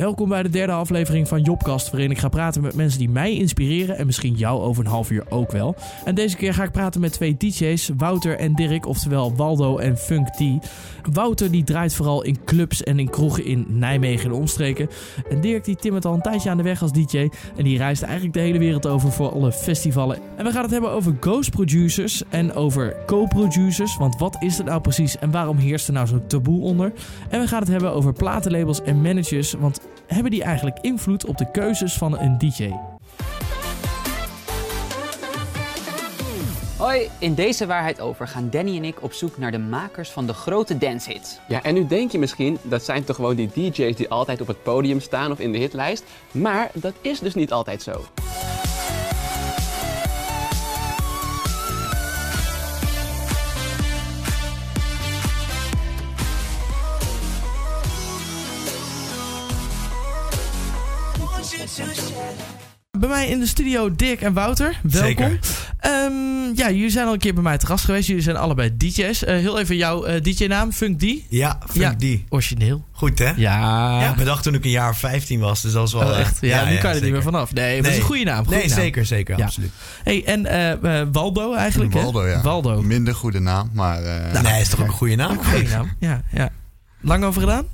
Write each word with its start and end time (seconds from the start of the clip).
Welkom 0.00 0.28
bij 0.28 0.42
de 0.42 0.48
derde 0.48 0.72
aflevering 0.72 1.28
van 1.28 1.42
Jobcast, 1.42 1.90
waarin 1.90 2.10
ik 2.10 2.18
ga 2.18 2.28
praten 2.28 2.62
met 2.62 2.74
mensen 2.74 2.98
die 2.98 3.08
mij 3.08 3.34
inspireren 3.34 3.96
en 3.96 4.06
misschien 4.06 4.34
jou 4.34 4.60
over 4.60 4.84
een 4.84 4.90
half 4.90 5.10
uur 5.10 5.24
ook 5.28 5.52
wel. 5.52 5.74
En 6.04 6.14
deze 6.14 6.36
keer 6.36 6.54
ga 6.54 6.62
ik 6.62 6.70
praten 6.70 7.00
met 7.00 7.12
twee 7.12 7.36
DJ's, 7.36 7.90
Wouter 7.96 8.38
en 8.38 8.54
Dirk, 8.54 8.86
oftewel 8.86 9.34
Waldo 9.36 9.78
en 9.78 9.96
Funk 9.96 10.28
D. 10.28 10.42
Wouter 11.12 11.50
die 11.50 11.64
draait 11.64 11.94
vooral 11.94 12.22
in 12.22 12.44
clubs 12.44 12.82
en 12.82 12.98
in 12.98 13.10
kroegen 13.10 13.44
in 13.44 13.66
Nijmegen 13.68 14.30
en 14.30 14.36
omstreken. 14.36 14.88
En 15.30 15.40
Dirk 15.40 15.64
die 15.64 15.76
timmert 15.76 16.04
al 16.04 16.14
een 16.14 16.22
tijdje 16.22 16.50
aan 16.50 16.56
de 16.56 16.62
weg 16.62 16.82
als 16.82 16.92
DJ 16.92 17.28
en 17.56 17.64
die 17.64 17.78
reist 17.78 18.02
eigenlijk 18.02 18.34
de 18.34 18.40
hele 18.40 18.58
wereld 18.58 18.86
over 18.86 19.12
voor 19.12 19.32
alle 19.32 19.52
festivalen. 19.52 20.18
En 20.36 20.44
we 20.44 20.50
gaan 20.50 20.62
het 20.62 20.70
hebben 20.70 20.90
over 20.90 21.16
ghost 21.20 21.50
producers 21.50 22.22
en 22.28 22.52
over 22.52 22.96
co-producers, 23.06 23.96
want 23.96 24.18
wat 24.18 24.36
is 24.42 24.56
het 24.56 24.66
nou 24.66 24.80
precies 24.80 25.18
en 25.18 25.30
waarom 25.30 25.56
heerst 25.56 25.86
er 25.86 25.92
nou 25.92 26.06
zo'n 26.06 26.26
taboe 26.26 26.62
onder? 26.62 26.92
En 27.28 27.40
we 27.40 27.46
gaan 27.46 27.60
het 27.60 27.68
hebben 27.68 27.92
over 27.92 28.12
platenlabels 28.12 28.82
en 28.82 29.00
managers, 29.00 29.52
want 29.52 29.80
hebben 30.14 30.30
die 30.30 30.42
eigenlijk 30.42 30.78
invloed 30.80 31.24
op 31.24 31.38
de 31.38 31.50
keuzes 31.50 31.94
van 31.94 32.18
een 32.18 32.38
DJ? 32.38 32.70
Hoi, 36.76 37.08
in 37.18 37.34
deze 37.34 37.66
waarheid 37.66 38.00
over 38.00 38.28
gaan 38.28 38.50
Danny 38.50 38.76
en 38.76 38.84
ik 38.84 39.02
op 39.02 39.12
zoek 39.12 39.38
naar 39.38 39.50
de 39.50 39.58
makers 39.58 40.10
van 40.10 40.26
de 40.26 40.32
grote 40.32 40.78
dancehits. 40.78 41.38
Ja, 41.48 41.62
en 41.62 41.74
nu 41.74 41.86
denk 41.86 42.12
je 42.12 42.18
misschien, 42.18 42.58
dat 42.62 42.84
zijn 42.84 43.04
toch 43.04 43.16
gewoon 43.16 43.34
die 43.34 43.50
DJ's 43.54 43.96
die 43.96 44.08
altijd 44.08 44.40
op 44.40 44.46
het 44.46 44.62
podium 44.62 45.00
staan 45.00 45.30
of 45.30 45.38
in 45.38 45.52
de 45.52 45.58
hitlijst. 45.58 46.04
Maar 46.30 46.70
dat 46.72 46.94
is 47.00 47.20
dus 47.20 47.34
niet 47.34 47.52
altijd 47.52 47.82
zo. 47.82 48.04
Bij 63.00 63.08
mij 63.08 63.28
in 63.28 63.40
de 63.40 63.46
studio 63.46 63.94
Dirk 63.96 64.20
en 64.20 64.32
Wouter. 64.32 64.78
Welkom. 64.82 65.02
Zeker. 65.08 65.38
Ehm, 65.78 66.12
ja, 66.54 66.70
jullie 66.70 66.90
zijn 66.90 67.06
al 67.06 67.12
een 67.12 67.18
keer 67.18 67.34
bij 67.34 67.42
mij 67.42 67.58
te 67.58 67.66
gast 67.66 67.84
geweest. 67.84 68.06
Jullie 68.06 68.22
zijn 68.22 68.36
allebei 68.36 68.76
DJ's. 68.76 69.24
Eh, 69.24 69.34
heel 69.36 69.58
even 69.58 69.76
jouw 69.76 70.04
eh, 70.04 70.22
DJ-naam, 70.22 70.72
Funk 70.72 70.98
D. 71.00 71.04
Ja, 71.28 71.58
Funk 71.68 71.74
Ja. 71.84 71.94
die. 71.98 72.24
Origineel. 72.28 72.84
Goed 72.92 73.18
hè? 73.18 73.32
Ja. 73.36 74.00
Ja, 74.00 74.14
bedacht 74.14 74.42
toen 74.42 74.54
ik 74.54 74.64
een 74.64 74.70
jaar 74.70 74.90
of 74.90 74.98
15 74.98 75.40
was, 75.40 75.62
dus 75.62 75.72
dat 75.72 75.86
is 75.86 75.92
wel 75.92 76.02
Oh, 76.02 76.18
echt? 76.18 76.38
Ja, 76.40 76.64
nu 76.68 76.76
kan 76.78 76.90
je 76.90 76.96
er 76.96 77.02
niet 77.02 77.12
meer 77.12 77.22
vanaf. 77.22 77.52
Nee, 77.52 77.72
maar 77.74 77.82
dat 77.82 77.92
is 77.92 77.98
een 77.98 78.04
goede 78.04 78.24
naam. 78.24 78.44
goede 78.44 78.58
nee, 78.58 78.68
naam. 78.68 78.78
zeker, 78.78 79.06
zeker, 79.06 79.38
Ja. 79.38 79.44
absoluut. 79.44 79.70
Hey, 80.04 80.24
en 80.24 80.46
eh, 80.46 81.00
eh, 81.00 81.08
Waldo 81.12 81.54
eigenlijk, 81.54 81.94
hè? 81.94 82.02
Waldo, 82.02 82.26
ja. 82.28 82.40
Waldo. 82.40 82.82
Minder 82.82 83.14
goede 83.14 83.40
naam, 83.40 83.70
maar 83.72 84.02
eh, 84.02 84.32
Nou, 84.32 84.44
nee, 84.44 84.60
is 84.60 84.68
toch 84.68 84.80
ook 84.80 84.86
een 84.86 84.92
goede 84.92 85.14
naam? 85.16 85.38
Goede 85.44 85.68
naam. 85.68 85.90
Ja, 85.98 86.22
ja. 86.32 86.48
Lang 87.00 87.24
over 87.24 87.40
gedaan? 87.40 87.66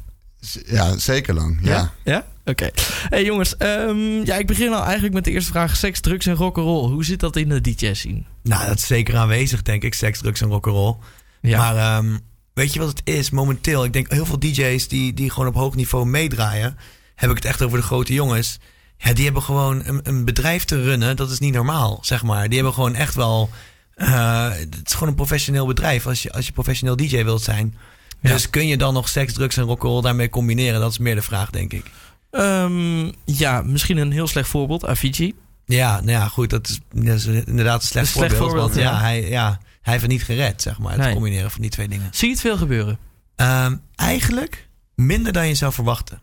Ja, 0.67 0.99
zeker 0.99 1.35
lang. 1.35 1.59
Ja. 1.63 1.93
Ja? 2.05 2.27
Oké. 2.45 2.71
Hey 3.09 3.25
jongens, 3.25 3.57
ehm, 3.57 4.25
ja, 4.25 4.35
ik 4.37 4.47
begin 4.47 4.73
al 4.73 4.83
eigenlijk 4.85 5.15
met 5.15 5.25
de 5.25 5.31
eerste 5.31 5.51
vraag. 5.51 5.77
Seks, 5.77 6.01
drugs 6.01 6.27
en 6.27 6.35
rock'n'roll. 6.35 6.91
Hoe 6.91 7.05
zit 7.05 7.21
dat 7.21 7.37
in 7.37 7.49
de 7.49 7.61
DJ-scene? 7.61 8.23
Nou, 8.43 8.67
dat 8.67 8.77
is 8.77 8.87
zeker 8.87 9.17
aanwezig, 9.17 9.63
denk 9.63 9.83
ik. 9.83 9.95
Seks, 9.95 10.19
drugs 10.19 10.41
en 10.41 10.49
rock'n'roll. 10.49 10.97
Ja. 11.41 11.59
Maar 11.59 11.77
ehm, 11.77 12.17
weet 12.55 12.73
je 12.73 12.79
wat 12.79 12.89
het 12.89 13.01
is? 13.05 13.31
Momenteel, 13.31 13.85
ik 13.85 13.93
denk 13.93 14.11
heel 14.11 14.27
veel 14.27 14.39
DJ's 14.39 14.89
die, 14.89 15.15
die 15.15 15.31
gewoon 15.31 15.49
op 15.49 15.55
hoog 15.55 15.75
niveau 15.75 16.07
meedraaien. 16.07 16.77
Heb 17.15 17.31
ik 17.31 17.37
het 17.37 17.45
echt 17.45 17.63
over 17.63 17.79
de 17.79 17.85
grote 17.85 18.13
jongens. 18.13 18.59
Ja, 18.99 19.13
die 19.13 19.25
hebben 19.25 19.43
gewoon 19.43 19.83
een, 19.85 20.01
een 20.03 20.25
bedrijf 20.25 20.65
te 20.65 20.83
runnen. 20.83 21.17
Dat 21.17 21.31
is 21.31 21.39
niet 21.39 21.55
normaal, 21.55 21.99
zeg 22.03 22.23
maar. 22.23 22.45
Die 22.47 22.55
hebben 22.55 22.75
gewoon 22.75 22.95
echt 22.95 23.15
wel... 23.15 23.51
eh, 23.95 24.51
het 24.51 24.81
is 24.85 24.93
gewoon 24.93 25.09
een 25.09 25.15
professioneel 25.15 25.67
bedrijf 25.67 26.07
als 26.07 26.23
je, 26.23 26.33
als 26.33 26.47
je 26.47 26.53
professioneel 26.53 26.97
DJ 26.97 27.25
wilt 27.25 27.43
zijn. 27.43 27.75
Ja. 28.21 28.31
Dus 28.33 28.51
kun 28.51 28.67
je 28.67 28.77
dan 28.77 28.95
nog 28.95 29.09
seks, 29.09 29.33
drugs 29.33 29.57
en 29.57 29.65
rock'n'roll 29.65 30.03
daarmee 30.03 30.29
combineren? 30.29 30.81
Dat 30.81 30.91
is 30.91 30.99
meer 30.99 31.15
de 31.15 31.23
vraag, 31.23 31.51
denk 31.51 31.73
ik. 31.73 31.91
Ehm, 32.31 33.11
ja, 33.25 33.63
misschien 33.63 33.97
een 33.97 34.13
heel 34.13 34.27
slecht 34.27 34.49
voorbeeld. 34.49 34.87
Avicii. 34.87 35.35
Ja, 35.65 35.95
nou 36.01 36.11
ja, 36.11 36.29
goed. 36.29 36.51
Dat 36.51 36.69
is, 36.69 36.81
dat 36.93 37.15
is 37.17 37.27
inderdaad 37.27 37.81
een 37.81 37.87
slecht, 37.87 38.07
Een 38.07 38.13
slecht 38.13 38.35
voorbeeld. 38.35 38.39
voorbeeld, 38.39 38.75
want 38.75 38.75
ja. 38.75 38.91
ja, 38.93 39.01
hij, 39.01 39.29
ja, 39.29 39.49
hij 39.83 39.93
heeft 39.93 40.03
het 40.03 40.11
niet 40.11 40.23
gered, 40.23 40.63
zeg 40.63 40.79
maar. 40.79 40.93
Het 40.93 41.01
Nee. 41.01 41.13
combineren 41.13 41.51
van 41.51 41.61
die 41.61 41.71
twee 41.71 41.89
dingen. 41.89 42.09
Zie 42.11 42.27
je 42.29 42.33
het 42.35 42.43
veel 42.43 42.57
gebeuren? 42.57 42.99
Ehm, 43.37 43.77
eigenlijk 43.95 44.69
minder 44.95 45.33
dan 45.33 45.49
je 45.49 45.55
zou 45.55 45.73
verwachten. 45.73 46.21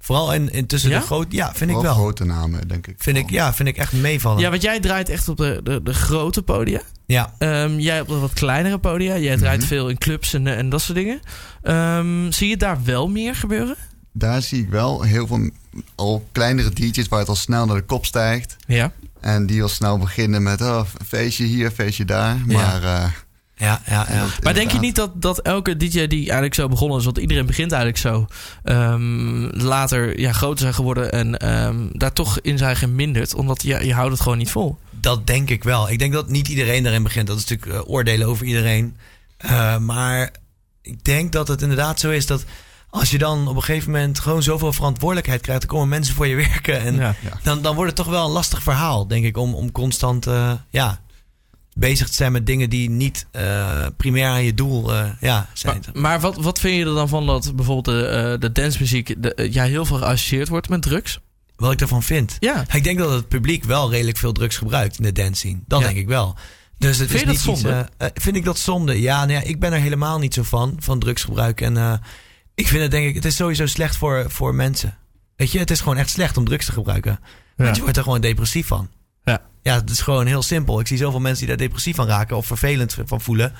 Vooral 0.00 0.34
in, 0.34 0.50
in 0.52 0.66
tussen 0.66 0.90
Ja? 0.90 0.98
de 0.98 1.06
grote... 1.06 1.36
Ja, 1.36 1.54
vind 1.54 1.70
ik 1.70 1.76
wel. 1.76 1.94
grote 1.94 2.24
namen, 2.24 2.68
denk 2.68 2.86
ik. 2.86 2.94
Vind 2.98 3.16
ik, 3.16 3.30
ja, 3.30 3.54
vind 3.54 3.68
ik 3.68 3.76
echt 3.76 3.92
meevallen. 3.92 4.40
Ja, 4.40 4.50
want 4.50 4.62
jij 4.62 4.80
draait 4.80 5.08
echt 5.08 5.28
op 5.28 5.36
de, 5.36 5.60
de, 5.64 5.82
de 5.82 5.94
grote 5.94 6.42
podia. 6.42 6.80
Ja. 7.08 7.32
Ehm, 7.38 7.78
jij 7.78 8.00
op 8.00 8.08
wat 8.08 8.32
kleinere 8.32 8.78
podia. 8.78 9.18
Jij 9.18 9.36
draait 9.36 9.58
Mhm. 9.58 9.68
veel 9.68 9.88
in 9.88 9.98
clubs 9.98 10.34
en, 10.34 10.46
eh, 10.46 10.58
en 10.58 10.68
dat 10.68 10.80
soort 10.80 10.98
dingen. 10.98 11.20
Ehm, 11.62 12.30
zie 12.30 12.48
je 12.48 12.56
daar 12.56 12.78
wel 12.84 13.08
meer 13.08 13.34
gebeuren? 13.34 13.76
Daar 14.12 14.42
zie 14.42 14.62
ik 14.62 14.68
wel 14.68 15.02
heel 15.02 15.26
veel 15.26 15.50
al 15.94 16.28
kleinere 16.32 16.70
DJ's 16.70 17.08
waar 17.08 17.18
het 17.18 17.28
al 17.28 17.36
snel 17.36 17.66
naar 17.66 17.76
de 17.76 17.82
kop 17.82 18.06
stijgt. 18.06 18.56
Ja. 18.66 18.92
En 19.20 19.46
die 19.46 19.62
al 19.62 19.68
snel 19.68 19.98
beginnen 19.98 20.42
met 20.42 20.60
oh, 20.60 20.80
een 20.98 21.06
feestje 21.06 21.44
hier, 21.44 21.70
feestje 21.70 22.04
daar. 22.04 22.36
Maar 22.46 22.82
eh, 22.82 23.04
Ja, 23.54 23.80
ja, 23.86 24.06
ja. 24.10 24.26
Maar 24.42 24.54
denk 24.54 24.70
je 24.70 24.78
niet 24.78 24.94
dat, 24.94 25.22
dat 25.22 25.38
elke 25.40 25.76
DJ 25.76 26.06
die 26.06 26.22
eigenlijk 26.22 26.54
zo 26.54 26.68
begonnen 26.68 26.98
is, 26.98 27.04
want 27.04 27.18
iedereen 27.18 27.46
begint 27.46 27.72
eigenlijk 27.72 28.02
zo, 28.02 28.26
ehm, 28.64 29.42
later 29.64 30.20
ja, 30.20 30.32
groter 30.32 30.58
zijn 30.58 30.74
geworden 30.74 31.12
en 31.12 31.88
daar 31.92 32.12
toch 32.12 32.40
in 32.40 32.58
zijn 32.58 32.76
geminderd, 32.76 33.34
omdat 33.34 33.62
ja, 33.62 33.78
je 33.80 33.94
houdt 33.94 34.12
het 34.12 34.20
gewoon 34.20 34.38
niet 34.38 34.50
vol. 34.50 34.78
Dat 35.00 35.26
denk 35.26 35.50
ik 35.50 35.64
wel. 35.64 35.90
Ik 35.90 35.98
denk 35.98 36.12
dat 36.12 36.28
niet 36.28 36.48
iedereen 36.48 36.82
daarin 36.82 37.02
begint. 37.02 37.26
Dat 37.26 37.38
is 37.38 37.44
natuurlijk 37.46 37.80
eh, 37.82 37.90
oordelen 37.90 38.26
over 38.26 38.46
iedereen. 38.46 38.96
Eh, 39.36 39.78
maar 39.78 40.30
ik 40.82 41.04
denk 41.04 41.32
dat 41.32 41.48
het 41.48 41.62
inderdaad 41.62 42.00
zo 42.00 42.10
is 42.10 42.26
dat 42.26 42.44
als 42.90 43.10
je 43.10 43.18
dan 43.18 43.48
op 43.48 43.56
een 43.56 43.62
gegeven 43.62 43.90
moment 43.90 44.20
gewoon 44.20 44.42
zoveel 44.42 44.72
verantwoordelijkheid 44.72 45.40
krijgt, 45.40 45.60
dan 45.60 45.70
komen 45.70 45.88
mensen 45.88 46.14
voor 46.14 46.26
je 46.26 46.36
werken. 46.36 46.80
En 46.80 46.94
Ja. 46.94 47.14
dan, 47.42 47.62
dan 47.62 47.74
wordt 47.74 47.90
het 47.90 48.04
toch 48.04 48.14
wel 48.14 48.24
een 48.24 48.32
lastig 48.32 48.62
verhaal, 48.62 49.06
denk 49.06 49.24
ik, 49.24 49.36
om, 49.36 49.54
om 49.54 49.72
constant 49.72 50.26
eh, 50.26 50.52
ja, 50.70 51.00
bezig 51.74 52.08
te 52.08 52.14
zijn 52.14 52.32
met 52.32 52.46
dingen 52.46 52.70
die 52.70 52.90
niet 52.90 53.26
eh, 53.30 53.86
primair 53.96 54.28
aan 54.28 54.44
je 54.44 54.54
doel 54.54 54.94
eh, 54.94 55.10
ja, 55.20 55.48
zijn. 55.52 55.82
Maar, 55.92 56.02
maar 56.02 56.20
wat, 56.20 56.36
wat 56.36 56.58
vind 56.60 56.76
je 56.76 56.84
er 56.84 56.94
dan 56.94 57.08
van 57.08 57.26
dat 57.26 57.56
bijvoorbeeld 57.56 57.96
de, 57.98 58.06
eh 58.06 58.40
de 58.40 58.52
dancemuziek 58.52 59.22
de, 59.22 59.48
ja, 59.50 59.64
heel 59.64 59.84
veel 59.84 59.96
geassocieerd 59.96 60.48
wordt 60.48 60.68
met 60.68 60.82
drugs? 60.82 61.20
Wat 61.58 61.72
ik 61.72 61.78
daarvan 61.78 62.02
vind. 62.02 62.36
Ja. 62.38 62.64
Ik 62.72 62.84
denk 62.84 62.98
dat 62.98 63.10
het 63.12 63.28
publiek 63.28 63.64
wel 63.64 63.90
redelijk 63.90 64.16
veel 64.16 64.32
drugs 64.32 64.56
gebruikt 64.56 64.98
in 64.98 65.04
de 65.04 65.12
dance 65.12 65.34
scene. 65.34 65.58
Dat 65.66 65.80
Ja. 65.80 65.86
denk 65.86 65.98
ik 65.98 66.06
wel. 66.06 66.36
Dus 66.78 66.98
het 66.98 67.10
Vind 67.10 67.20
is 67.20 67.26
dat 67.26 67.34
niet 67.34 67.40
zonde? 67.62 67.80
Iets, 67.80 67.88
eh, 67.98 68.06
eh, 68.06 68.12
vind 68.14 68.36
ik 68.36 68.44
dat 68.44 68.58
zonde? 68.58 69.00
Ja, 69.00 69.18
nou 69.24 69.32
ja, 69.32 69.42
ik 69.42 69.60
ben 69.60 69.72
er 69.72 69.80
helemaal 69.80 70.18
niet 70.18 70.34
zo 70.34 70.42
van, 70.42 70.76
van 70.78 70.98
drugsgebruik. 70.98 71.60
En 71.60 71.76
eh, 71.76 71.92
ik 72.54 72.68
vind 72.68 72.82
het 72.82 72.90
denk 72.90 73.06
ik, 73.08 73.14
het 73.14 73.24
is 73.24 73.36
sowieso 73.36 73.66
slecht 73.66 73.96
voor, 73.96 74.24
voor 74.28 74.54
mensen. 74.54 74.96
Weet 75.36 75.52
je, 75.52 75.58
het 75.58 75.70
is 75.70 75.80
gewoon 75.80 75.96
echt 75.96 76.10
slecht 76.10 76.36
om 76.36 76.44
drugs 76.44 76.66
te 76.66 76.72
gebruiken. 76.72 77.20
Want 77.56 77.76
je 77.76 77.82
wordt 77.82 77.96
er 77.96 78.02
gewoon 78.02 78.20
depressief 78.20 78.66
van. 78.66 78.88
Ja. 79.24 79.42
Ja, 79.62 79.74
het 79.74 79.90
is 79.90 80.00
gewoon 80.00 80.26
heel 80.26 80.42
simpel. 80.42 80.80
Ik 80.80 80.86
zie 80.86 80.96
zoveel 80.96 81.20
mensen 81.20 81.46
die 81.46 81.56
daar 81.56 81.66
depressief 81.66 81.96
van 81.96 82.06
raken 82.06 82.36
of 82.36 82.46
vervelend 82.46 82.96
van 83.04 83.20
voelen. 83.20 83.52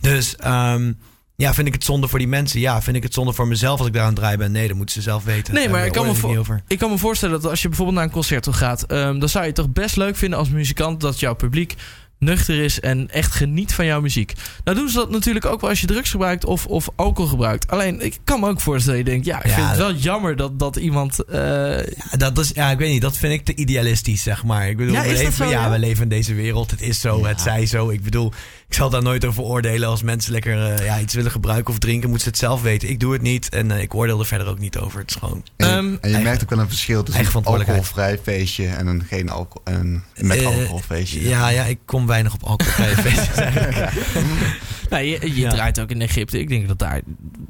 Dus 0.00 0.36
ehm, 0.36 0.92
ja, 1.40 1.54
vind 1.54 1.66
ik 1.66 1.72
het 1.72 1.84
zonde 1.84 2.08
voor 2.08 2.18
die 2.18 2.28
mensen? 2.28 2.60
Ja, 2.60 2.82
vind 2.82 2.96
ik 2.96 3.02
het 3.02 3.14
zonde 3.14 3.32
voor 3.32 3.48
mezelf 3.48 3.78
als 3.78 3.86
ik 3.88 3.92
daar 3.92 4.02
aan 4.02 4.08
het 4.08 4.16
draaien 4.18 4.38
ben? 4.38 4.52
Nee, 4.52 4.68
dat 4.68 4.76
moeten 4.76 4.94
ze 4.94 5.02
zelf 5.02 5.24
weten. 5.24 5.54
Nee, 5.54 5.68
maar 5.68 5.86
ik 5.86 5.92
kan, 5.92 6.06
me 6.06 6.12
ik 6.12 6.38
over. 6.38 6.62
kan 6.78 6.90
me 6.90 6.98
voorstellen 6.98 7.40
dat 7.40 7.50
als 7.50 7.62
je 7.62 7.68
bijvoorbeeld 7.68 7.96
naar 7.98 8.06
een 8.06 8.12
concert 8.12 8.42
toe 8.42 8.52
gaat, 8.52 8.82
ehm, 8.82 9.18
dan 9.18 9.28
zou 9.28 9.42
je 9.44 9.50
het 9.50 9.58
toch 9.58 9.70
best 9.72 9.96
leuk 9.96 10.16
vinden 10.16 10.38
als 10.38 10.48
muzikant 10.50 11.00
dat 11.00 11.20
jouw 11.20 11.34
publiek 11.34 11.74
nuchter 12.18 12.60
is 12.64 12.80
en 12.80 13.10
echt 13.10 13.32
geniet 13.32 13.74
van 13.74 13.84
jouw 13.86 14.00
muziek. 14.00 14.32
Nou 14.64 14.76
doen 14.78 14.88
ze 14.88 14.96
dat 14.96 15.10
natuurlijk 15.10 15.44
ook 15.46 15.60
wel 15.60 15.70
als 15.70 15.80
je 15.80 15.86
drugs 15.86 16.10
gebruikt 16.10 16.44
of, 16.44 16.66
of 16.66 16.88
alcohol 16.96 17.30
gebruikt. 17.30 17.70
Alleen, 17.70 18.00
ik 18.04 18.18
kan 18.24 18.40
me 18.40 18.48
ook 18.48 18.60
voorstellen 18.60 18.98
dat 18.98 19.06
je 19.06 19.12
denkt, 19.12 19.26
ja, 19.26 19.38
ik 19.38 19.46
Ja, 19.46 19.54
vind 19.54 19.68
het 19.68 19.76
wel 19.76 19.92
jammer 19.94 20.36
dat, 20.36 20.58
dat 20.58 20.76
iemand... 20.76 21.24
eh, 21.24 21.38
Ja, 21.78 22.16
dat 22.18 22.38
is, 22.38 22.50
ja, 22.54 22.70
ik 22.70 22.78
weet 22.78 22.90
niet, 22.92 23.02
dat 23.02 23.16
vind 23.16 23.32
ik 23.32 23.44
te 23.44 23.54
idealistisch, 23.54 24.22
zeg 24.22 24.44
maar. 24.44 24.68
Ik 24.68 24.76
bedoel, 24.76 24.92
Ja, 24.94 25.02
we, 25.02 25.06
is 25.08 25.12
dat 25.14 25.22
leven, 25.22 25.44
zo, 25.44 25.50
ja, 25.50 25.64
ja? 25.64 25.70
we 25.70 25.78
leven 25.78 26.02
in 26.02 26.08
deze 26.08 26.34
wereld. 26.34 26.70
Het 26.70 26.80
is 26.82 27.00
zo, 27.00 27.24
het 27.26 27.40
zij 27.40 27.66
zo. 27.66 27.90
Ik 27.90 28.02
bedoel, 28.02 28.32
ik 28.70 28.76
zal 28.76 28.90
daar 28.90 29.02
nooit 29.02 29.24
over 29.24 29.42
oordelen. 29.42 29.88
Als 29.88 30.02
mensen 30.02 30.32
lekker 30.32 30.64
eh, 30.74 30.84
ja, 30.84 31.00
iets 31.00 31.14
willen 31.14 31.30
gebruiken 31.30 31.72
of 31.72 31.78
drinken, 31.78 32.08
moeten 32.08 32.24
ze 32.24 32.28
het 32.30 32.38
zelf 32.38 32.62
weten. 32.62 32.88
Ik 32.88 33.00
doe 33.00 33.12
het 33.12 33.22
niet 33.22 33.48
en 33.48 33.70
eh, 33.70 33.80
ik 33.82 33.94
oordeel 33.94 34.18
er 34.20 34.26
verder 34.26 34.46
ook 34.46 34.58
niet 34.58 34.78
over. 34.78 35.00
Het 35.00 35.10
is 35.10 35.16
gewoon... 35.16 35.44
En, 35.56 35.66
Ehm, 35.68 35.76
en 35.76 35.90
je 35.92 35.98
eigen- 36.02 36.22
merkt 36.22 36.42
ook 36.42 36.50
wel 36.50 36.58
een 36.58 36.68
verschil 36.68 37.02
tussen 37.02 37.24
een 37.26 37.44
alcoholvrij 37.44 38.18
feestje 38.22 38.66
en 38.66 38.86
een 38.86 39.04
geen 39.08 39.28
alcohol 39.28 39.60
en 39.64 40.04
een 40.14 40.26
met 40.26 40.38
Eh, 40.38 40.46
alcohol 40.46 40.78
feestje. 40.78 41.28
Ja, 41.28 41.48
ja, 41.48 41.64
ik 41.64 41.78
kom 41.84 42.06
weinig 42.06 42.34
op 42.34 42.42
alcoholvrije 42.42 42.96
feestjes 43.10 43.36
eigenlijk. 43.36 43.92
nou, 44.90 45.02
je 45.04 45.18
je 45.20 45.40
Ja. 45.40 45.50
draait 45.50 45.80
ook 45.80 45.90
in 45.90 46.00
Egypte. 46.00 46.38
Ik 46.38 46.48
denk 46.48 46.68
dat 46.68 46.78
daar... 46.78 47.00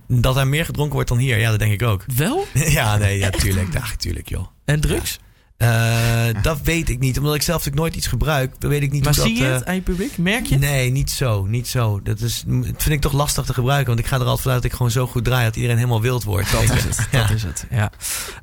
Dat 0.09 0.37
er 0.37 0.47
meer 0.49 0.65
gedronken 0.65 0.95
wordt 0.95 1.09
dan 1.09 1.19
hier, 1.19 1.39
ja, 1.39 1.51
dat 1.51 1.59
denk 1.59 1.73
ik 1.73 1.83
ook. 1.83 2.05
Wel? 2.17 2.47
ja, 2.79 2.97
nee, 2.97 3.19
ja, 3.19 3.31
tuurlijk. 3.31 3.73
Ja, 3.73 3.83
tuurlijk, 3.97 4.29
joh. 4.29 4.47
En 4.65 4.81
drugs? 4.81 5.19
Eh, 5.61 6.43
dat 6.43 6.61
weet 6.63 6.89
ik 6.89 6.99
niet. 6.99 7.19
Omdat 7.19 7.35
ik 7.35 7.43
zelf 7.43 7.59
natuurlijk 7.59 7.83
nooit 7.83 7.97
iets 7.97 8.07
gebruik, 8.07 8.55
dan 8.59 8.71
weet 8.71 8.83
ik 8.83 8.93
niet 8.93 9.05
maar 9.05 9.15
hoe 9.15 9.23
zie 9.23 9.33
dat... 9.33 9.43
je 9.43 9.49
eh, 9.49 9.55
het 9.55 9.67
aan 9.67 9.75
je 9.75 9.81
publiek? 9.81 10.19
Merk 10.19 10.47
je 10.47 10.55
het? 10.55 10.63
Nee, 10.63 10.91
niet 10.91 11.11
zo. 11.11 11.47
Niet 11.47 11.69
zo. 11.69 12.03
Dat, 12.03 12.21
is, 12.21 12.45
dat 12.47 12.65
vind 12.65 12.89
ik 12.89 13.01
toch 13.01 13.13
lastig 13.13 13.45
te 13.45 13.55
gebruiken. 13.55 13.87
Want 13.87 13.99
ik 13.99 14.07
ga 14.07 14.15
er 14.15 14.23
altijd 14.23 14.41
vanuit 14.41 14.63
dat 14.63 14.71
ik 14.71 14.77
gewoon 14.77 14.93
zo 14.93 15.07
goed 15.07 15.25
draai 15.25 15.45
dat 15.45 15.57
iedereen 15.57 15.77
helemaal 15.77 16.01
wild 16.01 16.25
wordt. 16.25 16.53
Dat 16.53 16.63
is 16.63 16.85
het. 16.89 17.09
Ja. 17.11 17.21
Dat 17.21 17.31
is 17.31 17.43
het. 17.43 17.67
Ja. 17.71 17.91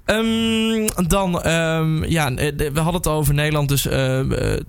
Ehm, 0.05 1.07
dan, 1.07 1.41
ehm, 1.41 2.03
ja, 2.03 2.31
eh, 2.31 2.57
we 2.57 2.79
hadden 2.79 2.93
het 2.93 3.07
al 3.07 3.17
over 3.17 3.33
Nederland. 3.33 3.69
Dus 3.69 3.87
ehm, 3.87 4.31
eh, 4.31 4.59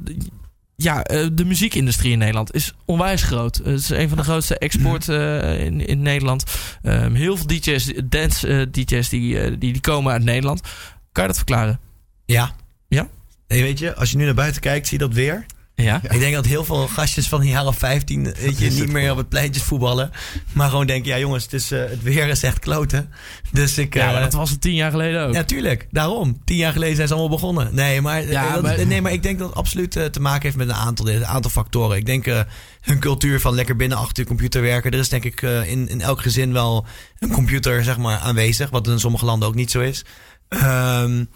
ja, 0.77 1.03
eh, 1.03 1.27
de 1.33 1.45
muziekindustrie 1.45 2.13
in 2.13 2.19
Nederland 2.19 2.55
is 2.55 2.75
onwijs 2.85 3.23
groot. 3.23 3.57
Het 3.57 3.79
is 3.79 3.89
een 3.91 4.09
van 4.09 4.19
de 4.19 4.25
grootste 4.25 4.59
export 4.59 5.09
uh, 5.09 5.61
in, 5.67 5.87
in 5.87 6.03
Nederland. 6.03 6.45
Um, 6.83 7.15
heel 7.15 7.37
veel 7.37 7.47
DJ's, 7.47 7.93
dance 8.05 8.49
uh, 8.49 8.67
DJ's, 8.71 9.09
die, 9.09 9.59
die, 9.59 9.73
die 9.73 9.81
komen 9.81 10.13
uit 10.13 10.25
Nederland. 10.25 10.61
Kan 11.13 11.23
je 11.23 11.29
dat 11.29 11.37
verklaren? 11.37 11.81
Ja. 12.35 12.55
Ja? 12.89 13.09
Nee, 13.49 13.63
weet 13.63 13.79
je, 13.79 13.95
als 13.95 14.11
je 14.11 14.17
nu 14.17 14.25
naar 14.25 14.35
buiten 14.35 14.61
kijkt, 14.61 14.89
zie 14.89 14.99
je 14.99 15.05
dat 15.05 15.15
weer. 15.15 15.47
Ja. 15.75 16.01
Ik 16.03 16.19
denk 16.19 16.35
dat 16.35 16.47
heel 16.47 16.65
veel 16.65 16.89
gastjes 16.89 17.29
van 17.29 17.41
de 17.41 17.47
jaren 17.47 17.75
15 17.75 18.25
weet 18.25 18.59
je, 18.59 18.71
niet 18.71 18.93
meer 18.93 19.11
op 19.11 19.17
het 19.17 19.29
pleintjes 19.29 19.63
voetballen. 19.65 20.11
Maar 20.53 20.69
gewoon 20.71 20.87
denken, 20.87 21.11
ja 21.11 21.19
jongens, 21.19 21.43
het, 21.45 21.53
is, 21.53 21.73
uh, 21.73 21.81
het 21.81 22.03
weer 22.03 22.29
is 22.29 22.43
echt 22.43 22.59
kloten. 22.59 23.11
Dus 23.53 23.79
ik, 23.79 23.95
ja, 23.95 24.07
uh, 24.07 24.13
maar 24.13 24.23
dat 24.23 24.33
was 24.33 24.51
het 24.51 24.61
tien 24.61 24.75
jaar 24.75 24.91
geleden 24.91 25.27
ook. 25.27 25.35
Ja, 25.35 25.45
tuurlijk. 25.45 25.87
Daarom. 25.91 26.41
Tien 26.45 26.57
jaar 26.57 26.73
geleden 26.73 26.97
zijn 26.97 27.09
ze 27.09 27.15
allemaal 27.15 27.37
begonnen. 27.37 27.75
Nee, 27.75 28.01
maar, 28.01 28.27
Ja, 28.27 28.53
dat, 28.53 28.63
maar- 28.63 28.87
nee, 28.87 29.03
maar 29.03 29.13
ik 29.13 29.23
denk 29.23 29.39
dat 29.39 29.49
het 29.49 29.57
absoluut 29.59 29.97
uh, 29.97 30.05
te 30.05 30.21
maken 30.21 30.43
heeft 30.43 30.57
met 30.57 30.69
een 30.69 30.75
aantal, 30.75 31.09
een 31.09 31.27
aantal 31.27 31.51
factoren. 31.51 31.97
Ik 31.97 32.07
denk 32.07 32.25
hun 32.81 32.99
cultuur 32.99 33.41
van 33.41 33.55
lekker 33.55 33.77
binnen 33.77 33.99
achter 33.99 34.23
je 34.23 34.29
computer 34.29 34.63
werken. 34.63 34.91
Er 34.91 34.99
is 34.99 35.09
denk 35.09 35.25
ik 35.25 35.43
in, 35.43 35.89
in 35.89 36.01
elk 36.01 36.21
gezin 36.21 36.53
wel 36.53 36.87
een 37.19 37.31
computer 37.33 37.85
zeg 37.85 37.99
maar, 37.99 38.19
aanwezig. 38.19 38.71
Wat 38.71 38.87
in 38.89 39.01
sommige 39.01 39.25
landen 39.25 39.49
ook 39.49 39.55
niet 39.55 39.71
zo 39.71 39.81
is. 39.81 40.05
Um, 40.49 41.29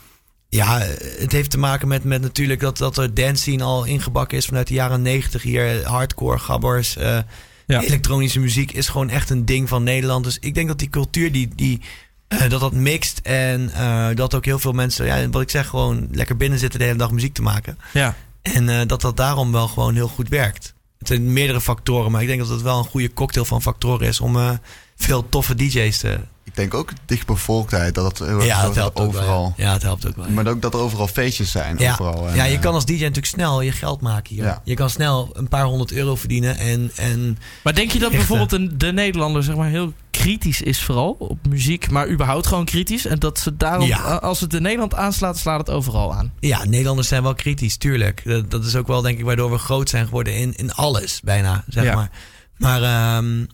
ja, 0.56 0.78
het 1.18 1.32
heeft 1.32 1.50
te 1.50 1.58
maken 1.58 1.88
met, 1.88 2.04
met 2.04 2.20
natuurlijk 2.20 2.60
dat, 2.60 2.78
dat 2.78 2.96
er 2.96 3.14
dance 3.14 3.42
scene 3.42 3.62
al 3.62 3.84
ingebakken 3.84 4.38
is 4.38 4.46
vanuit 4.46 4.66
de 4.66 4.74
jaren 4.74 5.02
negentig 5.02 5.42
hier. 5.42 5.86
Hardcore, 5.86 6.38
gabbers, 6.38 6.96
uh, 6.96 7.18
ja. 7.66 7.80
elektronische 7.80 8.40
muziek 8.40 8.72
is 8.72 8.88
gewoon 8.88 9.08
echt 9.08 9.30
een 9.30 9.44
ding 9.44 9.68
van 9.68 9.82
Nederland. 9.82 10.24
Dus 10.24 10.38
ik 10.40 10.54
denk 10.54 10.68
dat 10.68 10.78
die 10.78 10.88
cultuur 10.88 11.32
die, 11.32 11.48
die, 11.54 11.80
uh, 12.28 12.48
dat 12.48 12.60
dat 12.60 12.72
mixt 12.72 13.18
en 13.22 13.70
uh, 13.76 14.08
dat 14.14 14.34
ook 14.34 14.44
heel 14.44 14.58
veel 14.58 14.72
mensen, 14.72 15.06
ja, 15.06 15.28
wat 15.28 15.42
ik 15.42 15.50
zeg, 15.50 15.66
gewoon 15.66 16.08
lekker 16.10 16.36
binnen 16.36 16.58
zitten 16.58 16.78
de 16.78 16.84
hele 16.84 16.98
dag 16.98 17.10
muziek 17.10 17.34
te 17.34 17.42
maken. 17.42 17.78
Ja. 17.92 18.16
En 18.42 18.86
dat 18.86 19.00
dat 19.00 19.16
daarom 19.16 19.52
wel 19.52 19.68
gewoon 19.68 19.94
heel 19.94 20.08
goed 20.08 20.28
werkt. 20.28 20.74
Het 20.98 21.08
zijn 21.08 21.32
meerdere 21.32 21.60
factoren, 21.60 22.10
maar 22.10 22.22
ik 22.22 22.28
denk 22.28 22.40
dat 22.40 22.48
het 22.48 22.62
wel 22.62 22.78
een 22.78 22.84
goede 22.84 23.12
cocktail 23.12 23.44
van 23.44 23.62
factoren 23.62 24.06
is 24.06 24.20
om 24.20 24.58
veel 24.96 25.28
toffe 25.28 25.54
DJ's 25.54 25.98
te, 25.98 26.18
ik 26.52 26.58
denk 26.58 26.74
ook 26.74 26.90
dichtbevolktheid, 27.06 27.94
dat 27.94 28.04
het 28.18 28.28
heel 28.28 28.42
ja, 28.42 28.62
dat 28.62 28.74
helpt 28.74 28.98
overal. 29.00 29.22
Ook 29.22 29.26
wel, 29.26 29.54
ja. 29.56 29.64
ja, 29.66 29.72
het 29.72 29.82
helpt 29.82 30.06
ook 30.06 30.16
wel. 30.16 30.28
Maar 30.30 30.46
ook 30.46 30.62
dat 30.62 30.74
er 30.74 30.80
overal 30.80 31.06
feestjes 31.06 31.50
zijn. 31.50 31.78
Ja, 31.78 31.90
overal. 31.92 32.28
En, 32.28 32.34
ja 32.34 32.44
je 32.44 32.54
uh, 32.54 32.60
kan 32.60 32.74
als 32.74 32.84
DJ 32.84 32.98
natuurlijk 32.98 33.26
snel 33.26 33.60
je 33.60 33.72
geld 33.72 34.00
maken 34.00 34.34
hier. 34.34 34.44
Ja. 34.44 34.60
Je 34.64 34.74
kan 34.74 34.90
snel 34.90 35.30
een 35.32 35.48
paar 35.48 35.64
honderd 35.64 35.92
euro 35.92 36.14
verdienen. 36.16 36.56
En, 36.56 36.90
en 36.96 37.38
Maar 37.64 37.74
denk 37.74 37.90
je 37.90 37.98
dat 37.98 38.12
Echte. 38.12 38.26
bijvoorbeeld 38.26 38.50
de, 38.70 38.76
de 38.76 38.92
Nederlander 38.92 39.42
zeg 39.42 39.56
maar, 39.56 39.68
heel 39.68 39.92
kritisch 40.10 40.62
is 40.62 40.82
vooral 40.82 41.16
op 41.18 41.38
muziek, 41.48 41.90
maar 41.90 42.08
überhaupt 42.08 42.46
gewoon 42.46 42.64
kritisch? 42.64 43.06
En 43.06 43.18
dat 43.18 43.38
ze 43.38 43.56
daarom, 43.56 43.86
Ja. 43.86 43.96
als 44.14 44.40
het 44.40 44.54
in 44.54 44.62
Nederland 44.62 44.94
aanslaat, 44.94 45.38
slaat 45.38 45.58
het 45.58 45.70
overal 45.70 46.14
aan. 46.14 46.32
ja, 46.40 46.64
Nederlanders 46.64 47.08
zijn 47.08 47.22
wel 47.22 47.34
kritisch, 47.34 47.76
tuurlijk. 47.76 48.22
Dat, 48.24 48.50
dat 48.50 48.64
is 48.64 48.76
ook 48.76 48.86
wel 48.86 49.02
denk 49.02 49.18
ik 49.18 49.24
waardoor 49.24 49.50
we 49.50 49.58
groot 49.58 49.88
zijn 49.88 50.04
geworden 50.04 50.34
in, 50.36 50.54
in 50.56 50.72
alles, 50.74 51.20
bijna, 51.24 51.64
zeg 51.68 51.84
Ja. 51.84 51.94
maar. 51.94 52.10
Maar 52.58 52.82
ehm, 52.82 53.44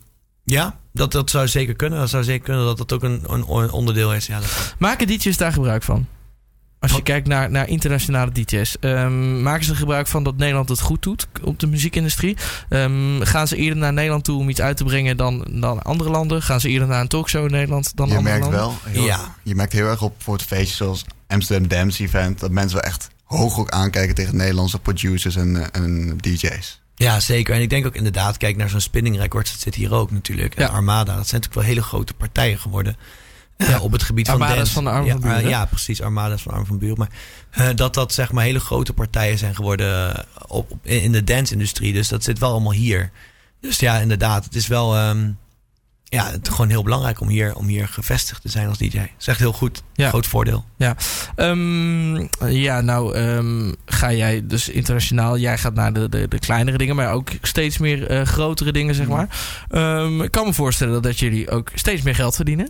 ja, 0.43 0.79
dat, 0.99 1.11
dat 1.11 1.29
zou 1.29 1.47
zeker 1.47 1.75
kunnen. 1.75 1.99
Dat 1.99 2.09
zou 2.09 2.23
zeker 2.23 2.43
kunnen 2.45 2.65
dat 2.65 2.77
dat 2.77 2.93
ook 2.93 3.03
een, 3.03 3.21
een 3.27 3.43
onderdeel 3.71 4.13
is. 4.13 4.25
Ja, 4.27 4.39
dat, 4.39 4.75
Maken 4.77 5.07
DJ's 5.07 5.37
daar 5.37 5.53
gebruik 5.53 5.83
van? 5.83 6.07
Als 6.79 6.91
je 6.91 6.97
Wat? 6.97 7.05
kijkt 7.05 7.27
naar, 7.27 7.51
naar 7.51 7.67
internationale 7.67 8.31
DJ's, 8.31 8.77
ehm, 8.79 9.41
maken 9.41 9.65
ze 9.65 9.75
gebruik 9.75 10.07
van 10.07 10.23
dat 10.23 10.37
Nederland 10.37 10.69
het 10.69 10.79
goed 10.79 11.01
doet 11.03 11.27
op 11.43 11.59
de 11.59 11.67
muziekindustrie? 11.67 12.37
Ehm, 12.69 13.21
gaan 13.21 13.47
ze 13.47 13.55
eerder 13.55 13.77
naar 13.77 13.93
Nederland 13.93 14.23
toe 14.23 14.39
om 14.39 14.49
iets 14.49 14.61
uit 14.61 14.77
te 14.77 14.83
brengen 14.83 15.17
dan, 15.17 15.45
dan 15.51 15.81
andere 15.81 16.09
landen? 16.09 16.41
Gaan 16.41 16.59
ze 16.59 16.69
eerder 16.69 16.87
naar 16.87 17.01
een 17.01 17.07
talkshow 17.07 17.45
in 17.45 17.51
Nederland 17.51 17.95
dan 17.95 18.07
je 18.09 18.15
andere 18.15 18.37
merkt 18.37 18.53
landen? 18.53 18.79
wel, 18.83 18.91
heel, 18.93 19.05
Ja. 19.05 19.35
je 19.43 19.55
merkt 19.55 19.73
heel 19.73 19.87
erg 19.87 20.01
op 20.01 20.15
voor 20.23 20.33
het 20.33 20.43
feestje 20.43 20.75
zoals 20.75 21.05
Amsterdam 21.27 21.67
Dance 21.67 22.03
Event, 22.03 22.39
dat 22.39 22.51
mensen 22.51 22.77
wel 22.81 22.85
echt 22.91 23.09
hoog 23.23 23.59
ook 23.59 23.69
aankijken 23.69 24.15
tegen 24.15 24.35
Nederlandse 24.35 24.79
producers 24.79 25.35
en, 25.35 25.55
eh, 25.71 25.81
en 25.83 26.17
DJ's. 26.17 26.81
Ja, 26.99 27.19
zeker. 27.19 27.55
En 27.55 27.61
ik 27.61 27.69
denk 27.69 27.85
ook 27.85 27.95
inderdaad, 27.95 28.37
kijk 28.37 28.57
naar 28.57 28.69
zo'n 28.69 28.79
Spinning 28.81 29.17
Records. 29.17 29.51
Dat 29.51 29.59
zit 29.59 29.75
hier 29.75 29.93
ook 29.93 30.11
natuurlijk. 30.11 30.55
En 30.55 30.63
Ja. 30.63 30.69
Armada, 30.69 31.15
dat 31.15 31.27
zijn 31.27 31.41
natuurlijk 31.41 31.53
wel 31.53 31.63
hele 31.63 31.81
grote 31.81 32.13
partijen 32.13 32.57
geworden. 32.59 32.97
eh, 33.57 33.69
Ja. 33.69 33.79
op 33.79 33.91
het 33.91 34.03
gebied 34.03 34.27
van 34.27 34.39
dance. 34.39 34.73
van 34.73 34.83
de 34.83 34.89
Arm 34.89 35.05
ja, 35.05 35.11
van 35.11 35.21
Buren, 35.21 35.37
eh, 35.43 35.49
ja, 35.49 35.65
precies. 35.65 36.01
Armada 36.01 36.37
van 36.37 36.53
Arm 36.53 36.65
van 36.65 36.77
Buren. 36.77 36.97
Maar 36.97 37.09
eh, 37.49 37.75
dat 37.75 37.93
dat 37.93 38.13
zeg 38.13 38.31
maar 38.31 38.43
hele 38.43 38.59
grote 38.59 38.93
partijen 38.93 39.37
zijn 39.37 39.55
geworden 39.55 40.25
op, 40.47 40.71
op- 40.71 40.85
in 40.85 41.11
de 41.11 41.23
dance-industrie. 41.23 41.93
Dus 41.93 42.07
dat 42.07 42.23
zit 42.23 42.39
wel 42.39 42.51
allemaal 42.51 42.71
hier. 42.71 43.11
Dus 43.61 43.79
ja, 43.79 43.97
inderdaad. 43.99 44.43
Het 44.43 44.55
is 44.55 44.67
wel 44.67 44.95
ehm, 44.95 45.29
ja, 46.09 46.31
het 46.31 46.47
is 46.47 46.53
gewoon 46.53 46.69
heel 46.69 46.83
belangrijk 46.83 47.21
om 47.21 47.27
hier, 47.27 47.55
om 47.55 47.67
hier 47.67 47.87
gevestigd 47.87 48.41
te 48.41 48.49
zijn 48.49 48.67
als 48.67 48.77
DJ. 48.77 48.97
Dat 48.97 49.07
is 49.19 49.27
echt 49.27 49.39
heel 49.39 49.53
goed. 49.53 49.83
Ja. 49.93 50.09
Groot 50.09 50.27
voordeel. 50.27 50.65
Ehm, 51.35 52.15
ja, 52.47 52.81
nou 52.81 53.15
ehm, 53.15 53.73
ga 53.85 54.13
jij 54.13 54.47
dus 54.47 54.69
internationaal. 54.69 55.37
Jij 55.37 55.57
gaat 55.57 55.73
naar 55.73 55.93
de, 55.93 56.09
de, 56.09 56.27
de 56.27 56.39
kleinere 56.39 56.77
dingen, 56.77 56.95
maar 56.95 57.11
ook 57.11 57.29
steeds 57.41 57.77
meer 57.77 58.07
eh, 58.07 58.21
grotere 58.21 58.71
dingen, 58.71 58.95
zeg 58.95 59.07
maar. 59.07 59.27
Ehm, 59.69 60.21
ik 60.21 60.31
kan 60.31 60.45
me 60.45 60.53
voorstellen 60.53 60.93
dat, 60.93 61.03
dat 61.03 61.19
jullie 61.19 61.49
ook 61.49 61.71
steeds 61.73 62.01
meer 62.01 62.15
geld 62.15 62.35
verdienen. 62.35 62.69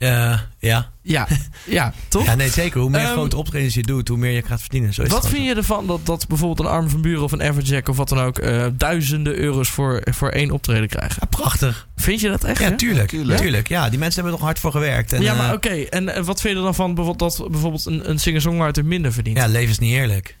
Eh, 0.00 0.38
ja. 0.58 0.90
Ja, 1.02 1.28
ja 1.66 1.92
toch? 2.08 2.24
ja, 2.24 2.34
nee, 2.34 2.50
zeker. 2.50 2.80
Hoe 2.80 2.90
meer 2.90 3.00
Ehm, 3.00 3.12
grote 3.12 3.36
optredens 3.36 3.74
je 3.74 3.82
doet, 3.82 4.08
hoe 4.08 4.16
meer 4.16 4.30
je 4.30 4.42
gaat 4.42 4.60
verdienen. 4.60 4.94
Zo 4.94 5.02
is 5.02 5.08
Wat 5.10 5.28
vind 5.28 5.46
je 5.46 5.54
ervan 5.54 5.86
dat, 5.86 6.06
dat 6.06 6.28
bijvoorbeeld 6.28 6.68
een 6.68 6.74
Arm 6.74 6.88
van 6.88 7.00
Buren 7.00 7.22
of 7.22 7.32
een 7.32 7.40
Everjack 7.40 7.88
of 7.88 7.96
wat 7.96 8.08
dan 8.08 8.18
ook 8.18 8.38
eh, 8.38 8.66
duizenden 8.72 9.34
euro's 9.34 9.68
voor, 9.68 10.02
voor 10.10 10.28
één 10.28 10.50
optreden 10.50 10.88
krijgen? 10.88 11.16
Ja, 11.20 11.26
prachtig. 11.26 11.88
Vind 11.96 12.20
je 12.20 12.28
dat 12.28 12.44
echt? 12.44 12.60
Ja, 12.60 12.68
hè? 12.68 12.76
tuurlijk. 12.76 13.08
Tuurlijk. 13.08 13.40
tuurlijk. 13.40 13.68
Ja, 13.68 13.88
die 13.88 13.98
mensen 13.98 14.14
hebben 14.14 14.32
er 14.32 14.38
nog 14.38 14.46
hard 14.48 14.58
voor 14.58 14.70
gewerkt. 14.72 15.12
En, 15.12 15.22
ja, 15.22 15.34
maar 15.34 15.48
eh, 15.48 15.54
oké. 15.54 15.68
En 15.68 16.08
eh, 16.14 16.22
wat 16.24 16.40
vind 16.40 16.52
je 16.52 16.58
er 16.58 16.64
dan 16.64 16.74
van 16.74 16.94
bijvoorbeeld 16.94 17.36
dat 17.36 17.50
bijvoorbeeld 17.50 17.86
een, 17.86 18.10
een 18.10 18.18
singer-songwriter 18.18 18.84
minder 18.84 19.12
verdient? 19.12 19.36
Ja, 19.36 19.46
leven 19.46 19.70
is 19.70 19.78
niet 19.78 19.92
eerlijk. 19.92 20.38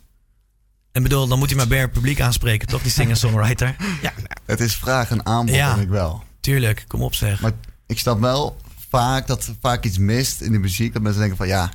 En 0.92 1.02
bedoel, 1.02 1.26
dan 1.28 1.38
moet 1.38 1.48
hij 1.48 1.56
maar 1.56 1.68
bij 1.68 1.80
het 1.80 1.92
publiek 1.92 2.20
aanspreken, 2.20 2.68
toch? 2.68 2.82
Die 2.82 2.90
singer-songwriter. 2.92 3.76
Het 4.46 4.60
is 4.60 4.74
vraag 4.76 5.10
en 5.10 5.26
aanbod, 5.26 5.54
Ja. 5.54 5.68
denk 5.74 5.82
ik 5.86 5.88
wel. 5.92 6.22
Tuurlijk, 6.40 6.84
kom 6.88 7.02
op 7.02 7.14
zeg. 7.14 7.40
Maar 7.40 7.52
ik 7.86 7.98
snap 7.98 8.20
wel 8.20 8.56
vaak 8.90 9.26
dat 9.26 9.46
er 9.46 9.54
vaak 9.60 9.84
iets 9.84 9.98
mist 9.98 10.40
in 10.40 10.52
de 10.52 10.58
muziek. 10.58 10.92
Dat 10.92 11.02
mensen 11.02 11.20
denken 11.20 11.38
van 11.38 11.46
ja, 11.48 11.70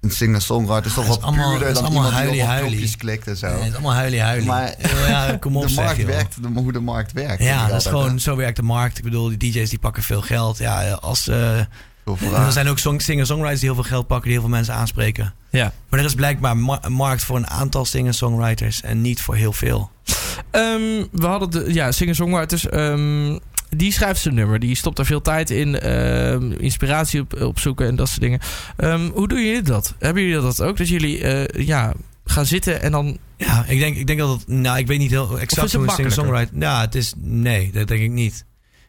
een 0.00 0.10
singer-songwriter 0.10 0.86
is 0.86 0.94
toch 0.94 1.06
wat 1.06 1.22
allemaal- 1.22 1.50
puurder 1.50 1.74
dan 1.74 1.84
allemaal 1.84 1.92
iemand 2.04 2.14
die 2.14 2.22
huilie-huilie. 2.24 2.70
knopjes 2.70 2.96
klikt 2.96 3.26
en 3.26 3.36
zo. 3.36 3.46
Nee, 3.46 3.56
het 3.56 3.66
is 3.66 3.72
allemaal 3.72 3.92
huilie 3.92 4.20
huilie. 4.20 4.46
Maar 4.46 4.74
ja, 5.08 5.36
kom 5.40 5.56
op 5.56 5.62
de 5.62 5.68
zeg, 5.68 5.84
markt 5.84 5.98
joh. 6.00 6.06
werkt, 6.08 6.42
de, 6.42 6.48
hoe 6.54 6.72
de 6.72 6.80
markt 6.80 7.12
werkt. 7.12 7.42
Ja, 7.42 7.56
dat 7.58 7.66
is 7.66 7.72
altijd, 7.72 7.94
gewoon, 7.94 8.10
hè. 8.10 8.18
zo 8.18 8.36
werkt 8.36 8.56
de 8.56 8.62
markt. 8.62 8.98
Ik 8.98 9.04
bedoel, 9.04 9.28
die 9.38 9.52
DJ's 9.52 9.70
die 9.70 9.78
pakken 9.78 10.02
veel 10.02 10.20
geld. 10.22 10.58
Ja, 10.58 10.90
als, 10.92 11.28
eh, 11.28 11.58
er 11.58 12.52
zijn 12.52 12.68
ook 12.68 12.78
song- 12.78 13.00
singer-songwriters 13.00 13.60
die 13.60 13.68
heel 13.68 13.82
veel 13.82 13.90
geld 13.90 14.06
pakken, 14.06 14.24
die 14.28 14.32
heel 14.38 14.46
veel 14.48 14.56
mensen 14.56 14.74
aanspreken. 14.74 15.34
Ja. 15.50 15.72
Maar 15.88 16.00
er 16.00 16.06
is 16.06 16.14
blijkbaar 16.14 16.56
ma- 16.56 16.78
een 16.82 16.92
markt 16.92 17.24
voor 17.24 17.36
een 17.36 17.50
aantal 17.50 17.84
singer-songwriters 17.84 18.82
en 18.82 19.00
niet 19.00 19.20
voor 19.22 19.34
heel 19.36 19.52
veel. 19.52 19.90
Ehm, 20.50 21.04
we 21.12 21.26
hadden 21.26 21.50
de 21.50 21.72
ja, 21.72 21.92
singer-songwriters. 21.92 22.68
ehm, 22.68 23.38
die 23.76 23.92
schrijft 23.92 24.20
zijn 24.20 24.34
nummer. 24.34 24.58
Die 24.58 24.74
stopt 24.74 24.96
daar 24.96 25.06
veel 25.06 25.22
tijd 25.22 25.50
in. 25.50 25.80
ehm, 25.80 26.52
inspiratie 26.52 27.20
op, 27.20 27.40
opzoeken 27.42 27.86
en 27.86 27.96
dat 27.96 28.08
soort 28.08 28.20
dingen. 28.20 28.40
Ehm, 28.76 29.08
hoe 29.08 29.28
doen 29.28 29.44
jullie 29.44 29.62
dat? 29.62 29.94
Hebben 29.98 30.22
jullie 30.22 30.40
dat 30.40 30.62
ook? 30.62 30.76
Dat 30.76 30.88
jullie 30.88 31.22
eh, 31.22 31.66
ja, 31.66 31.92
gaan 32.24 32.46
zitten 32.46 32.82
en 32.82 32.92
dan... 32.92 33.18
Ja, 33.36 33.64
ik 33.68 33.78
denk, 33.78 33.96
ik 33.96 34.06
denk 34.06 34.18
dat 34.18 34.30
het. 34.38 34.48
Nou, 34.48 34.78
ik 34.78 34.86
weet 34.86 34.98
niet 34.98 35.10
heel 35.10 35.38
exact 35.38 35.66
is 35.66 35.72
het 35.72 35.72
hoe 35.72 35.82
een 35.84 35.90
singer-songwriter. 35.90 36.58
Ja, 36.58 36.80
het 36.80 36.94
is. 36.94 37.12
Nee, 37.16 37.70
dat 37.72 37.88
denk 37.88 38.02
ik 38.02 38.10
niet. 38.10 38.44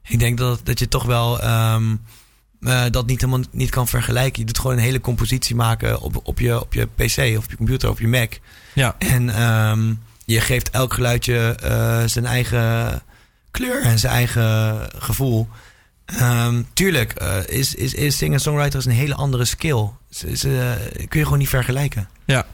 Ik 0.08 0.20
denk 0.20 0.38
dat, 0.38 0.60
dat 0.64 0.80
je 0.80 0.88
toch 0.88 1.06
wel. 1.06 1.42
ehm, 1.42 1.96
eh, 2.62 2.84
dat 2.92 3.06
niet 3.06 3.22
helemaal 3.22 3.44
niet 3.52 3.70
kan 3.70 3.88
vergelijken. 3.88 4.40
Je 4.40 4.46
doet 4.46 4.60
gewoon 4.60 4.78
een 4.78 4.84
hele 4.84 5.02
compositie 5.02 5.56
maken 5.56 6.02
op, 6.02 6.20
op, 6.24 6.40
je, 6.40 6.62
op 6.62 6.74
je 6.74 6.88
PC 6.96 7.38
of 7.38 7.44
op 7.44 7.50
je 7.50 7.58
computer 7.58 7.90
of 7.90 7.94
op 7.96 8.02
je 8.02 8.08
Mac. 8.08 8.34
Ja. 8.74 8.96
En 8.98 9.30
je 10.26 10.42
geeft 10.42 10.70
elk 10.70 10.94
geluidje 10.94 11.56
eh, 11.62 12.04
zijn 12.06 12.26
eigen 12.26 13.02
kleur 13.52 13.82
en 13.82 14.00
zijn 14.00 14.14
eigen 14.14 14.80
gevoel. 14.98 15.48
Ehm, 16.18 16.62
tuurlijk, 16.74 17.12
eh, 17.12 17.38
is, 17.48 17.76
is, 17.76 17.94
is 17.94 18.18
singer-songwriter 18.18 18.80
is 18.80 18.86
een 18.86 18.92
hele 18.92 19.16
andere 19.16 19.46
skill. 19.46 19.90
Is, 20.10 20.24
is, 20.24 20.44
eh, 20.44 20.72
kun 21.08 21.20
je 21.20 21.24
gewoon 21.24 21.40
niet 21.40 21.50
vergelijken. 21.50 22.10
Ja. 22.26 22.46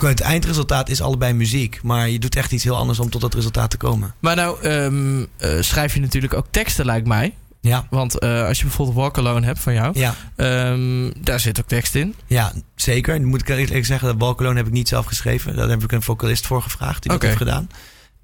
Het 0.00 0.20
eindresultaat 0.20 0.88
is 0.88 1.00
allebei 1.00 1.32
muziek. 1.32 1.80
Maar 1.82 2.08
je 2.08 2.18
doet 2.18 2.36
echt 2.36 2.52
iets 2.52 2.64
heel 2.64 2.76
anders 2.76 2.98
om 2.98 3.10
tot 3.10 3.20
dat 3.20 3.34
resultaat 3.34 3.70
te 3.70 3.76
komen. 3.76 4.14
Maar 4.18 4.36
nou 4.36 4.62
ehm, 4.62 5.24
eh, 5.36 5.60
schrijf 5.60 5.94
je 5.94 6.00
natuurlijk 6.00 6.34
ook 6.34 6.46
teksten, 6.50 6.84
lijkt 6.84 7.06
mij. 7.06 7.34
Ja, 7.60 7.86
Want 7.90 8.20
als 8.20 8.58
je 8.58 8.64
bijvoorbeeld 8.64 8.96
Walk 8.96 9.18
Alone 9.18 9.46
hebt 9.46 9.58
van 9.58 9.74
jou... 9.74 9.98
ja, 9.98 10.14
ehm, 10.36 11.10
daar 11.20 11.40
zit 11.40 11.60
ook 11.60 11.68
tekst 11.68 11.94
in. 11.94 12.14
ja 12.26 12.52
zeker. 12.74 13.22
Moet 13.22 13.40
ik 13.40 13.48
eerlijk 13.48 13.86
zeggen, 13.86 14.08
dat 14.08 14.18
Balkaloon 14.18 14.56
heb 14.56 14.66
ik 14.66 14.72
niet 14.72 14.88
zelf 14.88 15.06
geschreven. 15.06 15.56
Daar 15.56 15.68
heb 15.68 15.82
ik 15.82 15.92
een 15.92 16.02
vocalist 16.02 16.46
voor 16.46 16.62
gevraagd 16.62 17.02
die 17.02 17.12
dat 17.12 17.22
heeft 17.22 17.36
gedaan. 17.36 17.68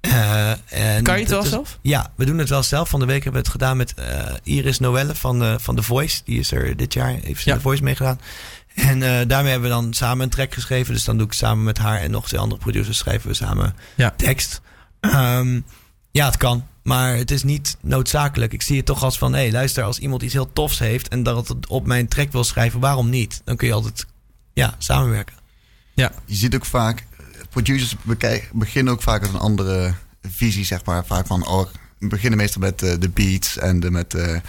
Eh, 0.01 0.51
en 0.51 1.03
Kan 1.03 1.15
je 1.15 1.21
het 1.21 1.29
wel 1.29 1.43
is- 1.43 1.49
zelf? 1.49 1.79
Ja, 1.81 2.11
we 2.15 2.25
doen 2.25 2.37
het 2.37 2.49
wel 2.49 2.63
zelf. 2.63 2.89
Van 2.89 2.99
de 2.99 3.05
week 3.05 3.23
hebben 3.23 3.41
we 3.41 3.47
het 3.47 3.57
gedaan 3.57 3.77
met 3.77 3.93
eh, 3.93 4.33
Iris 4.43 4.79
Noelle 4.79 5.15
van, 5.15 5.43
eh, 5.43 5.55
van 5.57 5.75
The 5.75 5.83
Voice. 5.83 6.21
Die 6.25 6.39
is 6.39 6.51
er 6.51 6.77
dit 6.77 6.93
jaar, 6.93 7.09
heeft 7.21 7.41
ze 7.43 7.49
Ja. 7.49 7.55
The 7.55 7.61
Voice 7.61 7.83
meegedaan. 7.83 8.19
En 8.75 9.03
eh, 9.03 9.27
daarmee 9.27 9.51
hebben 9.51 9.69
we 9.69 9.75
dan 9.75 9.93
samen 9.93 10.23
een 10.23 10.29
track 10.29 10.53
geschreven. 10.53 10.93
Dus 10.93 11.03
dan 11.03 11.17
doe 11.17 11.25
ik 11.27 11.33
samen 11.33 11.63
met 11.63 11.77
haar 11.77 11.99
en 11.99 12.11
nog 12.11 12.27
twee 12.27 12.39
andere 12.39 12.61
producers 12.61 12.97
schrijven 12.97 13.29
we 13.29 13.35
samen 13.35 13.75
Ja. 13.95 14.13
tekst. 14.17 14.61
Ehm, 14.99 15.59
ja, 16.11 16.25
het 16.25 16.37
kan. 16.37 16.67
Maar 16.83 17.15
het 17.15 17.31
is 17.31 17.43
niet 17.43 17.77
noodzakelijk. 17.81 18.53
Ik 18.53 18.61
zie 18.61 18.77
het 18.77 18.85
toch 18.85 19.03
als 19.03 19.17
van, 19.17 19.33
hé, 19.33 19.39
hey, 19.39 19.51
luister, 19.51 19.83
als 19.83 19.99
iemand 19.99 20.21
iets 20.21 20.33
heel 20.33 20.53
tofs 20.53 20.79
heeft 20.79 21.07
en 21.07 21.23
dat 21.23 21.47
het 21.47 21.67
op 21.67 21.85
mijn 21.85 22.07
track 22.07 22.31
wil 22.31 22.43
schrijven, 22.43 22.79
waarom 22.79 23.09
niet? 23.09 23.41
Dan 23.45 23.55
kun 23.55 23.67
je 23.67 23.73
altijd 23.73 24.05
ja, 24.53 24.75
samenwerken. 24.77 25.35
Je 25.95 26.09
ziet 26.35 26.55
ook 26.55 26.65
vaak, 26.65 27.05
producers 27.49 27.95
beginnen 28.53 28.93
ook 28.93 29.01
vaak 29.01 29.21
met 29.21 29.33
een 29.33 29.39
andere 29.39 29.93
visie, 30.21 30.65
zeg 30.65 30.85
maar. 30.85 31.05
Vaak 31.05 31.27
van, 31.27 31.47
oh, 31.47 31.65
we 31.99 32.07
beginnen 32.07 32.39
meestal 32.39 32.61
met 32.61 32.81
eh, 32.83 32.93
de 32.99 33.09
beats 33.09 33.57
en 33.57 33.79
de, 33.79 33.91
met 33.91 34.13
eh, 34.13 34.25
de 34.25 34.41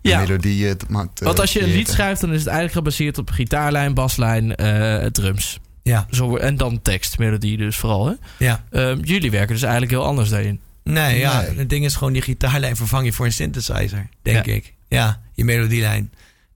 Ja. 0.00 0.18
melodieën. 0.20 0.76
te 0.76 0.86
Want 1.24 1.40
als 1.40 1.52
je 1.52 1.62
een 1.62 1.72
lied 1.72 1.88
schrijft, 1.88 2.20
dan 2.20 2.30
is 2.32 2.38
het 2.38 2.46
eigenlijk 2.46 2.76
gebaseerd 2.76 3.18
op 3.18 3.30
gitaarlijn, 3.30 3.94
baslijn, 3.94 4.56
eh, 4.56 5.06
drums. 5.06 5.60
Ja, 5.82 6.06
Zo, 6.10 6.36
en 6.36 6.56
dan 6.56 6.82
tekst, 6.82 7.18
melodie 7.18 7.56
dus 7.56 7.76
vooral. 7.76 8.06
Hè? 8.06 8.14
ja. 8.44 8.64
Ehm, 8.70 8.98
jullie 9.02 9.30
werken 9.30 9.52
dus 9.54 9.62
eigenlijk 9.62 9.92
heel 9.92 10.04
anders 10.04 10.28
daarin. 10.28 10.60
Nee, 10.84 11.18
ja. 11.18 11.40
Nee. 11.40 11.56
Het 11.58 11.68
ding 11.70 11.84
is 11.84 11.96
gewoon 11.96 12.12
die 12.12 12.22
gitaarlijn 12.22 12.76
vervang 12.76 13.04
je 13.04 13.12
voor 13.12 13.26
een 13.26 13.32
synthesizer, 13.32 14.08
denk 14.22 14.46
Ja. 14.46 14.52
ik. 14.52 14.74
Ja, 14.88 15.20
je 15.34 15.44
melodielijn. 15.44 16.12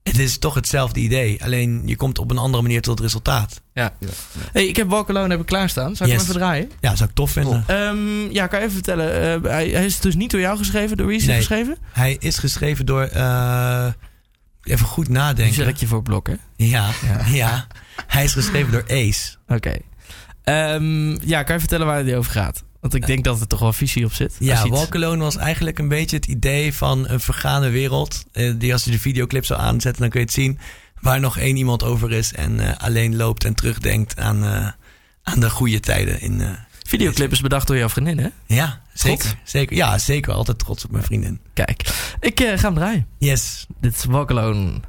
Het 0.09 0.17
is 0.19 0.37
toch 0.37 0.53
hetzelfde 0.53 0.99
idee, 0.99 1.43
alleen 1.43 1.81
je 1.85 1.95
komt 1.95 2.19
op 2.19 2.31
een 2.31 2.37
andere 2.37 2.63
manier 2.63 2.81
tot 2.81 2.93
het 2.93 3.03
resultaat. 3.03 3.61
Ja. 3.73 3.93
Ja. 3.99 4.07
Hey, 4.51 4.67
ik 4.67 4.75
heb 4.75 4.89
Walk 4.89 5.09
Alone 5.09 5.29
heb 5.29 5.39
ik 5.39 5.45
klaarstaan. 5.45 5.95
Zal 5.95 6.05
ik 6.07 6.11
Yes. 6.13 6.21
hem 6.21 6.31
even 6.31 6.41
draaien? 6.41 6.71
Ja, 6.79 6.95
zou 6.95 7.09
ik 7.09 7.15
tof 7.15 7.31
vinden. 7.31 7.63
Ehm, 7.67 8.31
ja, 8.31 8.47
kan 8.47 8.59
je 8.59 8.65
even 8.65 8.73
vertellen. 8.77 9.43
eh, 9.43 9.51
hij, 9.51 9.67
hij 9.69 9.85
is 9.85 9.99
dus 9.99 10.15
niet 10.15 10.31
door 10.31 10.39
jou 10.39 10.57
geschreven. 10.57 10.97
Door 10.97 11.07
wie 11.07 11.15
is 11.15 11.21
hij 11.25 11.31
Nee. 11.31 11.41
geschreven? 11.45 11.77
Hij 11.91 12.15
is 12.19 12.37
geschreven 12.37 12.85
door. 12.85 13.03
eh, 13.03 13.87
even 14.63 14.85
goed 14.85 15.09
nadenken. 15.09 15.53
zet 15.55 15.67
ik 15.67 15.77
je 15.77 15.87
voor 15.87 15.97
het 15.97 16.07
blok, 16.07 16.27
hè? 16.27 16.33
Ja, 16.55 16.89
ja. 17.41 17.67
Hij 18.07 18.23
is 18.23 18.33
geschreven 18.33 18.71
door 18.71 18.83
Ace. 18.87 19.35
Oké. 19.47 19.73
Ehm, 20.43 21.27
ja, 21.27 21.43
kan 21.43 21.53
je 21.53 21.59
vertellen 21.59 21.85
waar 21.85 22.05
het 22.05 22.13
over 22.15 22.31
gaat? 22.31 22.63
Want 22.85 22.97
ik 22.97 23.05
denk 23.05 23.23
dat 23.23 23.39
er 23.41 23.47
toch 23.47 23.59
wel 23.59 23.73
visie 23.73 24.05
op 24.05 24.13
zit. 24.13 24.35
Ja, 24.39 24.59
je 24.59 24.67
iets- 24.67 24.77
Walk 24.77 24.95
Alone 24.95 25.23
was 25.23 25.35
eigenlijk 25.37 25.79
een 25.79 25.87
beetje 25.87 26.15
het 26.15 26.25
idee 26.25 26.73
van 26.73 27.07
een 27.09 27.19
vergane 27.19 27.69
wereld. 27.69 28.23
eh, 28.31 28.53
die 28.57 28.73
als 28.73 28.83
je 28.83 28.91
de 28.91 28.99
videoclip 28.99 29.45
zou 29.45 29.59
aanzetten, 29.59 30.01
dan 30.01 30.09
kun 30.09 30.19
je 30.19 30.25
het 30.25 30.35
zien. 30.35 30.59
Waar 31.01 31.19
nog 31.19 31.37
één 31.37 31.55
iemand 31.57 31.83
over 31.83 32.11
is 32.11 32.33
en 32.33 32.59
eh, 32.59 32.77
alleen 32.85 33.15
loopt 33.15 33.43
en 33.45 33.55
terugdenkt 33.55 34.17
aan, 34.19 34.43
eh, 34.43 34.67
aan 35.23 35.39
de 35.39 35.49
goede 35.49 35.79
tijden. 35.79 36.21
In, 36.21 36.57
Videoclip 36.87 37.31
is 37.31 37.41
bedacht 37.41 37.67
door 37.67 37.77
jouw 37.77 37.89
vriendin, 37.89 38.17
hè? 38.19 38.27
ja, 38.55 38.81
zeker, 38.93 39.19
Trots? 39.19 39.35
zeker. 39.43 39.75
Ja, 39.75 39.97
zeker. 39.97 40.33
Altijd 40.33 40.59
trots 40.59 40.85
op 40.85 40.91
mijn 40.91 41.03
vriendin. 41.03 41.39
Kijk, 41.53 41.81
ik 42.19 42.39
ga 42.39 42.55
hem 42.67 42.73
draaien. 42.73 43.07
Yes. 43.17 43.65
Dit 43.81 43.95
is 43.95 44.05
Walk 44.05 44.29
Alone. 44.31 44.79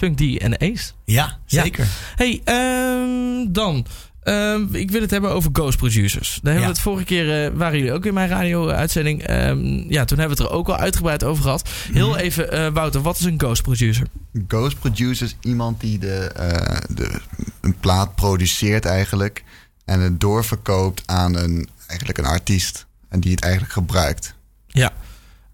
Funk 0.00 0.16
D 0.16 0.38
en 0.38 0.58
Ace. 0.60 0.92
Ja, 1.04 1.38
Ja. 1.46 1.62
zeker. 1.62 1.88
Hey, 2.16 2.40
ehm, 2.44 3.52
dan. 3.52 3.86
Ehm, 4.22 4.74
ik 4.74 4.90
wil 4.90 5.00
het 5.00 5.10
hebben 5.10 5.30
over 5.30 5.50
Ghost 5.52 5.76
Producers. 5.78 6.28
Daar 6.28 6.52
hebben 6.52 6.60
Ja. 6.62 6.66
we 6.68 6.72
het 6.74 6.80
vorige 6.80 7.04
keer, 7.04 7.44
eh, 7.44 7.50
waren 7.56 7.78
jullie 7.78 7.92
ook 7.92 8.06
in 8.06 8.14
mijn 8.14 8.28
radio-uitzending. 8.28 9.22
Ehm, 9.22 9.58
ja, 9.92 10.04
toen 10.04 10.18
hebben 10.18 10.36
we 10.36 10.42
het 10.42 10.52
er 10.52 10.58
ook 10.58 10.68
al 10.68 10.76
uitgebreid 10.76 11.24
over 11.24 11.42
gehad. 11.42 11.68
Heel 11.92 12.08
Mhm. 12.10 12.18
even, 12.18 12.52
eh, 12.52 12.72
Wouter, 12.72 13.00
wat 13.00 13.18
is 13.18 13.24
een 13.24 13.40
Ghost 13.40 13.62
Producer? 13.62 14.06
Ghost 14.48 14.78
producer 14.78 15.26
is 15.26 15.36
iemand 15.40 15.80
die 15.80 15.98
de, 15.98 16.16
eh, 16.16 16.76
de, 16.90 17.20
een 17.60 17.76
plaat 17.80 18.14
produceert 18.14 18.84
eigenlijk. 18.84 19.44
En 19.84 20.00
het 20.00 20.20
doorverkoopt 20.20 21.02
aan 21.06 21.36
een, 21.36 21.68
eigenlijk 21.86 22.18
een 22.18 22.24
artiest. 22.24 22.86
En 23.08 23.20
die 23.20 23.30
het 23.30 23.40
eigenlijk 23.42 23.72
gebruikt. 23.72 24.34
Ja. 24.66 24.92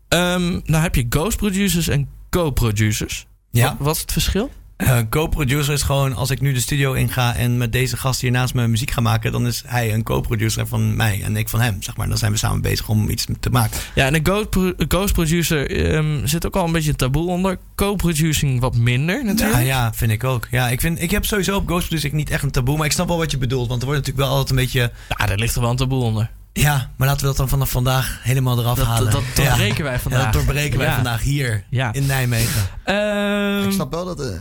Nou 0.09 0.83
heb 0.83 0.95
je 0.95 1.07
Ghost 1.09 1.37
Producers 1.37 1.88
en 1.88 2.09
Co-Producers. 2.31 3.26
Ja. 3.56 3.68
Wat, 3.68 3.76
wat 3.78 3.94
is 3.94 4.00
het 4.00 4.12
verschil? 4.12 4.50
Eh, 4.76 4.98
co-producer 5.10 5.72
is 5.72 5.82
gewoon 5.82 6.14
als 6.14 6.30
ik 6.30 6.40
nu 6.40 6.52
de 6.52 6.60
studio 6.60 6.92
inga 6.92 7.34
en 7.34 7.56
met 7.56 7.72
deze 7.72 7.96
gast 7.96 8.20
hier 8.20 8.30
naast 8.30 8.54
me 8.54 8.66
muziek 8.66 8.90
ga 8.90 9.00
maken, 9.00 9.32
dan 9.32 9.46
is 9.46 9.62
hij 9.66 9.94
een 9.94 10.02
co-producer 10.02 10.66
van 10.66 10.96
mij 10.96 11.22
en 11.22 11.36
ik 11.36 11.48
van 11.48 11.60
hem, 11.60 11.82
zeg 11.82 11.96
maar. 11.96 12.08
Dan 12.08 12.18
zijn 12.18 12.32
we 12.32 12.38
samen 12.38 12.60
bezig 12.60 12.88
om 12.88 13.08
iets 13.08 13.26
te 13.40 13.50
maken. 13.50 13.80
Ja, 13.94 14.06
en 14.06 14.14
een 14.14 14.86
Ghost, 14.88 15.12
Producer 15.12 15.70
ehm, 15.70 16.26
zit 16.26 16.46
ook 16.46 16.56
al 16.56 16.64
een 16.64 16.72
beetje 16.72 16.90
een 16.90 16.96
taboe 16.96 17.28
onder. 17.28 17.58
Co-producing 17.75 18.60
wat 18.60 18.76
minder 18.76 19.25
natuurlijk. 19.25 19.58
Ja, 19.58 19.64
ja, 19.64 19.92
vind 19.94 20.10
ik 20.10 20.25
ook. 20.25 20.48
Ja, 20.50 20.68
ik, 20.68 20.80
vind, 20.80 21.02
ik 21.02 21.10
heb 21.10 21.25
sowieso 21.25 21.56
op 21.56 21.66
Ghost 21.66 21.88
Producer 21.88 22.14
niet 22.14 22.30
echt 22.30 22.42
een 22.42 22.50
taboe, 22.50 22.76
maar 22.76 22.86
ik 22.86 22.92
snap 22.92 23.08
wel 23.08 23.18
wat 23.18 23.30
je 23.30 23.38
bedoelt. 23.38 23.68
Want 23.68 23.80
er 23.80 23.86
wordt 23.86 24.00
natuurlijk 24.00 24.28
wel 24.28 24.36
altijd 24.36 24.50
een 24.58 24.64
beetje... 24.64 24.92
Ja, 25.18 25.26
daar 25.26 25.38
ligt 25.38 25.54
er 25.54 25.60
wel 25.60 25.70
een 25.70 25.76
taboe 25.76 26.02
onder. 26.02 26.30
Ja, 26.62 26.90
maar 26.96 27.06
laten 27.08 27.20
we 27.22 27.26
dat 27.26 27.36
dan 27.36 27.48
vanaf 27.48 27.70
vandaag 27.70 28.18
helemaal 28.22 28.58
eraf 28.58 28.76
Dat, 28.76 28.86
halen. 28.86 29.10
dat, 29.12 29.22
dat 29.34 29.44
ja. 29.44 29.48
doorbreken 29.50 29.84
wij 29.84 29.98
vandaag. 29.98 30.20
Ja, 30.20 30.25
dat 30.30 30.34
doorbreken 30.34 30.78
wij 30.78 30.86
Ja. 30.86 30.94
vandaag 30.94 31.22
hier 31.22 31.64
Ja. 31.70 31.92
in 31.92 32.06
Nijmegen. 32.06 32.62
Ehm, 32.84 33.62
ik 33.66 33.72
snap 33.72 33.90
wel 33.92 34.04
dat... 34.04 34.40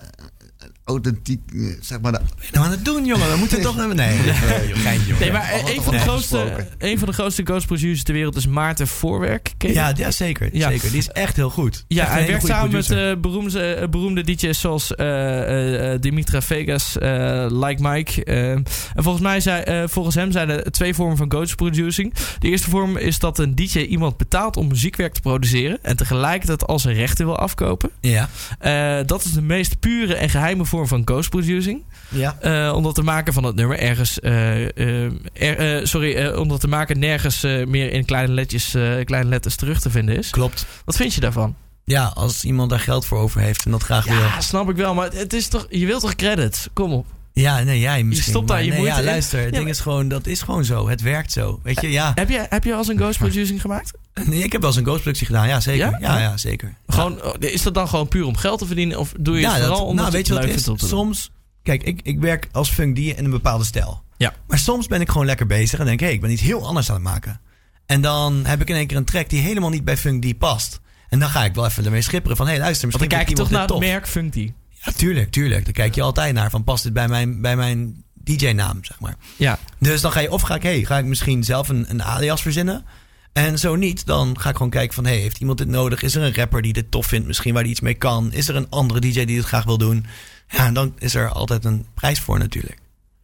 authentiek, 0.85 1.39
eh, 1.53 1.61
zeg 1.81 2.01
maar... 2.01 2.11
Nou 2.11 2.65
aan 2.65 2.71
het 2.71 2.85
doen, 2.85 3.05
jongen. 3.05 3.31
We 3.31 3.37
moeten 3.37 3.61
toch... 3.67 3.75
Nee, 3.75 3.87
nee, 3.93 4.17
joh, 4.17 4.77
geintje, 4.77 5.07
jongen. 5.07 5.19
Nee, 5.19 5.31
maar 5.31 5.61
een 5.65 5.81
van, 5.81 5.93
de 5.93 5.99
grootste, 5.99 6.67
een 6.77 6.97
van 6.99 7.07
de 7.07 7.13
grootste 7.13 7.41
ghost 7.45 7.65
producers 7.67 8.03
ter 8.03 8.13
wereld 8.13 8.35
is 8.35 8.47
Maarten 8.47 8.87
Voorwerk. 8.87 9.53
Ja, 9.57 9.93
die? 9.93 10.03
ja, 10.03 10.11
zeker, 10.11 10.49
Ja. 10.55 10.69
zeker. 10.69 10.89
Die 10.89 10.97
is 10.97 11.07
echt 11.09 11.35
heel 11.35 11.49
goed. 11.49 11.85
Ja, 11.87 12.03
Echt 12.03 12.11
hij 12.13 12.27
werkt 12.27 12.45
samen 12.45 12.71
met 12.71 12.91
eh, 12.91 13.11
beroemde, 13.21 13.59
eh, 13.73 13.87
beroemde 13.89 14.23
DJ's 14.23 14.59
zoals 14.59 14.95
eh, 14.95 15.05
eh, 15.41 15.93
eh, 15.93 16.01
Dimitra 16.01 16.41
Vegas, 16.41 16.97
eh, 16.97 17.45
Like 17.49 17.81
Mike. 17.89 18.23
en 18.23 18.63
volgens, 18.95 19.23
mij 19.23 19.39
zei, 19.39 19.61
eh, 19.61 19.83
volgens 19.87 20.15
hem 20.15 20.31
zijn 20.31 20.49
er 20.49 20.71
twee 20.71 20.93
vormen 20.93 21.17
van 21.17 21.31
ghost 21.31 21.55
producing. 21.55 22.13
De 22.39 22.47
eerste 22.47 22.69
vorm 22.69 22.97
is 22.97 23.19
dat 23.19 23.39
een 23.39 23.55
DJ 23.55 23.79
iemand 23.79 24.17
betaalt 24.17 24.57
om 24.57 24.67
muziekwerk 24.67 25.13
te 25.13 25.21
produceren 25.21 25.77
en 25.81 25.95
tegelijkertijd 25.95 26.67
al 26.67 26.79
zijn 26.79 26.95
rechten 26.95 27.25
wil 27.25 27.37
afkopen. 27.37 27.89
Ja. 28.01 28.29
Eh, 28.59 28.99
dat 29.05 29.23
is 29.25 29.31
de 29.31 29.41
meest 29.41 29.79
pure 29.79 30.15
en 30.15 30.29
geheime 30.29 30.65
vorm 30.65 30.73
van 30.83 31.01
ghost 31.05 31.29
producing. 31.29 31.83
Ja. 32.09 32.37
Eh, 32.41 32.73
omdat 32.75 32.95
de 32.95 33.03
maker 33.03 33.33
van 33.33 33.43
het 33.43 33.55
nummer 33.55 33.79
ergens. 33.79 34.19
eh, 34.19 34.63
eh, 35.05 35.11
er- 35.33 35.87
sorry, 35.87 36.27
omdat 36.27 36.61
de 36.61 36.67
maker 36.67 36.97
nergens 36.97 37.41
meer 37.41 37.91
in 37.91 38.05
kleine, 38.05 38.33
letjes, 38.33 38.69
kleine 39.03 39.29
letters 39.29 39.55
terug 39.55 39.79
te 39.79 39.89
vinden 39.89 40.17
is. 40.17 40.29
Klopt. 40.29 40.65
Wat 40.85 40.95
vind 40.95 41.13
je 41.13 41.21
daarvan? 41.21 41.55
Ja, 41.83 42.05
als 42.05 42.43
iemand 42.43 42.69
daar 42.69 42.79
geld 42.79 43.05
voor 43.05 43.17
over 43.17 43.41
heeft 43.41 43.65
en 43.65 43.71
dat 43.71 43.83
graag 43.83 44.05
wil. 44.05 44.17
Ja, 44.17 44.41
snap 44.41 44.69
ik 44.69 44.75
wel, 44.75 44.93
maar 44.93 45.11
het 45.11 45.33
is 45.33 45.47
toch. 45.47 45.65
Je 45.69 45.85
wilt 45.85 46.01
toch 46.01 46.15
credits? 46.15 46.67
Kom 46.73 46.93
op. 46.93 47.05
Ja, 47.41 47.63
nee, 47.63 47.79
jij 47.79 48.03
misschien. 48.03 48.31
stopt 48.31 48.47
daar 48.47 48.63
je 48.63 48.69
nee, 48.69 48.79
moeite 48.79 48.97
Ja, 48.97 49.03
luister, 49.03 49.39
het 49.39 49.53
Ja, 49.53 49.57
ding 49.57 49.69
is 49.69 49.79
gewoon, 49.79 50.07
dat 50.07 50.27
is 50.27 50.41
gewoon 50.41 50.65
zo. 50.65 50.89
Het 50.89 51.01
werkt 51.01 51.31
zo. 51.31 51.59
Weet 51.63 51.81
je, 51.81 51.91
ja. 51.91 52.11
Heb 52.15 52.29
je, 52.29 52.45
heb 52.49 52.63
je 52.63 52.75
als 52.75 52.87
een 52.87 52.97
ghost 52.97 53.17
producing 53.17 53.61
gemaakt? 53.61 53.91
Nee, 54.25 54.43
ik 54.43 54.51
heb 54.51 54.61
wel 54.61 54.69
eens 54.69 54.79
een 54.79 54.85
ghostproductie 54.85 55.25
gedaan, 55.25 55.47
ja, 55.47 55.59
zeker. 55.59 55.89
Ja? 55.89 55.97
Ja, 55.99 56.19
ja, 56.19 56.37
zeker. 56.37 56.77
Gewoon, 56.87 57.23
oh, 57.23 57.33
is 57.39 57.61
dat 57.61 57.73
dan 57.73 57.87
gewoon 57.87 58.07
puur 58.07 58.25
om 58.25 58.37
geld 58.37 58.59
te 58.59 58.65
verdienen? 58.65 58.99
Of 58.99 59.13
doe 59.19 59.35
je 59.35 59.41
ja, 59.41 59.53
het 59.53 59.59
vooral 59.59 59.77
dat, 59.77 59.87
omdat 59.87 60.05
nou, 60.05 60.17
weet 60.17 60.27
je 60.27 60.33
wat 60.33 60.79
is? 60.79 60.89
Soms, 60.89 61.31
kijk, 61.63 61.83
ik, 61.83 61.99
ik 62.03 62.19
werk 62.19 62.47
als 62.51 62.69
funk 62.69 62.95
die 62.95 63.15
in 63.15 63.25
een 63.25 63.31
bepaalde 63.31 63.63
stijl. 63.63 64.03
Ja. 64.17 64.33
Maar 64.47 64.59
soms 64.59 64.87
ben 64.87 65.01
ik 65.01 65.09
gewoon 65.09 65.25
lekker 65.25 65.45
bezig 65.45 65.79
en 65.79 65.85
denk, 65.85 65.99
hé, 65.99 66.05
hey, 66.05 66.15
ik 66.15 66.21
ben 66.21 66.31
iets 66.31 66.41
heel 66.41 66.67
anders 66.67 66.89
aan 66.89 66.95
het 66.95 67.03
maken. 67.03 67.41
En 67.85 68.01
dan 68.01 68.45
heb 68.45 68.61
ik 68.61 68.69
in 68.69 68.75
één 68.75 68.87
keer 68.87 68.97
een 68.97 69.05
track 69.05 69.29
die 69.29 69.41
helemaal 69.41 69.69
niet 69.69 69.83
bij 69.83 69.97
funk 69.97 70.21
die 70.21 70.35
past. 70.35 70.79
En 71.09 71.19
dan 71.19 71.29
ga 71.29 71.45
ik 71.45 71.53
wel 71.53 71.65
even 71.65 71.85
ermee 71.85 72.01
schipperen 72.01 72.37
van, 72.37 72.45
hé, 72.45 72.51
hey, 72.51 72.61
luister, 72.61 72.89
Want 72.89 73.01
misschien 73.01 73.17
dan 73.17 73.35
kijk 73.35 73.37
je 73.37 73.43
toch 73.43 73.69
naar 73.69 73.79
het 73.79 73.91
merk 73.91 74.07
Funky. 74.07 74.53
Ja, 74.85 74.91
tuurlijk, 74.91 75.31
tuurlijk. 75.31 75.63
Dan 75.63 75.73
kijk 75.73 75.95
je 75.95 76.01
altijd 76.01 76.33
naar 76.33 76.49
van, 76.49 76.63
past 76.63 76.83
dit 76.83 76.93
bij 76.93 77.07
mijn, 77.07 77.41
bij 77.41 77.55
mijn 77.55 78.03
DJ-naam, 78.13 78.83
zeg 78.83 78.99
maar. 78.99 79.15
Ja. 79.37 79.59
Dus 79.79 80.01
dan 80.01 80.11
ga 80.11 80.19
je 80.19 80.31
of 80.31 80.41
ga 80.41 80.55
ik, 80.55 80.63
hey, 80.63 80.83
ga 80.85 80.97
ik 80.97 81.05
misschien 81.05 81.43
zelf 81.43 81.69
een, 81.69 81.85
een 81.89 82.03
alias 82.03 82.41
verzinnen. 82.41 82.85
En 83.33 83.59
zo 83.59 83.75
niet, 83.75 84.05
dan 84.05 84.39
ga 84.39 84.49
ik 84.49 84.55
gewoon 84.55 84.71
kijken 84.71 84.95
van, 84.95 85.05
hey, 85.05 85.17
heeft 85.17 85.39
iemand 85.39 85.57
dit 85.57 85.67
nodig? 85.67 86.01
Is 86.01 86.15
er 86.15 86.23
een 86.23 86.35
rapper 86.35 86.61
die 86.61 86.73
dit 86.73 86.91
tof 86.91 87.05
vindt, 87.05 87.27
misschien 87.27 87.53
waar 87.53 87.63
die 87.63 87.71
iets 87.71 87.81
mee 87.81 87.93
kan? 87.93 88.31
Is 88.33 88.47
er 88.47 88.55
een 88.55 88.69
andere 88.69 88.99
DJ 88.99 89.11
die 89.11 89.25
dit 89.25 89.45
graag 89.45 89.63
wil 89.63 89.77
doen? 89.77 90.05
Ja, 90.47 90.65
en 90.65 90.73
dan 90.73 90.93
is 90.97 91.15
er 91.15 91.29
altijd 91.29 91.65
een 91.65 91.85
prijs 91.93 92.19
voor 92.19 92.39
natuurlijk. 92.39 92.77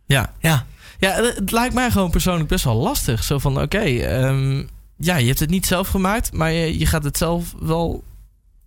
Ja. 0.05 0.33
Ja, 0.39 0.65
Ja, 0.99 1.23
het 1.23 1.51
lijkt 1.51 1.73
mij 1.73 1.91
gewoon 1.91 2.11
persoonlijk 2.11 2.49
best 2.49 2.63
wel 2.63 2.75
lastig. 2.75 3.23
Zo 3.23 3.39
van, 3.39 3.61
oké, 3.61 3.79
ehm, 3.79 4.63
ja, 4.97 5.15
je 5.15 5.27
hebt 5.27 5.39
het 5.39 5.49
niet 5.49 5.65
zelf 5.65 5.87
gemaakt, 5.87 6.33
maar 6.33 6.51
je, 6.51 6.79
je 6.79 6.85
gaat 6.85 7.03
het 7.03 7.17
zelf 7.17 7.53
wel, 7.59 8.03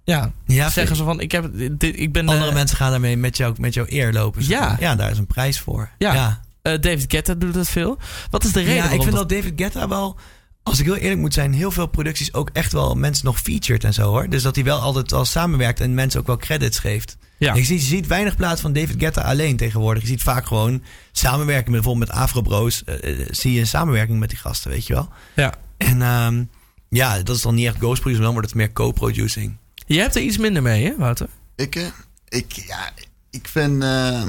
ja, 0.05 0.33
ja 0.47 0.71
zeggen 0.71 0.97
zo 0.97 1.05
van, 1.05 1.21
ik 1.21 1.33
heb, 1.33 1.51
dit, 1.73 1.99
ik 1.99 2.13
ben 2.13 2.29
andere 2.29 2.53
mensen 2.53 2.77
gaan 2.77 2.91
daarmee 2.91 3.17
met, 3.17 3.37
jou, 3.37 3.55
met 3.59 3.75
jouw 3.75 3.85
eer 3.89 4.13
lopen. 4.13 4.47
Ja. 4.47 4.61
maar. 4.61 4.81
ja, 4.81 4.95
daar 4.95 5.11
is 5.11 5.19
een 5.19 5.27
prijs 5.27 5.61
voor. 5.61 5.91
Ja. 5.99 6.15
ja. 6.15 6.41
eh, 6.63 6.81
David 6.81 7.05
Guetta 7.09 7.35
doet 7.35 7.55
dat 7.55 7.69
veel. 7.69 7.99
Wat 8.31 8.45
is 8.45 8.53
de 8.53 8.61
reden 8.61 8.75
Ja, 8.75 8.91
ik 8.91 9.03
vind 9.03 9.15
dat 9.15 9.29
David 9.29 9.53
Guetta 9.57 9.89
wel, 9.89 10.17
als 10.63 10.79
ik 10.79 10.85
heel 10.85 10.97
eerlijk 10.97 11.21
moet 11.21 11.35
zijn, 11.35 11.53
heel 11.53 11.71
veel 11.71 11.87
producties 11.87 12.33
ook 12.33 12.51
echt 12.53 12.73
wel 12.73 12.95
mensen 12.95 13.27
nog 13.27 13.41
featured 13.41 13.85
en 13.85 13.93
zo 13.93 14.09
hoor. 14.11 14.29
Dus 14.29 14.43
dat 14.43 14.55
hij 14.55 14.65
wel 14.65 14.79
altijd 14.81 15.13
al 15.13 15.25
samenwerkt 15.25 15.81
en 15.81 15.95
mensen 15.95 16.21
ook 16.21 16.27
wel 16.27 16.37
credits 16.37 16.79
geeft. 16.79 17.17
Ja. 17.39 17.55
Je, 17.55 17.65
ziet, 17.65 17.81
je 17.81 17.87
ziet 17.87 18.07
weinig 18.07 18.37
plaats 18.37 18.61
van 18.61 18.73
David 18.73 18.95
Guetta 18.99 19.21
alleen 19.21 19.57
tegenwoordig. 19.57 20.03
Je 20.03 20.09
ziet 20.09 20.23
vaak 20.23 20.47
gewoon 20.47 20.83
samenwerking 21.13 21.71
met 21.71 21.83
bijvoorbeeld 21.83 22.09
met 22.09 22.19
Afro 22.19 22.43
Bros. 22.43 22.85
eh, 22.85 23.21
eh, 23.21 23.27
zie 23.31 23.53
je 23.53 23.61
een 23.61 23.67
samenwerking 23.67 24.19
met 24.19 24.29
die 24.29 24.39
gasten, 24.39 24.71
weet 24.71 24.87
je 24.87 24.93
wel. 24.93 25.09
Ja. 25.35 25.55
En 25.77 26.03
ehm, 26.03 26.45
ja, 26.89 27.23
dat 27.23 27.37
is 27.37 27.43
dan 27.43 27.55
niet 27.55 27.67
echt 27.67 27.77
ghost 27.77 28.01
producing, 28.01 28.25
dan 28.25 28.33
wordt 28.33 28.49
het 28.49 28.57
meer 28.57 28.73
co-producing. 28.73 29.57
Je 29.85 29.99
hebt 29.99 30.15
er 30.15 30.23
iets 30.23 30.39
minder 30.39 30.63
mee, 30.63 30.85
hè, 30.85 30.97
Wouter? 30.97 31.29
Ik, 31.57 31.77
eh, 31.77 31.87
ik, 32.29 32.53
ja, 32.53 32.93
ik 33.31 33.49
vind 33.49 33.83
eh, 33.83 34.29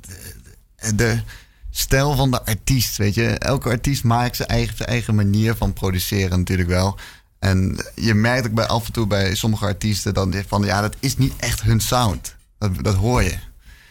de, 0.00 0.94
de 0.94 1.22
stijl 1.70 2.16
van 2.16 2.30
de 2.30 2.44
artiest, 2.44 2.96
weet 2.96 3.14
je. 3.14 3.28
Elke 3.28 3.68
artiest 3.68 4.04
maakt 4.04 4.36
zijn 4.36 4.48
eigen, 4.48 4.76
zijn 4.76 4.88
eigen 4.88 5.14
manier 5.14 5.54
van 5.54 5.72
produceren 5.72 6.38
natuurlijk 6.38 6.68
wel. 6.68 6.98
En 7.38 7.84
je 7.94 8.14
merkt 8.14 8.46
ook 8.46 8.54
bij 8.54 8.66
af 8.66 8.86
en 8.86 8.92
toe 8.92 9.06
bij 9.06 9.34
sommige 9.34 9.64
artiesten 9.64 10.14
dan 10.14 10.34
van 10.46 10.62
ja, 10.62 10.80
dat 10.80 10.96
is 11.00 11.16
niet 11.16 11.32
echt 11.36 11.62
hun 11.62 11.80
sound. 11.80 12.36
Dat, 12.58 12.84
dat 12.84 12.94
hoor 12.94 13.22
je. 13.22 13.34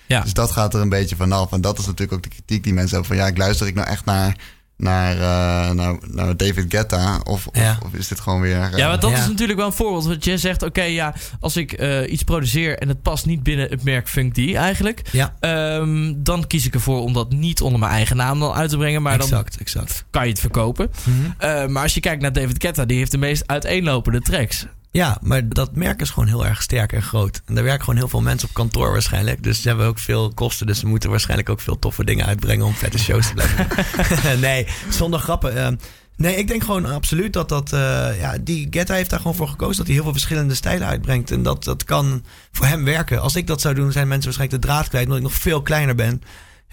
Ja. 0.08 0.22
Dus 0.22 0.34
dat 0.34 0.52
gaat 0.52 0.74
er 0.74 0.82
een 0.82 0.90
beetje 0.90 1.16
vanaf. 1.16 1.52
En 1.52 1.62
dat 1.62 1.80
is 1.80 1.86
natuurlijk 1.86 2.14
ook 2.14 2.24
de 2.24 2.30
kritiek 2.30 2.64
die 2.64 2.74
mensen 2.74 2.98
hebben 2.98 3.16
van 3.16 3.26
ja, 3.26 3.32
ik 3.32 3.38
luister 3.38 3.68
ik 3.68 3.76
nou 3.76 3.88
echt 3.88 4.06
naar, 4.06 4.36
naar, 4.82 5.14
eh, 5.16 5.72
naar, 5.76 5.96
naar 6.08 6.38
David 6.38 6.66
Guetta 6.70 7.20
of, 7.24 7.48
of, 7.48 7.56
Ja. 7.58 7.78
of 7.86 7.94
is 7.94 8.08
dit 8.08 8.20
gewoon 8.20 8.42
weer... 8.42 8.62
eh, 8.62 8.78
Ja, 8.78 8.88
want 8.90 9.02
dat 9.02 9.12
Ja. 9.12 9.18
is 9.18 9.28
natuurlijk 9.28 9.58
wel 9.58 9.68
een 9.68 9.74
voorbeeld. 9.74 10.06
Want 10.06 10.26
je 10.26 10.38
zegt, 10.38 10.64
oké, 10.64 10.82
ja, 10.84 11.14
als 11.40 11.58
ik 11.58 11.72
eh, 11.74 12.12
iets 12.12 12.24
produceer 12.24 12.78
en 12.78 12.88
het 12.88 13.02
past 13.02 13.26
niet 13.26 13.44
binnen 13.44 13.70
het 13.70 13.84
merk 13.84 14.08
Funk 14.10 14.34
D 14.34 14.54
eigenlijk, 14.56 15.02
Ja, 15.12 15.36
ehm, 15.40 16.14
dan 16.18 16.48
kies 16.48 16.66
ik 16.66 16.74
ervoor 16.74 17.02
om 17.02 17.14
dat 17.14 17.32
niet 17.32 17.62
onder 17.62 17.80
mijn 17.80 17.92
eigen 17.92 18.16
naam 18.16 18.40
dan 18.40 18.54
uit 18.54 18.70
te 18.70 18.78
brengen. 18.78 19.02
Maar 19.02 19.20
exact, 19.20 19.58
exact. 19.58 19.88
dan 19.88 20.04
kan 20.10 20.24
je 20.24 20.30
het 20.30 20.40
verkopen. 20.40 20.92
Mhm. 21.04 21.32
Eh, 21.38 21.66
maar 21.68 21.84
als 21.84 21.94
je 21.94 22.00
kijkt 22.00 22.22
naar 22.22 22.34
David 22.34 22.62
Guetta, 22.64 22.86
die 22.86 22.98
heeft 22.98 23.12
de 23.12 23.18
meest 23.18 23.44
uiteenlopende 23.46 24.22
tracks. 24.22 24.66
Ja, 24.92 25.18
maar 25.22 25.50
dat 25.50 25.76
merk 25.76 26.02
is 26.02 26.10
gewoon 26.10 26.28
heel 26.28 26.46
erg 26.46 26.62
sterk 26.62 26.94
en 26.94 27.02
groot. 27.02 27.42
En 27.46 27.56
daar 27.56 27.64
werken 27.64 27.84
gewoon 27.84 28.00
heel 28.00 28.08
veel 28.08 28.22
mensen 28.22 28.48
op 28.48 28.54
kantoor 28.54 28.92
waarschijnlijk. 28.92 29.44
Dus 29.44 29.62
ze 29.62 29.68
hebben 29.68 29.86
ook 29.88 30.00
veel 30.00 30.32
kosten. 30.34 30.68
Dus 30.68 30.80
ze 30.80 30.88
moeten 30.88 31.10
waarschijnlijk 31.10 31.50
ook 31.50 31.60
veel 31.60 31.80
toffe 31.80 32.06
dingen 32.06 32.26
uitbrengen 32.26 32.66
om 32.66 32.74
vette 32.74 32.98
shows 33.00 33.28
te 33.28 33.34
blijven 33.34 34.40
nee, 34.40 34.68
zonder 34.90 35.20
grappen. 35.20 35.56
Ehm, 35.56 35.76
nee, 36.16 36.36
ik 36.36 36.48
denk 36.48 36.64
gewoon 36.64 36.86
absoluut 36.86 37.34
dat 37.34 37.50
dat... 37.50 37.74
eh, 37.74 38.20
ja, 38.20 38.38
die 38.42 38.68
Guetta 38.70 38.94
heeft 38.94 39.10
daar 39.10 39.20
gewoon 39.20 39.36
voor 39.36 39.48
gekozen 39.48 39.78
dat 39.78 39.86
hij 39.86 39.96
heel 39.96 40.04
veel 40.04 40.12
verschillende 40.12 40.54
stijlen 40.56 40.88
uitbrengt. 40.88 41.32
En 41.32 41.44
dat, 41.44 41.64
dat 41.64 41.84
kan 41.84 42.24
voor 42.52 42.66
hem 42.66 42.84
werken. 42.86 43.22
Als 43.22 43.36
ik 43.36 43.48
dat 43.48 43.62
zou 43.62 43.76
doen, 43.76 43.92
zijn 43.92 44.08
mensen 44.08 44.26
waarschijnlijk 44.26 44.62
de 44.62 44.68
draad 44.68 44.88
kwijt. 44.88 45.06
Omdat 45.06 45.22
ik 45.22 45.28
nog 45.28 45.38
veel 45.38 45.62
kleiner 45.62 45.96
ben. 45.96 46.22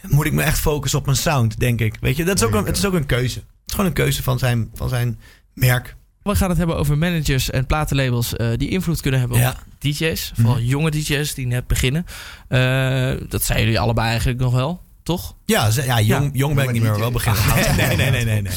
Moet 0.03 0.27
ik 0.27 0.33
me 0.33 0.43
echt 0.43 0.59
focussen 0.59 0.99
op 0.99 1.05
mijn 1.05 1.19
sound, 1.19 1.59
denk 1.61 1.81
ik. 1.81 1.97
Weet 2.01 2.17
je, 2.17 2.25
dat 2.25 2.37
is 2.37 2.45
ook 2.47 2.55
een, 2.55 2.65
het 2.67 2.77
is 2.77 2.87
ook 2.87 2.95
een 2.95 3.07
keuze. 3.07 3.39
Het 3.39 3.67
is 3.67 3.73
gewoon 3.75 3.87
een 3.87 3.93
keuze 3.93 4.23
van 4.23 4.39
zijn, 4.39 4.71
van 4.75 4.89
zijn 4.89 5.19
merk. 5.53 5.97
We 6.29 6.37
gaan 6.37 6.49
het 6.49 6.59
hebben 6.59 6.77
over 6.77 6.99
managers 6.99 7.51
en 7.51 7.67
platenlabels 7.67 8.37
eh, 8.37 8.49
die 8.57 8.69
invloed 8.69 9.01
kunnen 9.01 9.21
hebben 9.21 9.39
Ja. 9.39 9.49
op 9.51 9.57
DJ's. 9.79 10.33
Vooral 10.35 10.61
jonge 10.61 10.91
DJ's 10.91 11.35
die 11.35 11.47
net 11.47 11.67
beginnen. 11.67 12.07
Eh, 12.49 13.13
dat 13.29 13.43
zijn 13.45 13.61
jullie 13.61 13.81
allebei 13.81 14.09
eigenlijk 14.09 14.41
nog 14.41 14.53
wel, 14.53 14.81
toch? 15.03 15.35
Ja, 15.45 15.71
ze- 15.71 15.85
ja 15.85 16.01
jong, 16.01 16.25
Ja. 16.25 16.31
jong 16.33 16.55
ben 16.55 16.65
ik 16.65 16.73
niet 16.73 16.83
meer, 16.83 16.91
maar 16.91 17.01
wel 17.01 17.11
beginnen. 17.11 17.43
Nee, 17.77 17.97
nee, 17.97 18.11
nee, 18.11 18.25
nee. 18.25 18.43
nee. 18.43 18.53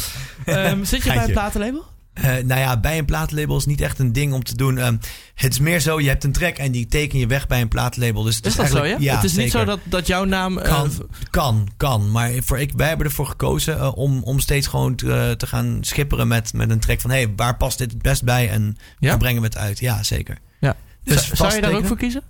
Ehm, 0.46 0.84
zit 0.84 1.04
je 1.04 1.14
bij 1.14 1.24
een 1.24 1.32
platenlabel? 1.32 1.86
Eh, 2.14 2.24
nou 2.24 2.60
ja, 2.60 2.80
bij 2.80 2.98
een 2.98 3.06
platenlabel 3.06 3.58
is 3.58 3.66
niet 3.66 3.82
echt 3.82 4.00
een 4.00 4.14
ding 4.14 4.34
om 4.34 4.44
te 4.44 4.56
doen. 4.56 4.78
Ehm, 4.78 4.96
het 5.36 5.52
is 5.54 5.60
meer 5.60 5.80
zo, 5.80 6.00
je 6.00 6.08
hebt 6.08 6.24
een 6.24 6.32
track 6.32 6.58
en 6.58 6.72
die 6.72 6.86
teken 6.88 7.20
je 7.20 7.28
weg 7.28 7.48
bij 7.48 7.62
een 7.62 7.68
platenlabel. 7.68 8.24
Dus 8.24 8.36
het 8.36 8.46
Is 8.46 8.56
dat 8.56 8.70
zo, 8.70 8.86
ja? 8.86 9.16
het 9.16 9.24
is 9.24 9.36
niet 9.36 9.52
zo 9.52 9.66
dat, 9.66 9.80
dat 9.84 10.08
jouw 10.08 10.24
naam... 10.24 10.58
eh, 10.58 10.70
Kan, 10.70 10.92
kan, 11.30 11.68
kan. 11.78 12.12
Maar 12.12 12.32
voor 12.44 12.60
ik, 12.60 12.72
wij 12.76 12.88
hebben 12.88 13.06
ervoor 13.06 13.26
gekozen 13.28 13.80
eh, 13.80 13.98
om, 13.98 14.24
om 14.24 14.40
steeds 14.40 14.68
gewoon 14.68 14.96
te, 14.96 15.34
te 15.38 15.48
gaan 15.48 15.78
schipperen 15.82 16.28
met, 16.28 16.54
met 16.54 16.70
een 16.70 16.80
track 16.80 17.02
van... 17.02 17.10
hé, 17.10 17.16
hey, 17.18 17.34
waar 17.36 17.58
past 17.58 17.78
dit 17.78 17.92
het 17.92 18.02
best 18.02 18.24
bij 18.24 18.50
en 18.50 18.78
Ja? 19.00 19.18
brengen 19.18 19.42
we 19.42 19.48
het 19.48 19.58
uit? 19.58 19.80
Ja, 19.80 20.04
zeker. 20.04 20.38
Ja. 20.60 20.76
Dus 21.04 21.24
zou, 21.26 21.36
zou 21.36 21.56
je 21.56 21.62
daar 21.62 21.74
ook 21.74 21.86
voor 21.86 21.98
kiezen? 21.98 22.24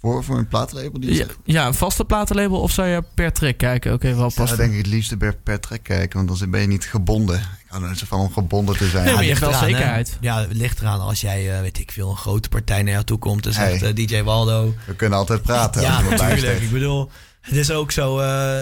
Voor, 0.00 0.24
voor 0.24 0.38
een 0.38 0.48
platenlabel 0.48 1.00
die 1.00 1.14
Ja, 1.14 1.26
ja, 1.44 1.66
een 1.66 1.74
vaste 1.74 2.04
platenlabel 2.04 2.60
of 2.60 2.70
zou 2.72 2.88
je 2.88 3.02
per 3.14 3.32
track 3.32 3.56
kijken? 3.58 3.92
Oké, 3.92 4.14
wel 4.14 4.26
Ik 4.26 4.32
zou 4.32 4.46
past. 4.46 4.58
denk 4.60 4.70
ik 4.72 4.78
het 4.78 4.86
liefste 4.86 5.16
per, 5.16 5.36
per 5.36 5.60
track 5.60 5.82
kijken, 5.82 6.24
want 6.26 6.38
dan 6.38 6.50
ben 6.50 6.60
je 6.60 6.66
niet 6.66 6.84
gebonden. 6.84 7.36
Ik 7.36 7.66
hou 7.66 7.82
er 7.82 7.88
niet 7.88 7.98
zo 7.98 8.06
van 8.08 8.20
om 8.20 8.32
gebonden 8.32 8.76
te 8.76 8.88
zijn. 8.88 9.04
Nee, 9.04 9.14
maar 9.14 9.22
je 9.22 9.28
hebt 9.28 9.40
wel 9.40 9.48
eraan, 9.50 9.62
hè. 9.62 9.68
zekerheid. 9.70 10.16
Ja, 10.20 10.40
het 10.40 10.52
ligt 10.54 10.80
eraan 10.80 11.00
als 11.00 11.20
jij, 11.20 11.54
eh, 11.54 11.60
weet 11.60 11.78
ik 11.78 11.92
veel, 11.92 12.10
een 12.10 12.16
grote 12.16 12.48
partij 12.48 12.82
naar 12.82 12.92
jou 12.92 13.04
toe 13.04 13.18
komt 13.18 13.46
en 13.46 13.52
zegt 13.52 13.80
Hey. 13.80 13.88
eh, 13.90 13.94
DJ 14.06 14.22
Waldo... 14.22 14.74
We 14.86 14.94
kunnen 14.94 15.18
altijd 15.18 15.42
praten. 15.42 15.82
Ja, 15.82 16.00
natuurlijk. 16.00 16.60
Ik 16.60 16.70
bedoel, 16.70 17.10
het 17.40 17.54
is 17.56 17.70
ook 17.70 17.90
zo. 17.92 18.18
eh, 18.18 18.60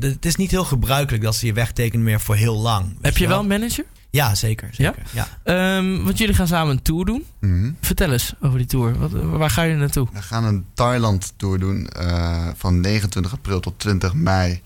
het 0.00 0.24
is 0.26 0.36
niet 0.36 0.50
heel 0.50 0.64
gebruikelijk 0.64 1.22
dat 1.24 1.34
ze 1.34 1.46
je 1.46 1.52
wegtekenen 1.52 2.04
meer 2.04 2.20
voor 2.20 2.34
heel 2.36 2.56
lang. 2.58 2.96
Heb 3.00 3.16
je 3.16 3.28
wel 3.28 3.40
een 3.40 3.46
manager? 3.46 3.84
Ja, 4.16 4.34
zeker. 4.34 4.68
zeker. 4.72 5.02
Ja? 5.12 5.28
Ehm, 5.42 6.02
want 6.02 6.18
jullie 6.18 6.34
gaan 6.34 6.46
samen 6.46 6.76
een 6.76 6.82
tour 6.82 7.04
doen. 7.04 7.24
Mhm. 7.40 7.70
Vertel 7.80 8.12
eens 8.12 8.32
over 8.40 8.58
die 8.58 8.66
tour. 8.66 8.98
Wat, 8.98 9.10
waar 9.12 9.50
ga 9.50 9.62
je 9.62 9.74
naartoe? 9.74 10.08
We 10.12 10.22
gaan 10.22 10.44
een 10.44 10.66
Thailand 10.74 11.32
tour 11.36 11.58
doen 11.58 11.88
eh, 11.88 12.48
van 12.56 12.80
29 12.80 13.32
april 13.32 13.60
tot 13.60 13.78
20 13.78 14.14
mei. 14.14 14.62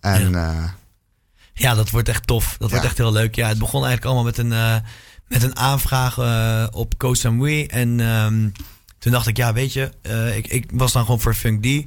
En 0.00 0.34
eh, 0.34 0.64
Ja, 1.54 1.74
dat 1.74 1.90
wordt 1.90 2.08
echt 2.08 2.26
tof. 2.26 2.44
Dat 2.58 2.68
Ja. 2.68 2.74
wordt 2.74 2.84
echt 2.88 2.98
heel 2.98 3.12
leuk. 3.12 3.34
Ja, 3.34 3.48
het 3.48 3.58
begon 3.58 3.84
eigenlijk 3.84 4.04
allemaal 4.04 4.24
met 4.24 4.38
een, 4.38 4.52
eh, 4.52 4.76
met 5.28 5.42
een 5.42 5.56
aanvraag 5.56 6.18
op 6.72 6.98
Koh 6.98 7.14
Samui. 7.14 7.66
En 7.66 8.00
ehm, 8.00 8.48
toen 8.98 9.12
dacht 9.12 9.26
ik, 9.26 9.36
ja, 9.36 9.52
weet 9.52 9.72
je, 9.72 9.90
eh, 10.02 10.36
ik, 10.36 10.46
ik 10.46 10.70
was 10.72 10.92
dan 10.92 11.04
gewoon 11.04 11.20
voor 11.20 11.34
Funk 11.34 11.62
D. 11.62 11.84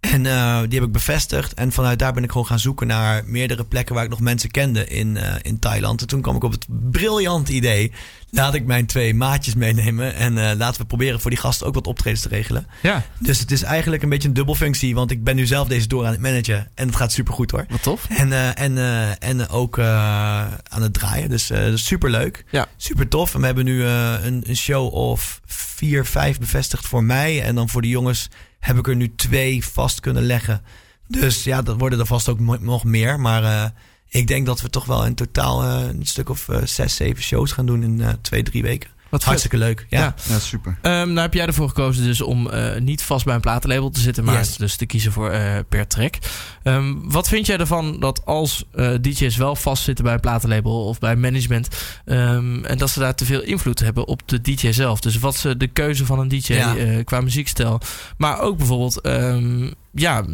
En 0.00 0.26
eh, 0.26 0.60
die 0.68 0.78
heb 0.78 0.88
ik 0.88 0.92
bevestigd. 0.92 1.54
En 1.54 1.72
vanuit 1.72 1.98
daar 1.98 2.12
ben 2.12 2.24
ik 2.24 2.30
gewoon 2.30 2.46
gaan 2.46 2.58
zoeken 2.58 2.86
naar 2.86 3.22
meerdere 3.26 3.64
plekken 3.64 3.94
waar 3.94 4.04
ik 4.04 4.10
nog 4.10 4.20
mensen 4.20 4.50
kende 4.50 4.86
in, 4.86 5.16
eh, 5.16 5.34
in 5.42 5.58
Thailand. 5.58 6.00
En 6.00 6.06
toen 6.06 6.20
kwam 6.20 6.36
ik 6.36 6.44
op 6.44 6.50
het 6.52 6.66
briljante 6.90 7.52
idee. 7.52 7.92
Laat 8.30 8.54
ik 8.54 8.66
mijn 8.66 8.86
twee 8.86 9.14
maatjes 9.14 9.54
meenemen. 9.54 10.14
En 10.14 10.38
eh, 10.38 10.56
laten 10.56 10.80
we 10.80 10.86
proberen 10.86 11.20
voor 11.20 11.30
die 11.30 11.40
gasten 11.40 11.66
ook 11.66 11.74
wat 11.74 11.86
optredens 11.86 12.22
te 12.22 12.28
regelen. 12.28 12.66
Ja, 12.82 13.04
Dus 13.18 13.38
het 13.38 13.50
is 13.50 13.62
eigenlijk 13.62 14.02
een 14.02 14.08
beetje 14.08 14.28
een 14.28 14.34
dubbelfunctie. 14.34 14.94
Want 14.94 15.10
ik 15.10 15.24
ben 15.24 15.36
nu 15.36 15.46
zelf 15.46 15.68
deze 15.68 15.86
door 15.86 16.04
aan 16.04 16.12
het 16.12 16.20
managen. 16.20 16.68
En 16.74 16.86
het 16.86 16.96
gaat 16.96 17.12
supergoed 17.12 17.50
hoor. 17.50 17.66
wat 17.68 17.82
tof. 17.82 18.06
En, 18.08 18.56
en, 18.56 18.78
en 19.18 19.48
ook 19.48 19.78
aan 19.78 20.82
het 20.82 20.92
draaien. 20.92 21.28
Dus 21.28 21.50
eh 21.50 21.72
super 21.74 22.10
leuk. 22.10 22.44
Ja. 22.50 22.66
Super 22.76 23.08
tof. 23.08 23.34
En 23.34 23.40
we 23.40 23.46
hebben 23.46 23.64
nu 23.64 23.84
een, 23.84 24.42
een 24.46 24.56
show 24.56 24.94
of 24.94 25.40
vier, 25.46 26.04
vijf 26.04 26.38
bevestigd 26.38 26.86
voor 26.86 27.04
mij. 27.04 27.42
En 27.42 27.54
dan 27.54 27.68
voor 27.68 27.82
de 27.82 27.88
jongens 27.88 28.28
heb 28.66 28.78
ik 28.78 28.88
er 28.88 28.96
nu 28.96 29.14
twee 29.14 29.64
vast 29.64 30.00
kunnen 30.00 30.22
leggen. 30.22 30.62
Dus 31.06 31.44
ja, 31.44 31.62
dat 31.62 31.78
worden 31.78 31.98
er 31.98 32.06
vast 32.06 32.28
ook 32.28 32.60
nog 32.60 32.84
meer. 32.84 33.20
Maar 33.20 33.44
eh, 33.44 33.70
ik 34.08 34.26
denk 34.26 34.46
dat 34.46 34.60
we 34.60 34.70
toch 34.70 34.84
wel 34.84 35.06
in 35.06 35.14
totaal 35.14 35.62
eh, 35.62 35.88
een 35.88 36.06
stuk 36.06 36.28
of 36.28 36.48
eh, 36.48 36.62
zes, 36.64 36.96
zeven 36.96 37.22
shows 37.22 37.52
gaan 37.52 37.66
doen 37.66 37.82
in 37.82 38.18
twee, 38.20 38.42
drie 38.42 38.62
weken. 38.62 38.90
Wat 39.16 39.24
vet. 39.34 39.40
Hartstikke 39.48 39.56
leuk. 39.66 39.86
Ja. 39.88 39.98
Ja. 40.00 40.14
Ja, 40.28 40.38
super. 40.38 40.78
Ehm, 40.82 41.06
nou 41.06 41.18
heb 41.18 41.34
jij 41.34 41.46
ervoor 41.46 41.68
gekozen 41.68 42.04
dus 42.04 42.20
om 42.20 42.48
eh, 42.50 42.80
niet 42.80 43.02
vast 43.02 43.24
bij 43.24 43.34
een 43.34 43.40
platenlabel 43.40 43.90
te 43.90 44.00
zitten, 44.00 44.24
maar 44.24 44.34
Yes. 44.34 44.56
dus 44.56 44.76
te 44.76 44.86
kiezen 44.86 45.12
voor 45.12 45.30
eh, 45.30 45.58
per 45.68 45.86
track. 45.86 46.14
Ehm, 46.62 46.94
wat 47.02 47.28
vind 47.28 47.46
jij 47.46 47.56
ervan 47.58 48.00
dat 48.00 48.24
als 48.24 48.64
eh, 48.74 48.90
DJ's 49.00 49.36
wel 49.36 49.56
vastzitten 49.56 50.04
bij 50.04 50.14
een 50.14 50.20
platenlabel 50.20 50.84
of 50.84 50.98
bij 50.98 51.16
management 51.16 51.68
ehm, 52.04 52.64
en 52.64 52.78
dat 52.78 52.90
ze 52.90 52.98
daar 52.98 53.14
te 53.14 53.24
veel 53.24 53.42
invloed 53.42 53.78
hebben 53.80 54.06
op 54.06 54.20
de 54.28 54.40
DJ 54.40 54.72
zelf? 54.72 55.00
Dus 55.00 55.18
wat 55.18 55.36
ze 55.36 55.56
de 55.56 55.66
keuze 55.66 56.06
van 56.06 56.18
een 56.18 56.28
DJ 56.28 56.52
Ja. 56.52 56.76
eh, 56.76 57.04
qua 57.04 57.20
muziekstijl, 57.20 57.80
maar 58.16 58.40
ook 58.40 58.56
bijvoorbeeld 58.56 59.00
ehm, 59.00 59.70
ja 59.92 60.24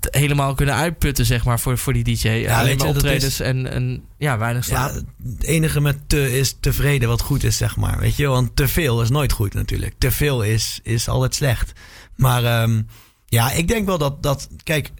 helemaal 0.00 0.54
kunnen 0.54 0.74
uitputten 0.74 1.26
zeg 1.26 1.44
maar 1.44 1.60
voor, 1.60 1.78
voor 1.78 1.92
die 1.92 2.04
DJ. 2.04 2.28
weet 2.28 2.48
Alleen 2.48 2.76
maar 2.76 2.86
optredens 2.86 3.40
en, 3.40 3.72
en 3.72 4.02
ja 4.18 4.38
weinig 4.38 4.68
Ja, 4.68 4.88
slaap. 4.88 5.04
het 5.22 5.44
enige 5.44 5.80
met 5.80 5.98
te 6.06 6.38
is 6.38 6.56
tevreden 6.60 7.08
wat 7.08 7.20
goed 7.20 7.44
is, 7.44 7.56
zeg 7.56 7.76
maar. 7.76 7.98
Weet 7.98 8.16
je, 8.16 8.26
want 8.26 8.56
te 8.56 8.68
veel 8.68 9.02
is 9.02 9.10
nooit 9.10 9.32
goed 9.32 9.54
natuurlijk. 9.54 9.94
Te 9.98 10.10
veel 10.10 10.42
is, 10.42 10.80
is 10.82 11.08
altijd 11.08 11.34
slecht. 11.34 11.72
Maar 12.16 12.44
ehm, 12.44 12.82
ja, 13.26 13.52
ik 13.52 13.68
denk 13.68 13.86
wel 13.86 13.98
dat, 13.98 14.22
dat, 14.22 14.48
kijk, 14.62 14.90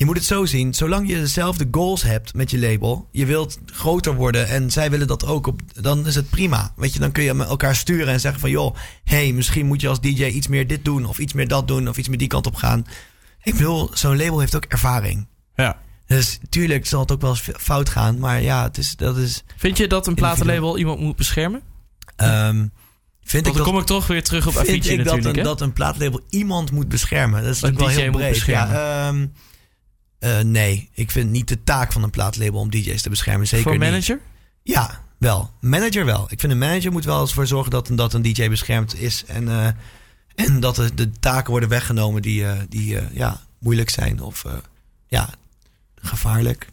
je 0.00 0.06
moet 0.06 0.16
het 0.16 0.24
zo 0.24 0.44
zien. 0.44 0.74
Zolang 0.74 1.08
je 1.08 1.14
dezelfde 1.14 1.68
goals 1.70 2.02
hebt 2.02 2.34
met 2.34 2.50
je 2.50 2.58
label, 2.58 3.08
je 3.10 3.26
wilt 3.26 3.58
groter 3.66 4.14
worden 4.14 4.48
en 4.48 4.70
zij 4.70 4.90
willen 4.90 5.06
dat 5.06 5.26
ook, 5.26 5.46
op, 5.46 5.60
dan 5.80 6.06
is 6.06 6.14
het 6.14 6.30
prima. 6.30 6.72
Weet 6.76 6.92
je, 6.92 6.98
dan 6.98 7.12
kun 7.12 7.22
je 7.22 7.34
met 7.34 7.48
elkaar 7.48 7.76
sturen 7.76 8.12
en 8.12 8.20
zeggen 8.20 8.40
van, 8.40 8.50
joh, 8.50 8.76
hey, 9.04 9.32
misschien 9.32 9.66
moet 9.66 9.80
je 9.80 9.88
als 9.88 10.00
DJ 10.00 10.24
iets 10.24 10.48
meer 10.48 10.66
dit 10.66 10.84
doen 10.84 11.06
of 11.06 11.18
iets 11.18 11.32
meer 11.32 11.48
dat 11.48 11.68
doen 11.68 11.88
of 11.88 11.98
iets 11.98 12.08
meer 12.08 12.18
die 12.18 12.28
kant 12.28 12.46
op 12.46 12.54
gaan. 12.54 12.86
Ik 13.42 13.52
bedoel, 13.54 13.90
zo'n 13.92 14.16
label 14.16 14.40
heeft 14.40 14.56
ook 14.56 14.64
ervaring. 14.64 15.26
Ja. 15.54 15.78
Dus 16.06 16.38
tuurlijk 16.48 16.86
zal 16.86 17.00
het 17.00 17.12
ook 17.12 17.20
wel 17.20 17.30
eens 17.30 17.50
fout 17.58 17.88
gaan, 17.88 18.18
maar 18.18 18.42
ja, 18.42 18.62
het 18.62 18.78
is, 18.78 18.96
dat 18.96 19.16
is. 19.16 19.44
Vind 19.56 19.76
je 19.76 19.86
dat 19.88 20.06
een 20.06 20.14
platenlabel 20.14 20.78
iemand 20.78 21.00
moet 21.00 21.16
beschermen? 21.16 21.62
Ehm, 22.16 22.54
vind 22.56 22.70
Want 23.22 23.34
ik 23.34 23.42
dan 23.44 23.54
dat, 23.54 23.62
kom 23.64 23.78
ik 23.78 23.86
toch 23.86 24.06
weer 24.06 24.22
terug 24.24 24.46
op 24.46 24.52
vind 24.52 24.68
Avicii 24.68 24.92
ik 24.92 24.96
dat 24.96 25.06
natuurlijk. 25.06 25.36
een, 25.36 25.42
dat 25.44 25.60
een 25.60 25.72
plaatlabel 25.72 26.20
iemand 26.28 26.70
moet 26.72 26.88
beschermen. 26.88 27.42
Dat 27.42 27.54
is 27.54 27.62
Een 27.62 27.72
natuurlijk 27.72 27.96
wel 28.12 28.22
heel 28.22 28.30
breed. 28.32 28.44
Ja, 28.44 29.06
ehm, 29.08 29.26
eh, 30.18 30.38
nee, 30.40 30.90
ik 30.94 31.10
vind 31.10 31.30
niet 31.30 31.48
de 31.48 31.62
taak 31.64 31.92
van 31.92 32.02
een 32.02 32.10
plaatlabel 32.10 32.60
om 32.60 32.70
DJ's 32.70 33.02
te 33.02 33.10
beschermen. 33.10 33.46
Zeker 33.46 33.64
voor 33.70 33.78
niet. 33.78 33.90
manager? 33.90 34.20
Ja, 34.62 35.00
wel. 35.18 35.50
Manager 35.60 36.04
wel. 36.04 36.26
Ik 36.30 36.40
vind 36.40 36.52
een 36.52 36.58
manager 36.58 36.92
moet 36.92 37.04
wel 37.04 37.20
eens 37.20 37.32
voor 37.32 37.46
zorgen 37.46 37.70
dat, 37.70 37.88
een- 37.88 37.96
dat 37.96 38.14
een 38.14 38.22
DJ 38.22 38.48
beschermd 38.48 39.00
is. 39.00 39.24
En, 39.26 39.48
eh, 39.48 39.68
en 40.34 40.60
dat 40.60 40.76
de, 40.76 40.94
de 40.94 41.10
taken 41.10 41.50
worden 41.50 41.68
weggenomen 41.68 42.22
die, 42.22 42.46
eh, 42.46 42.58
die 42.68 42.98
eh, 42.98 43.04
ja, 43.12 43.40
moeilijk 43.58 43.90
zijn 43.90 44.20
of 44.20 44.44
eh, 44.44 44.52
ja, 45.08 45.28
gevaarlijk. 45.94 46.68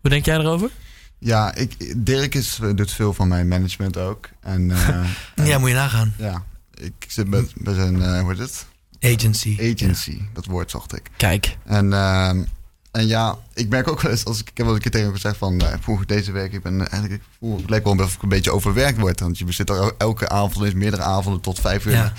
Hoe 0.00 0.10
denk 0.10 0.24
jij 0.24 0.38
erover? 0.38 0.70
Ja, 1.18 1.54
ik, 1.54 1.94
Dirk 2.06 2.34
is, 2.34 2.58
doet 2.74 2.90
veel 2.92 3.14
van 3.14 3.28
mijn 3.28 3.48
management 3.48 3.96
ook. 3.96 4.28
En 4.40 4.70
eh, 5.34 5.46
Ja, 5.46 5.58
moet 5.58 5.68
je 5.68 5.74
nagaan. 5.74 6.14
ja, 6.18 6.44
ik 6.74 6.92
zit 7.08 7.28
met, 7.28 7.52
bij 7.54 7.74
zijn, 7.74 8.02
eh, 8.02 8.20
hoe 8.20 8.30
heet 8.30 8.38
het? 8.38 8.66
Agency. 9.00 9.56
Agency. 9.74 10.20
Dat 10.32 10.44
woord 10.44 10.70
zocht 10.70 10.96
ik. 10.96 11.10
Kijk. 11.16 11.56
En, 11.64 11.92
ehm, 11.92 12.44
en 12.90 13.06
ja, 13.06 13.38
ik 13.54 13.68
merk 13.68 13.88
ook 13.88 14.00
wel 14.00 14.10
eens, 14.10 14.24
als 14.24 14.40
ik, 14.40 14.48
ik 14.50 14.56
heb 14.56 14.66
wel 14.66 14.74
eens 14.74 14.84
een 14.84 14.90
keer 14.90 15.00
tegen 15.00 15.06
hem 15.06 15.16
gezegd 15.16 15.36
van, 15.36 15.60
eh, 15.60 15.78
poeh, 15.84 16.00
deze 16.06 16.32
week, 16.32 16.52
ik 16.52 16.62
ben 16.62 16.78
eigenlijk, 16.90 17.12
ik 17.22 17.28
voel, 17.38 17.56
het 17.56 17.70
lijkt 17.70 17.84
wel 17.84 17.98
of 17.98 18.14
ik 18.14 18.22
een 18.22 18.28
beetje 18.28 18.52
overwerkt 18.52 18.98
word. 18.98 19.20
Want 19.20 19.38
je 19.38 19.52
zit 19.52 19.70
er 19.70 19.92
elke 19.98 20.28
avond, 20.28 20.66
is 20.66 20.72
meerdere 20.74 21.02
avonden 21.02 21.40
tot 21.40 21.60
vijf 21.60 21.86
uur. 21.86 21.92
Ja. 21.92 22.12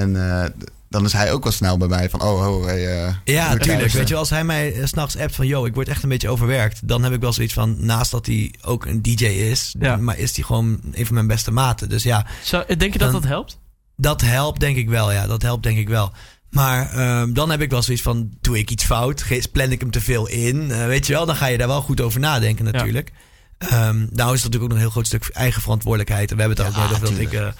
En 0.00 0.30
eh, 0.42 0.48
dan 0.88 1.04
is 1.04 1.12
hij 1.12 1.32
ook 1.32 1.42
wel 1.42 1.52
snel 1.52 1.76
bij 1.76 1.88
mij 1.88 2.10
van, 2.10 2.22
oh, 2.22 2.46
oh, 2.56 2.64
hey, 2.64 3.04
eh, 3.06 3.14
Ja, 3.24 3.56
tuurlijk. 3.56 3.92
Weet 3.92 4.08
je, 4.08 4.16
als 4.16 4.30
hij 4.30 4.44
mij 4.44 4.72
eh, 4.74 4.84
's 4.86 4.88
s'nachts 4.88 5.16
appt 5.16 5.34
van... 5.34 5.46
yo, 5.46 5.64
ik 5.64 5.74
word 5.74 5.88
echt 5.88 6.02
een 6.02 6.08
beetje 6.08 6.28
overwerkt... 6.28 6.88
dan 6.88 7.02
heb 7.02 7.12
ik 7.12 7.20
wel 7.20 7.32
zoiets 7.32 7.54
van... 7.54 7.76
naast 7.78 8.10
dat 8.10 8.26
hij 8.26 8.54
ook 8.62 8.86
een 8.86 9.02
DJ 9.02 9.24
is... 9.24 9.74
Ja. 9.78 9.96
maar 9.96 10.18
is 10.18 10.34
hij 10.36 10.44
gewoon 10.44 10.80
een 10.92 11.06
van 11.06 11.14
mijn 11.14 11.26
beste 11.26 11.50
maten. 11.50 11.88
Dus 11.88 12.02
ja, 12.02 12.26
Zo, 12.44 12.64
denk 12.78 12.92
je 12.92 12.98
dat 12.98 13.12
Dan- 13.12 13.20
dat 13.20 13.30
helpt? 13.30 13.58
dat 13.96 14.20
helpt 14.20 14.60
denk 14.60 14.76
ik 14.76 14.88
wel. 14.88 15.12
Ja, 15.12 15.26
dat 15.26 15.42
helpt 15.42 15.62
denk 15.62 15.78
ik 15.78 15.88
wel. 15.88 16.12
Maar 16.50 16.90
ehm, 16.92 17.32
dan 17.32 17.50
heb 17.50 17.60
ik 17.60 17.70
wel 17.70 17.82
zoiets 17.82 18.02
van... 18.02 18.30
doe 18.40 18.58
ik 18.58 18.70
iets 18.70 18.84
fout? 18.84 19.24
Plan 19.52 19.70
ik 19.72 19.80
hem 19.80 19.90
te 19.90 20.00
veel 20.00 20.26
in? 20.28 20.70
Eh, 20.70 20.86
weet 20.86 21.06
je 21.06 21.12
wel, 21.12 21.26
dan 21.26 21.36
ga 21.36 21.46
je 21.46 21.58
daar 21.58 21.68
wel 21.68 21.82
goed 21.82 22.00
over 22.00 22.20
nadenken 22.20 22.64
natuurlijk. 22.64 23.12
Ehm, 23.58 23.98
nou 23.98 24.34
is 24.34 24.42
het 24.42 24.52
natuurlijk 24.52 24.62
ook 24.62 24.68
nog 24.68 24.72
een 24.72 24.78
heel 24.78 24.90
groot 24.90 25.06
stuk 25.06 25.28
eigen 25.32 25.62
verantwoordelijkheid. 25.62 26.30
En 26.30 26.36
we 26.36 26.42
hebben 26.42 26.64
het 26.64 26.74
Ja, 26.74 26.82
ook 26.82 26.88
net 26.88 26.96
over 27.02 27.14
dat 27.14 27.32
ik... 27.32 27.54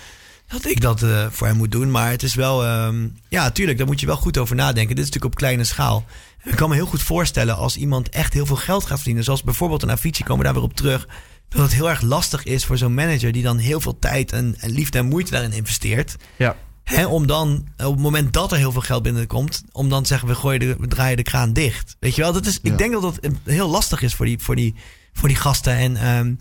dat 0.51 0.65
ik 0.65 0.81
dat 0.81 1.03
eh, 1.03 1.27
voor 1.31 1.47
hem 1.47 1.57
moet 1.57 1.71
doen. 1.71 1.91
Maar 1.91 2.11
het 2.11 2.23
is 2.23 2.35
wel... 2.35 2.65
ehm, 2.65 3.09
ja, 3.29 3.51
tuurlijk, 3.51 3.79
daar 3.79 3.87
moet 3.87 4.01
je 4.01 4.07
wel 4.07 4.17
goed 4.17 4.39
over 4.39 4.57
nadenken. 4.57 4.97
Dit 4.97 5.05
is 5.05 5.11
natuurlijk 5.11 5.35
op 5.35 5.39
kleine 5.39 5.65
schaal. 5.65 6.05
Ik 6.45 6.57
kan 6.57 6.69
me 6.69 6.75
heel 6.75 6.87
goed 6.87 7.03
voorstellen 7.03 7.57
als 7.57 7.77
iemand 7.77 8.09
echt 8.09 8.33
heel 8.33 8.47
veel 8.47 8.57
geld 8.57 8.85
gaat 8.85 8.97
verdienen. 8.97 9.25
Zoals 9.25 9.43
bijvoorbeeld 9.43 9.83
een 9.83 9.91
Avicii, 9.91 10.25
komen 10.25 10.39
we 10.39 10.45
daar 10.45 10.55
weer 10.55 10.63
op 10.63 10.75
terug. 10.75 11.09
Dat 11.49 11.63
het 11.63 11.73
heel 11.73 11.89
erg 11.89 12.01
lastig 12.01 12.45
is 12.45 12.65
voor 12.65 12.79
zo'n 12.79 12.95
manager... 12.95 13.33
die 13.33 13.43
dan 13.43 13.59
heel 13.59 13.81
veel 13.81 13.99
tijd 13.99 14.33
en, 14.33 14.55
en 14.59 14.71
liefde 14.71 14.99
en 14.99 15.07
moeite 15.07 15.31
daarin 15.31 15.53
investeert. 15.53 16.17
Ja. 16.37 16.57
Hè, 16.85 17.07
om 17.07 17.27
dan, 17.27 17.69
op 17.77 17.93
het 17.93 18.03
moment 18.03 18.33
dat 18.33 18.53
er 18.53 18.59
heel 18.59 18.73
veel 18.73 18.81
geld 18.81 19.03
binnenkomt... 19.03 19.65
om 19.73 19.89
dan 19.89 20.03
te 20.03 20.09
zeggen, 20.09 20.29
we, 20.29 20.35
gooien 20.35 20.61
de, 20.61 20.77
we 20.79 20.87
draaien 20.87 21.17
de 21.17 21.23
kraan 21.23 21.53
dicht. 21.53 21.97
Weet 22.01 22.15
je 22.15 22.23
wel, 22.23 22.33
dat 22.33 22.47
is, 22.47 22.59
ik 22.63 22.79
denk 22.79 22.93
dat 22.93 23.03
dat 23.03 23.19
heel 23.45 23.69
lastig 23.69 24.03
is 24.03 24.15
voor 24.15 24.27
die, 24.27 24.39
voor 24.39 24.57
die, 24.57 24.75
voor 25.13 25.29
die 25.29 25.37
gasten. 25.37 25.75
En 25.77 25.97
ehm, 25.97 26.35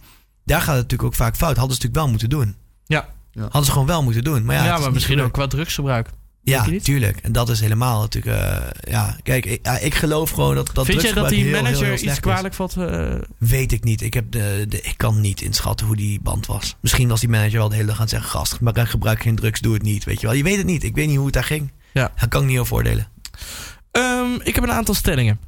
daar 0.45 0.61
gaat 0.61 0.75
het 0.75 0.83
natuurlijk 0.83 1.03
ook 1.03 1.15
vaak 1.15 1.35
fout. 1.35 1.57
Hadden 1.57 1.75
ze 1.75 1.81
natuurlijk 1.81 1.95
wel 1.95 2.09
moeten 2.09 2.29
doen. 2.29 2.55
Ja. 2.85 3.17
Hadden 3.43 3.65
ze 3.65 3.71
gewoon 3.71 3.87
wel 3.87 4.03
moeten 4.03 4.23
doen. 4.23 4.45
Maar 4.45 4.55
ja, 4.55 4.63
Ja, 4.63 4.67
het 4.69 4.77
is 4.77 4.83
maar 4.83 4.93
misschien 4.93 5.21
ook 5.21 5.31
qua 5.31 5.47
drugsgebruik. 5.47 6.09
Ja, 6.43 6.65
tuurlijk. 6.83 7.17
En 7.17 7.31
dat 7.31 7.49
is 7.49 7.59
helemaal 7.59 7.99
natuurlijk... 8.01 8.37
eh, 8.37 8.91
ja, 8.91 9.17
kijk, 9.23 9.45
ik, 9.45 9.67
ik 9.81 9.95
geloof 9.95 10.29
gewoon 10.29 10.55
dat 10.55 10.69
dat 10.73 10.85
Vind 10.85 11.01
jij 11.01 11.13
dat 11.13 11.29
die 11.29 11.43
heel, 11.43 11.51
manager 11.61 11.85
heel 11.85 11.93
iets 12.09 12.19
kwalijk 12.19 12.53
valt? 12.53 12.77
eh, 12.77 13.15
Weet 13.37 13.71
ik 13.71 13.83
niet. 13.83 14.01
Ik, 14.01 14.13
heb 14.13 14.31
de, 14.31 14.65
de, 14.69 14.81
ik 14.81 14.93
kan 14.97 15.21
niet 15.21 15.41
inschatten 15.41 15.85
hoe 15.87 15.95
die 15.95 16.19
band 16.21 16.45
was. 16.45 16.75
Misschien 16.79 17.07
was 17.07 17.19
die 17.19 17.29
manager 17.29 17.57
wel 17.57 17.69
de 17.69 17.75
hele 17.75 17.87
dag 17.87 17.95
aan 17.95 18.01
het 18.01 18.09
zeggen... 18.09 18.29
gast, 18.29 18.59
maar 18.59 18.87
gebruik 18.87 19.21
geen 19.21 19.35
drugs, 19.35 19.59
doe 19.59 19.73
het 19.73 19.81
niet. 19.83 20.03
Weet 20.03 20.21
je 20.21 20.27
wel. 20.27 20.35
Je 20.35 20.43
weet 20.43 20.57
het 20.57 20.65
niet. 20.65 20.83
Ik 20.83 20.95
weet 20.95 21.07
niet 21.07 21.15
hoe 21.15 21.25
het 21.25 21.33
daar 21.33 21.43
ging. 21.43 21.71
Ja. 21.91 22.11
Daar 22.15 22.27
kan 22.27 22.41
ik 22.41 22.47
niet 22.47 22.59
over 22.59 22.75
oordelen. 22.75 23.07
Ehm, 23.91 24.33
ik 24.43 24.55
heb 24.55 24.63
een 24.63 24.71
aantal 24.71 24.93
stellingen. 24.93 25.39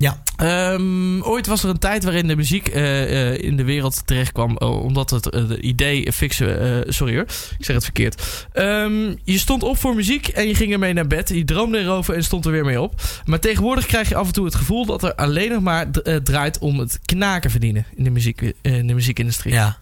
Ja. 0.00 0.22
Ehm, 0.36 1.20
ooit 1.22 1.46
was 1.46 1.62
er 1.62 1.68
een 1.70 1.78
tijd 1.78 2.04
waarin 2.04 2.26
de 2.26 2.36
muziek 2.36 2.68
eh, 2.68 3.30
eh, 3.32 3.38
in 3.42 3.56
de 3.56 3.64
wereld 3.64 4.06
terecht 4.06 4.32
kwam. 4.32 4.56
eh, 4.56 4.82
omdat 4.82 5.10
het 5.10 5.22
de 5.22 5.60
idee 5.60 6.12
fixen. 6.12 6.84
sorry 6.92 7.14
hoor, 7.14 7.24
ik 7.58 7.64
zeg 7.64 7.74
het 7.74 7.84
verkeerd. 7.84 8.46
Ehm, 8.52 9.14
je 9.24 9.38
stond 9.38 9.62
op 9.62 9.78
voor 9.78 9.94
muziek 9.94 10.28
en 10.28 10.48
je 10.48 10.54
ging 10.54 10.72
ermee 10.72 10.92
naar 10.92 11.06
bed. 11.06 11.28
Je 11.28 11.44
droomde 11.44 11.78
erover 11.78 12.14
en 12.14 12.24
stond 12.24 12.44
er 12.44 12.52
weer 12.52 12.64
mee 12.64 12.80
op. 12.80 13.02
Maar 13.24 13.40
tegenwoordig 13.40 13.86
krijg 13.86 14.08
je 14.08 14.14
af 14.14 14.26
en 14.26 14.32
toe 14.32 14.44
het 14.44 14.54
gevoel 14.54 14.86
dat 14.86 15.02
er 15.02 15.14
alleen 15.14 15.50
nog 15.50 15.62
maar 15.62 15.90
draait 16.24 16.58
om 16.58 16.78
het 16.78 16.98
knaken 17.04 17.50
verdienen 17.50 17.86
in 17.94 18.04
de, 18.04 18.10
muziek, 18.10 18.40
in 18.62 18.86
de 18.86 18.94
muziekindustrie. 18.94 19.52
Ja. 19.54 19.78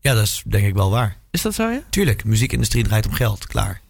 ja, 0.00 0.14
dat 0.14 0.22
is 0.24 0.42
denk 0.46 0.66
ik 0.66 0.74
wel 0.74 0.90
waar. 0.90 1.16
Is 1.30 1.42
dat 1.42 1.54
zo, 1.54 1.68
ja? 1.70 1.80
Tuurlijk, 1.90 2.24
muziekindustrie 2.24 2.84
draait 2.84 3.06
om 3.06 3.12
geld. 3.12 3.46
Klaar. 3.46 3.80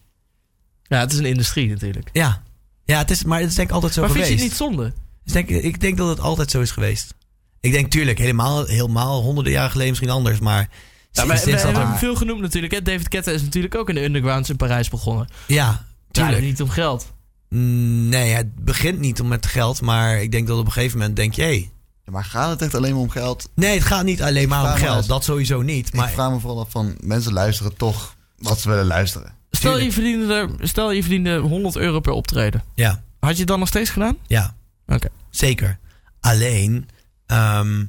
Ja, 0.82 0.98
het 1.00 1.12
is 1.12 1.18
een 1.18 1.24
industrie 1.26 1.68
natuurlijk. 1.68 2.08
Ja. 2.12 2.42
Ja, 2.84 2.98
het 2.98 3.10
is, 3.10 3.24
maar 3.24 3.40
het 3.40 3.48
is 3.48 3.54
denk 3.54 3.68
ik 3.68 3.74
altijd 3.74 3.92
zo 3.92 4.00
maar 4.00 4.10
vind 4.10 4.24
geweest. 4.24 4.42
je 4.42 4.48
het 4.48 4.58
niet 4.58 4.68
zonde? 4.68 4.92
Dus 5.32 5.46
denk, 5.46 5.48
ik 5.64 5.80
denk 5.80 5.96
dat 5.96 6.08
het 6.08 6.20
altijd 6.20 6.50
zo 6.50 6.60
is 6.60 6.70
geweest. 6.70 7.14
Ik 7.60 7.72
denk 7.72 7.90
tuurlijk, 7.90 8.18
helemaal, 8.18 8.64
helemaal 8.64 9.22
honderden 9.22 9.52
jaar 9.52 9.68
geleden 9.70 9.88
misschien 9.88 10.10
anders. 10.10 10.38
Maar 10.38 10.68
Ja, 11.10 11.24
maar, 11.24 11.40
we, 11.44 11.50
hebben 11.50 11.74
er- 11.82 11.98
veel 11.98 12.14
genoemd 12.14 12.40
natuurlijk. 12.40 12.72
Hè? 12.72 12.82
David 12.82 13.06
Guetta 13.10 13.30
is 13.30 13.42
natuurlijk 13.42 13.74
ook 13.74 13.88
in 13.88 13.94
de 13.94 14.04
undergrounds 14.04 14.50
in 14.50 14.56
Parijs 14.56 14.88
begonnen. 14.88 15.28
Ja, 15.46 15.84
Tuurlijk. 16.10 16.42
niet 16.42 16.62
om 16.62 16.68
geld. 16.68 17.12
Mm, 17.48 18.08
Nee, 18.08 18.32
het 18.32 18.64
begint 18.64 18.98
niet 18.98 19.20
om 19.20 19.28
met 19.28 19.46
geld. 19.46 19.80
Maar 19.80 20.22
ik 20.22 20.32
denk 20.32 20.46
dat 20.46 20.58
op 20.58 20.66
een 20.66 20.72
gegeven 20.72 20.98
moment 20.98 21.16
denk 21.16 21.34
je... 21.34 21.42
Hey, 21.42 21.70
Ja, 22.04 22.12
maar 22.12 22.24
gaat 22.24 22.50
het 22.50 22.62
echt 22.62 22.74
alleen 22.74 22.92
maar 22.92 23.00
om 23.02 23.10
geld? 23.10 23.48
nee, 23.54 23.74
het 23.74 23.84
gaat 23.86 24.04
niet 24.04 24.22
alleen 24.22 24.48
maar 24.48 24.72
om 24.72 24.78
geld. 24.78 24.96
eens. 24.96 25.06
Dat 25.06 25.24
sowieso 25.24 25.62
niet. 25.62 25.92
Maar 25.94 26.08
ik 26.08 26.14
vraag 26.14 26.30
me 26.30 26.40
vooral 26.40 26.60
af 26.60 26.70
van, 26.70 26.96
mensen 27.00 27.32
luisteren 27.32 27.76
toch 27.76 28.14
wat 28.38 28.60
ze 28.60 28.68
willen 28.68 28.86
luisteren. 28.86 29.34
Stel 29.50 29.78
je, 29.78 29.92
verdiende 29.92 30.34
er, 30.34 30.48
stel 30.68 30.90
je 30.92 31.00
verdiende 31.00 31.36
100 31.38 31.76
euro 31.76 32.00
per 32.00 32.12
optreden. 32.12 32.62
ja, 32.74 33.02
Had 33.20 33.32
je 33.32 33.38
het 33.38 33.46
dan 33.48 33.58
nog 33.58 33.68
steeds 33.68 33.90
gedaan? 33.90 34.16
ja. 34.26 34.56
Oké. 34.88 35.09
Zeker. 35.31 35.79
Alleen, 36.20 36.88
ehm, 37.27 37.85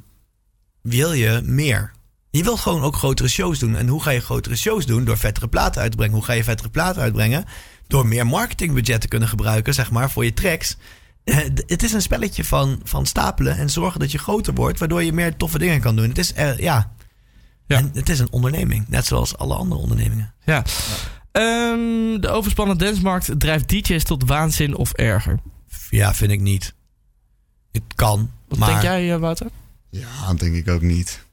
wil 0.82 1.12
je 1.12 1.40
meer? 1.44 1.92
Je 2.30 2.42
wilt 2.42 2.60
gewoon 2.60 2.82
ook 2.82 2.96
grotere 2.96 3.28
shows 3.28 3.58
doen. 3.58 3.76
En 3.76 3.88
hoe 3.88 4.02
ga 4.02 4.10
je 4.10 4.20
grotere 4.20 4.56
shows 4.56 4.86
doen? 4.86 5.04
Door 5.04 5.18
vettere 5.18 5.48
platen 5.48 5.82
uit 5.82 5.90
te 5.90 5.96
brengen. 5.96 6.14
Hoe 6.14 6.24
ga 6.24 6.32
je 6.32 6.44
vettere 6.44 6.68
platen 6.68 7.02
uitbrengen? 7.02 7.44
Door 7.86 8.06
meer 8.06 8.26
marketingbudget 8.26 9.00
te 9.00 9.08
kunnen 9.08 9.28
gebruiken, 9.28 9.74
zeg 9.74 9.90
maar, 9.90 10.10
voor 10.10 10.24
je 10.24 10.34
tracks. 10.34 10.76
Eh, 11.24 11.36
Het 11.66 11.82
is 11.82 11.92
een 11.92 12.02
spelletje 12.02 12.44
van, 12.44 12.80
van 12.84 13.06
stapelen 13.06 13.56
en 13.56 13.70
zorgen 13.70 14.00
dat 14.00 14.12
je 14.12 14.18
groter 14.18 14.54
wordt, 14.54 14.78
waardoor 14.78 15.02
je 15.02 15.12
meer 15.12 15.36
toffe 15.36 15.58
dingen 15.58 15.80
kan 15.80 15.96
doen. 15.96 16.08
Het 16.08 16.18
is, 16.18 16.32
eh, 16.32 16.58
ja. 16.58 16.92
Ja. 17.66 17.76
En 17.76 17.90
het 17.94 18.08
is 18.08 18.18
een 18.18 18.32
onderneming, 18.32 18.88
net 18.88 19.06
zoals 19.06 19.36
alle 19.36 19.54
andere 19.54 19.80
ondernemingen. 19.80 20.34
Ja. 20.44 20.62
Ehm, 21.32 22.20
de 22.20 22.28
overspannen 22.28 22.78
dancemarkt 22.78 23.40
drijft 23.40 23.68
DJ's 23.68 24.04
tot 24.04 24.24
waanzin 24.26 24.76
of 24.76 24.92
erger. 24.92 25.38
Ja, 25.90 26.14
vind 26.14 26.30
ik 26.30 26.40
niet. 26.40 26.74
Het 27.72 27.82
kan, 27.94 28.30
Wat 28.48 28.58
maar 28.58 28.68
denk 28.68 28.82
jij, 28.82 29.12
eh, 29.12 29.18
Wouter? 29.20 29.46
Ja, 29.90 30.26
dat 30.26 30.38
denk 30.38 30.54
ik 30.54 30.68
ook 30.68 30.82
niet. 30.82 31.24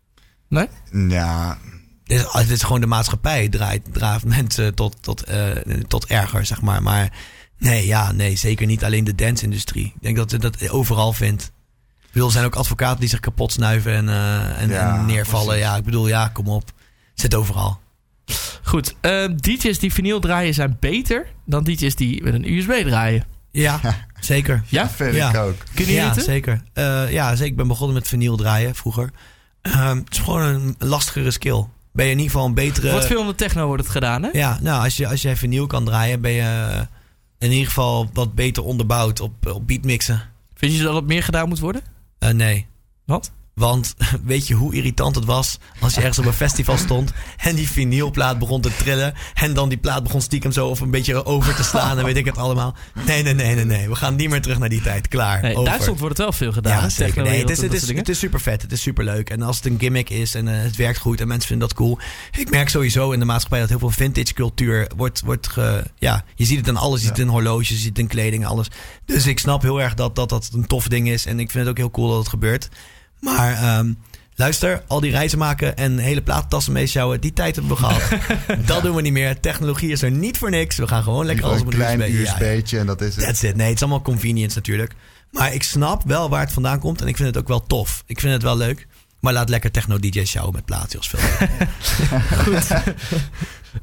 Nee? 0.48 0.68
Ja, 0.92 1.58
Het 2.04 2.18
is, 2.20 2.26
het 2.32 2.50
is 2.50 2.64
gewoon 2.64 2.82
de 2.82 2.88
maatschappij 2.88 3.50
draait, 3.50 3.94
draait 3.94 4.26
mensen 4.38 4.76
tot, 4.76 4.96
tot, 5.02 5.24
eh, 5.24 5.52
tot 5.88 6.06
erger, 6.06 6.46
zeg 6.46 6.62
maar. 6.62 6.84
Maar 6.84 7.12
nee, 7.58 7.86
ja, 7.86 8.12
nee, 8.12 8.36
zeker 8.36 8.66
niet 8.68 8.84
alleen 8.84 9.04
de 9.04 9.16
dance-industrie. 9.16 9.86
Ik 9.86 10.02
denk 10.02 10.16
dat 10.18 10.32
je 10.32 10.38
dat 10.38 10.70
overal 10.70 11.14
vindt. 11.14 11.52
Ik 12.02 12.14
bedoel, 12.14 12.28
er 12.28 12.34
zijn 12.34 12.46
ook 12.46 12.56
advocaten 12.56 13.00
die 13.00 13.10
zich 13.10 13.20
kapot 13.20 13.52
snuiven 13.52 13.94
en, 13.94 14.10
eh, 14.10 14.62
en, 14.62 14.70
Ja, 14.70 14.98
en 15.00 15.06
neervallen. 15.06 15.46
precies. 15.48 15.64
Ja, 15.64 15.76
ik 15.76 15.84
bedoel, 15.84 16.08
ja, 16.08 16.28
kom 16.28 16.48
op. 16.48 16.72
Zit 17.14 17.36
overal. 17.36 17.80
Goed. 18.64 18.96
ehm, 19.02 19.36
DJ's 19.36 19.80
die 19.80 19.94
vinyl 19.94 20.20
draaien 20.20 20.54
zijn 20.54 20.78
beter 20.80 21.28
dan 21.46 21.64
DJ's 21.64 21.96
die 21.96 22.24
met 22.24 22.34
een 22.34 22.52
USB 22.52 22.72
draaien. 22.72 23.26
Ja, 23.52 23.80
zeker. 24.28 24.64
Ja? 24.68 24.90
vind 24.90 25.16
Ja. 25.16 25.30
ik 25.30 25.36
ook. 25.36 25.56
Kunnen 25.74 25.94
jullie 25.94 26.10
Ja, 26.10 26.20
zeker. 26.22 26.62
Eh, 26.74 27.12
ja, 27.12 27.30
zeker. 27.30 27.52
Ik 27.52 27.56
ben 27.56 27.68
begonnen 27.68 27.96
met 27.96 28.08
vinyl 28.08 28.38
draaien 28.38 28.76
vroeger. 28.76 29.10
Ehm, 29.62 29.98
het 29.98 30.14
is 30.14 30.20
gewoon 30.20 30.42
een 30.42 30.76
lastigere 30.80 31.32
skill. 31.32 31.66
Ben 31.94 32.06
je 32.06 32.12
in 32.12 32.18
ieder 32.18 32.32
geval 32.32 32.48
een 32.48 32.54
betere... 32.54 32.92
Wat 32.92 33.08
veel 33.08 33.20
onder 33.20 33.36
techno 33.36 33.66
wordt 33.66 33.84
het 33.84 33.92
gedaan, 33.92 34.24
hè? 34.24 34.30
Ja, 34.34 34.60
nou, 34.62 34.84
als, 34.84 34.98
je, 34.98 35.08
als 35.08 35.22
jij 35.22 35.36
vinyl 35.36 35.68
kan 35.68 35.86
draaien, 35.86 36.22
ben 36.22 36.32
je 36.32 36.42
eh, 36.42 36.82
in 37.38 37.52
ieder 37.52 37.68
geval 37.68 38.10
wat 38.14 38.34
beter 38.36 38.64
onderbouwd 38.64 39.20
op, 39.20 39.48
op 39.48 39.68
beatmixen. 39.68 40.22
Vind 40.54 40.76
je 40.76 40.84
dat 40.84 40.96
het 40.96 41.08
meer 41.08 41.24
gedaan 41.24 41.48
moet 41.48 41.60
worden? 41.60 41.82
Eh, 42.20 42.30
nee. 42.30 42.68
Wat? 43.06 43.32
Want 43.58 43.96
weet 44.24 44.48
je 44.48 44.54
hoe 44.54 44.74
irritant 44.74 45.16
het 45.16 45.26
was 45.26 45.58
als 45.80 45.94
je 45.94 46.00
ergens 46.00 46.20
op 46.20 46.26
een 46.26 46.34
festival 46.46 46.78
stond 46.78 47.12
en 47.38 47.56
die 47.56 47.70
vinylplaat 47.70 48.40
begon 48.40 48.62
te 48.62 48.76
trillen 48.76 49.14
en 49.34 49.54
dan 49.54 49.70
die 49.70 49.78
plaat 49.78 50.04
begon 50.04 50.22
stiekem 50.22 50.52
zo 50.52 50.68
of 50.68 50.80
een 50.80 50.92
beetje 50.92 51.26
over 51.26 51.56
te 51.56 51.64
slaan 51.64 51.98
en 51.98 52.06
weet 52.06 52.18
ik 52.18 52.26
het 52.26 52.38
allemaal. 52.38 52.76
Nee, 53.06 53.24
nee, 53.24 53.34
nee, 53.34 53.56
nee, 53.56 53.66
nee. 53.66 53.90
We 53.90 53.96
gaan 53.96 54.16
niet 54.16 54.30
meer 54.30 54.42
terug 54.42 54.60
naar 54.60 54.70
die 54.70 54.82
tijd. 54.82 55.08
Klaar. 55.08 55.42
Nee, 55.42 55.52
in 55.52 55.58
over. 55.58 55.70
Duitsland 55.70 56.00
wordt 56.00 56.18
het 56.18 56.28
wel 56.28 56.36
veel 56.36 56.52
gedaan. 56.52 56.82
Ja, 56.82 56.90
zeker. 56.90 57.24
Nee, 57.24 57.40
het 57.40 57.50
is, 57.50 57.62
het, 57.62 57.74
is, 57.74 57.88
het 57.88 58.18
super 58.18 58.40
vet. 58.40 58.62
Het 58.62 58.72
is 58.72 58.82
super 58.82 59.04
leuk. 59.04 59.30
En 59.30 59.42
als 59.42 59.56
het 59.56 59.66
een 59.66 59.80
gimmick 59.80 60.10
is 60.10 60.36
en 60.36 60.48
eh, 60.48 60.62
het 60.62 60.76
werkt 60.76 61.00
goed 61.00 61.22
en 61.22 61.28
mensen 61.28 61.48
vinden 61.48 61.68
dat 61.68 61.78
cool. 61.78 62.00
Ik 62.38 62.50
merk 62.50 62.70
sowieso 62.70 63.12
in 63.12 63.20
de 63.20 63.26
maatschappij 63.26 63.60
dat 63.60 63.70
heel 63.70 63.80
veel 63.80 63.90
vintage 63.90 64.34
cultuur 64.34 64.92
wordt, 64.96 65.22
wordt 65.22 65.48
ge, 65.48 65.84
ja, 65.96 66.24
je 66.36 66.46
ziet 66.46 66.58
het 66.58 66.68
in 66.68 66.78
alles. 66.78 67.00
Je 67.00 67.08
ziet 67.08 67.18
het 67.18 67.26
in 67.26 67.32
horloges, 67.32 67.70
je 67.70 67.76
ziet 67.76 67.90
het 67.90 68.00
in 68.00 68.08
kleding, 68.08 68.46
alles. 68.46 68.68
Dus 69.06 69.26
ik 69.26 69.40
snap 69.40 69.62
heel 69.62 69.82
erg 69.82 69.94
dat, 69.94 70.16
dat 70.16 70.30
dat 70.30 70.50
een 70.54 70.68
tof 70.68 70.88
ding 70.88 71.10
is. 71.10 71.26
En 71.26 71.40
ik 71.40 71.52
vind 71.52 71.64
het 71.64 71.72
ook 71.72 71.78
heel 71.78 71.92
cool 71.92 72.10
dat 72.10 72.18
het 72.18 72.28
gebeurt. 72.28 72.70
Maar 73.20 73.54
ehm, 73.54 73.94
luister, 74.36 74.84
al 74.88 75.00
die 75.00 75.12
reizen 75.12 75.38
maken 75.38 75.78
en 75.78 75.98
hele 75.98 76.22
plaattassen 76.22 76.74
meesjouwen, 76.74 77.22
die 77.22 77.34
tijd 77.34 77.56
hebben 77.56 77.76
we 77.76 77.84
gehad. 77.84 78.02
dat 78.66 78.84
doen 78.84 78.96
we 78.96 79.02
niet 79.02 79.14
meer. 79.14 79.40
Technologie 79.40 79.92
is 79.92 80.02
er 80.02 80.12
niet 80.12 80.38
voor 80.38 80.50
niks. 80.50 80.78
We 80.78 80.88
gaan 80.88 81.04
gewoon 81.04 81.26
lekker 81.26 81.46
alles 81.46 81.60
een 81.60 81.66
op 81.66 81.72
een 81.72 81.80
klein 81.80 82.02
USB. 82.02 82.62
Ja. 82.66 82.80
En 82.80 82.86
dat 82.86 83.02
is 83.02 83.16
het. 83.16 83.26
That's 83.26 83.44
it. 83.44 83.56
Nee, 83.56 83.68
het 83.68 83.76
is 83.76 83.82
allemaal 83.82 84.02
convenience 84.02 84.56
natuurlijk. 84.56 84.94
Maar 85.32 85.54
ik 85.54 85.64
snap 85.64 86.04
wel 86.06 86.30
waar 86.30 86.42
het 86.42 86.54
vandaan 86.54 86.80
komt. 86.80 87.02
En 87.02 87.08
ik 87.08 87.16
vind 87.16 87.28
het 87.28 87.38
ook 87.38 87.48
wel 87.48 87.66
tof. 87.66 88.04
Ik 88.06 88.20
vind 88.20 88.34
het 88.34 88.44
wel 88.44 88.58
leuk. 88.58 88.88
Maar 89.20 89.34
laat 89.34 89.50
lekker 89.50 89.72
techno-DJ 89.72 90.24
showen 90.24 90.54
met 90.54 90.66
plaatjes 90.66 90.98
als 90.98 91.10
veel. 91.10 91.48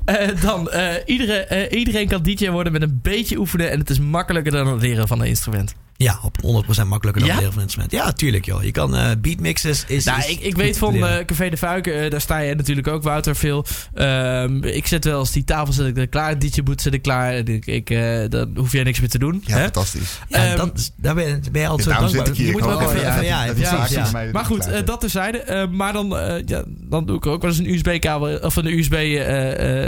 Eh, 0.05 0.41
dan, 0.41 0.71
eh, 0.71 0.95
iedereen, 1.07 1.47
eh, 1.47 1.79
iedereen 1.79 2.09
kan 2.09 2.23
DJ 2.23 2.49
worden 2.49 2.73
met 2.73 2.83
een 2.83 2.99
beetje 3.03 3.39
oefenen. 3.39 3.71
En 3.71 3.79
het 3.79 3.91
is 3.91 3.99
makkelijker 3.99 4.53
dan 4.53 4.67
het 4.67 4.81
leren 4.81 5.09
van 5.09 5.21
een 5.21 5.27
instrument. 5.27 5.75
Ja, 5.97 6.19
op 6.23 6.37
100% 6.43 6.87
makkelijker 6.87 7.13
dan 7.13 7.25
Ja? 7.25 7.27
het 7.29 7.37
leren 7.37 7.53
van 7.53 7.57
een 7.57 7.63
instrument. 7.63 7.93
Ja, 7.93 8.13
tuurlijk 8.13 8.45
joh. 8.45 8.63
Je 8.63 8.71
kan 8.71 8.97
eh 8.97 9.11
beatmixes. 9.19 9.85
Is, 9.87 10.05
Nou, 10.05 10.19
is 10.19 10.27
ik, 10.29 10.41
ik 10.41 10.57
weet 10.57 10.79
van 10.79 10.95
eh, 11.07 11.25
Café 11.25 11.49
de 11.49 11.57
Fuik, 11.57 11.87
eh, 11.87 12.11
daar 12.11 12.21
sta 12.21 12.39
je 12.39 12.55
natuurlijk 12.55 12.87
ook, 12.89 13.03
Wouter, 13.03 13.37
veel. 13.37 13.65
Ehm, 13.95 14.65
ik 14.65 14.87
zet 14.87 15.05
wel 15.05 15.19
eens 15.21 15.31
die 15.33 15.45
tafel 15.45 15.73
zet 15.73 15.87
ik 15.87 15.97
er 15.97 16.07
klaar, 16.09 16.39
DJ-boot 16.39 16.81
zet 16.81 16.95
ik 16.95 17.03
klaar. 17.03 17.33
En 17.33 17.47
Ik, 17.47 17.67
ik, 17.67 17.91
eh, 17.91 18.21
dan 18.29 18.51
hoef 18.57 18.73
jij 18.73 18.83
niks 18.83 19.01
meer 19.01 19.09
te 19.09 19.19
doen. 19.19 19.43
Ja, 19.47 19.57
hè? 19.57 19.63
fantastisch. 19.63 20.19
ja, 20.29 20.47
ehm, 20.47 20.57
dat, 20.57 20.93
daar 20.97 21.15
ben 21.15 21.27
je, 21.29 21.39
ben 21.53 21.61
je 21.63 21.69
altijd 21.69 21.89
Ja, 21.89 21.95
zo 21.95 22.01
dankbaar. 22.01 22.27
zit 22.27 22.35
ik 22.35 22.37
hier. 22.41 22.47
Je 22.47 22.53
moet 22.53 22.63
gewoon, 22.63 22.83
even- 22.83 23.01
ja, 23.01 23.13
even- 23.15 23.25
ja, 23.61 23.87
ja, 24.13 24.31
Maar 24.33 24.45
goed, 24.45 24.87
dat 24.87 25.01
terzijde. 25.01 25.39
Eh, 25.39 25.69
maar 25.69 25.93
dan, 25.93 26.17
eh, 26.19 26.43
ja, 26.47 26.63
dan 26.67 27.07
doe 27.07 27.17
ik 27.17 27.27
ook 27.27 27.43
wel 27.43 27.51
eens 27.51 27.59
een 27.61 27.75
USB-kabel 27.75 28.39
of 28.39 28.57
een 28.57 28.67
USB, 28.67 28.93
eh, 28.93 29.21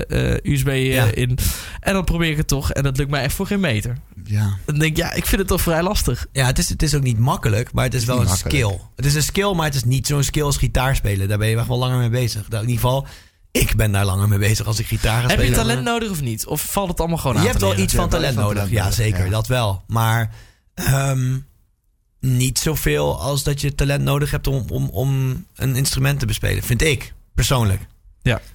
eh, 0.01 0.33
eh, 0.35 0.39
USB 0.43 0.69
Ja. 0.69 1.05
in. 1.15 1.39
En 1.81 1.93
dan 1.93 2.05
probeer 2.05 2.31
ik 2.31 2.37
het 2.37 2.49
toch. 2.49 2.73
En 2.73 2.83
dat 2.83 2.97
lukt 2.97 3.11
mij 3.11 3.23
echt 3.23 3.35
voor 3.35 3.47
geen 3.47 3.61
meter. 3.61 3.97
Ja. 4.25 4.57
Dan 4.65 4.79
denk 4.79 4.91
ik, 4.91 4.97
ja, 4.97 5.13
ik 5.13 5.27
vind 5.27 5.39
het 5.41 5.49
toch 5.49 5.61
vrij 5.61 5.83
lastig. 5.83 5.95
Ja, 6.33 6.47
het 6.47 6.59
is, 6.59 6.69
het 6.69 6.83
is 6.83 6.95
ook 6.95 7.03
niet 7.03 7.19
makkelijk, 7.19 7.73
maar 7.73 7.85
het 7.85 7.95
is 7.95 8.05
wel 8.05 8.21
een 8.21 8.27
makkelijk. 8.27 8.57
skill. 8.57 8.81
Het 8.97 9.05
is 9.05 9.15
een 9.15 9.23
skill, 9.23 9.55
maar 9.55 9.65
het 9.65 9.75
is 9.75 9.85
niet 9.85 10.07
zo'n 10.07 10.23
skill 10.23 10.43
als 10.43 10.57
gitaar 10.57 10.97
spelen. 10.97 11.29
Daar 11.29 11.39
ben 11.39 11.49
je 11.49 11.57
echt 11.57 11.69
wel 11.69 11.79
langer 11.79 11.99
mee 11.99 12.09
bezig. 12.09 12.49
Nou, 12.49 12.63
in 12.63 12.69
ieder 12.69 12.85
geval, 12.85 13.07
ik 13.51 13.77
ben 13.77 13.93
daar 13.93 14.05
langer 14.05 14.29
mee 14.29 14.39
bezig 14.39 14.67
als 14.67 14.79
ik 14.79 14.87
gitaar 14.87 15.23
ga 15.23 15.29
Heb 15.29 15.43
je 15.43 15.51
talent 15.51 15.83
nodig 15.83 16.11
of 16.11 16.21
niet? 16.21 16.47
Of 16.47 16.61
valt 16.71 16.89
het 16.89 17.01
allemaal 17.01 17.19
gewoon 17.19 17.37
aan 17.37 17.43
Je 17.43 17.49
hebt 17.49 17.61
wel 17.61 17.79
iets 17.79 17.95
van 17.95 18.09
talent 18.09 18.37
nodig. 18.37 18.55
talent 18.55 18.71
Ja, 18.71 18.91
zeker. 18.91 19.25
ja. 19.25 19.31
Dat 19.31 19.47
wel. 19.47 19.83
Maar 19.87 20.35
ehm, 20.75 21.39
niet 22.21 22.59
zoveel 22.59 23.21
als 23.21 23.43
dat 23.43 23.61
je 23.61 23.75
talent 23.75 24.05
nodig 24.05 24.31
hebt 24.31 24.47
om, 24.47 24.65
om, 24.69 24.89
om 24.89 25.45
een 25.55 25.77
instrument 25.77 26.19
te 26.19 26.27
bespelen. 26.27 26.63
Vind 26.63 26.83
ik, 26.83 27.15
persoonlijk. 27.35 27.87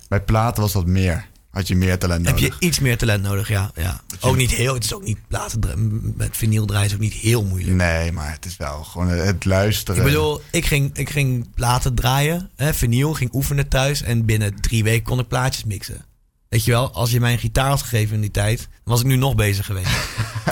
Bij 0.07 0.21
platen 0.21 0.61
was 0.61 0.71
dat 0.71 0.85
meer. 0.85 1.29
Had 1.51 1.67
je 1.67 1.75
meer 1.75 1.97
talent 1.99 2.25
Heb 2.25 2.35
nodig. 2.39 2.59
je 2.59 2.65
iets 2.65 2.79
meer 2.79 2.97
talent 2.97 3.23
nodig, 3.23 3.47
ja. 3.47 3.71
ja. 3.75 4.01
Ook 4.19 4.35
niet 4.35 4.51
heel, 4.51 4.73
het 4.73 4.83
is 4.83 4.93
ook 4.93 5.03
niet, 5.03 5.17
laten 5.29 5.59
dra- 5.59 5.73
met 6.15 6.37
vinyl 6.37 6.65
draaien 6.65 6.87
is 6.87 6.93
ook 6.93 6.99
niet 6.99 7.13
heel 7.13 7.43
moeilijk. 7.43 7.75
Nee, 7.75 8.11
maar 8.11 8.31
het 8.31 8.45
is 8.45 8.57
wel 8.57 8.83
gewoon 8.83 9.07
het 9.07 9.45
luisteren. 9.45 10.01
Ik 10.01 10.07
bedoel, 10.07 10.41
ik 10.51 10.65
ging, 10.65 10.97
ik 10.97 11.09
ging 11.09 11.53
platen 11.55 11.95
draaien, 11.95 12.49
hè, 12.55 12.73
vinyl, 12.73 13.13
ging 13.13 13.33
oefenen 13.33 13.67
thuis. 13.67 14.01
En 14.01 14.25
binnen 14.25 14.61
drie 14.61 14.83
weken 14.83 15.03
kon 15.03 15.19
ik 15.19 15.27
plaatjes 15.27 15.63
mixen. 15.63 16.05
Weet 16.49 16.65
je 16.65 16.71
wel, 16.71 16.91
als 16.93 17.11
je 17.11 17.19
mij 17.19 17.31
een 17.33 17.39
gitaar 17.39 17.69
had 17.69 17.81
gegeven 17.81 18.15
in 18.15 18.21
die 18.21 18.31
tijd, 18.31 18.67
was 18.83 18.99
ik 18.99 19.05
nu 19.05 19.15
nog 19.15 19.35
bezig 19.35 19.65
geweest. 19.65 19.89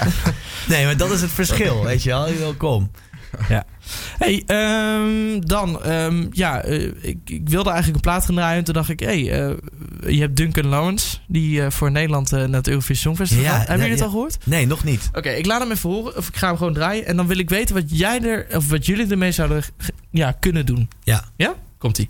nee, 0.69 0.85
maar 0.85 0.97
dat 0.97 1.12
is 1.12 1.21
het 1.21 1.31
verschil, 1.31 1.83
weet 1.83 2.03
je 2.03 2.09
wel. 2.09 2.27
Ik 2.27 2.38
Kom. 3.47 3.63
Hey, 4.17 4.43
ehm, 4.45 5.39
dan, 5.39 5.83
ehm, 5.83 6.27
ja, 6.31 6.61
eh, 6.61 6.83
ik, 7.01 7.17
ik 7.25 7.49
wilde 7.49 7.69
eigenlijk 7.69 7.95
een 7.95 8.11
plaat 8.11 8.25
gaan 8.25 8.35
draaien. 8.35 8.57
En 8.57 8.63
toen 8.63 8.73
dacht 8.73 8.89
ik, 8.89 8.99
hé, 8.99 9.25
hey, 9.25 9.49
eh, 9.49 10.13
je 10.13 10.19
hebt 10.19 10.37
Duncan 10.37 10.65
Lawrence, 10.65 11.17
die 11.27 11.61
eh, 11.61 11.71
voor 11.71 11.91
Nederland 11.91 12.31
naar 12.31 12.49
het 12.49 12.67
Eurovisie 12.67 12.95
Songfestival 12.95 13.43
Ja, 13.43 13.49
gaat. 13.49 13.67
Hebben 13.67 13.77
ja, 13.77 13.81
jullie 13.81 13.91
het 13.91 13.99
ja. 13.99 14.05
al 14.05 14.11
gehoord? 14.11 14.37
Nee, 14.45 14.67
nog 14.67 14.83
niet. 14.83 15.09
Oké, 15.13 15.29
ik 15.29 15.45
laat 15.45 15.61
hem 15.61 15.71
even 15.71 15.89
horen. 15.89 16.17
Of 16.17 16.27
ik 16.27 16.35
ga 16.35 16.47
hem 16.47 16.57
gewoon 16.57 16.73
draaien. 16.73 17.05
En 17.05 17.15
dan 17.15 17.27
wil 17.27 17.37
ik 17.37 17.49
weten 17.49 17.75
wat 17.75 17.97
jij 17.97 18.21
er, 18.21 18.47
of 18.55 18.69
wat 18.69 18.85
jullie 18.85 19.07
ermee 19.07 19.31
zouden 19.31 19.63
ja, 20.09 20.31
kunnen 20.31 20.65
doen. 20.65 20.89
Ja. 21.03 21.23
Ja? 21.35 21.55
Komt-ie. 21.77 22.09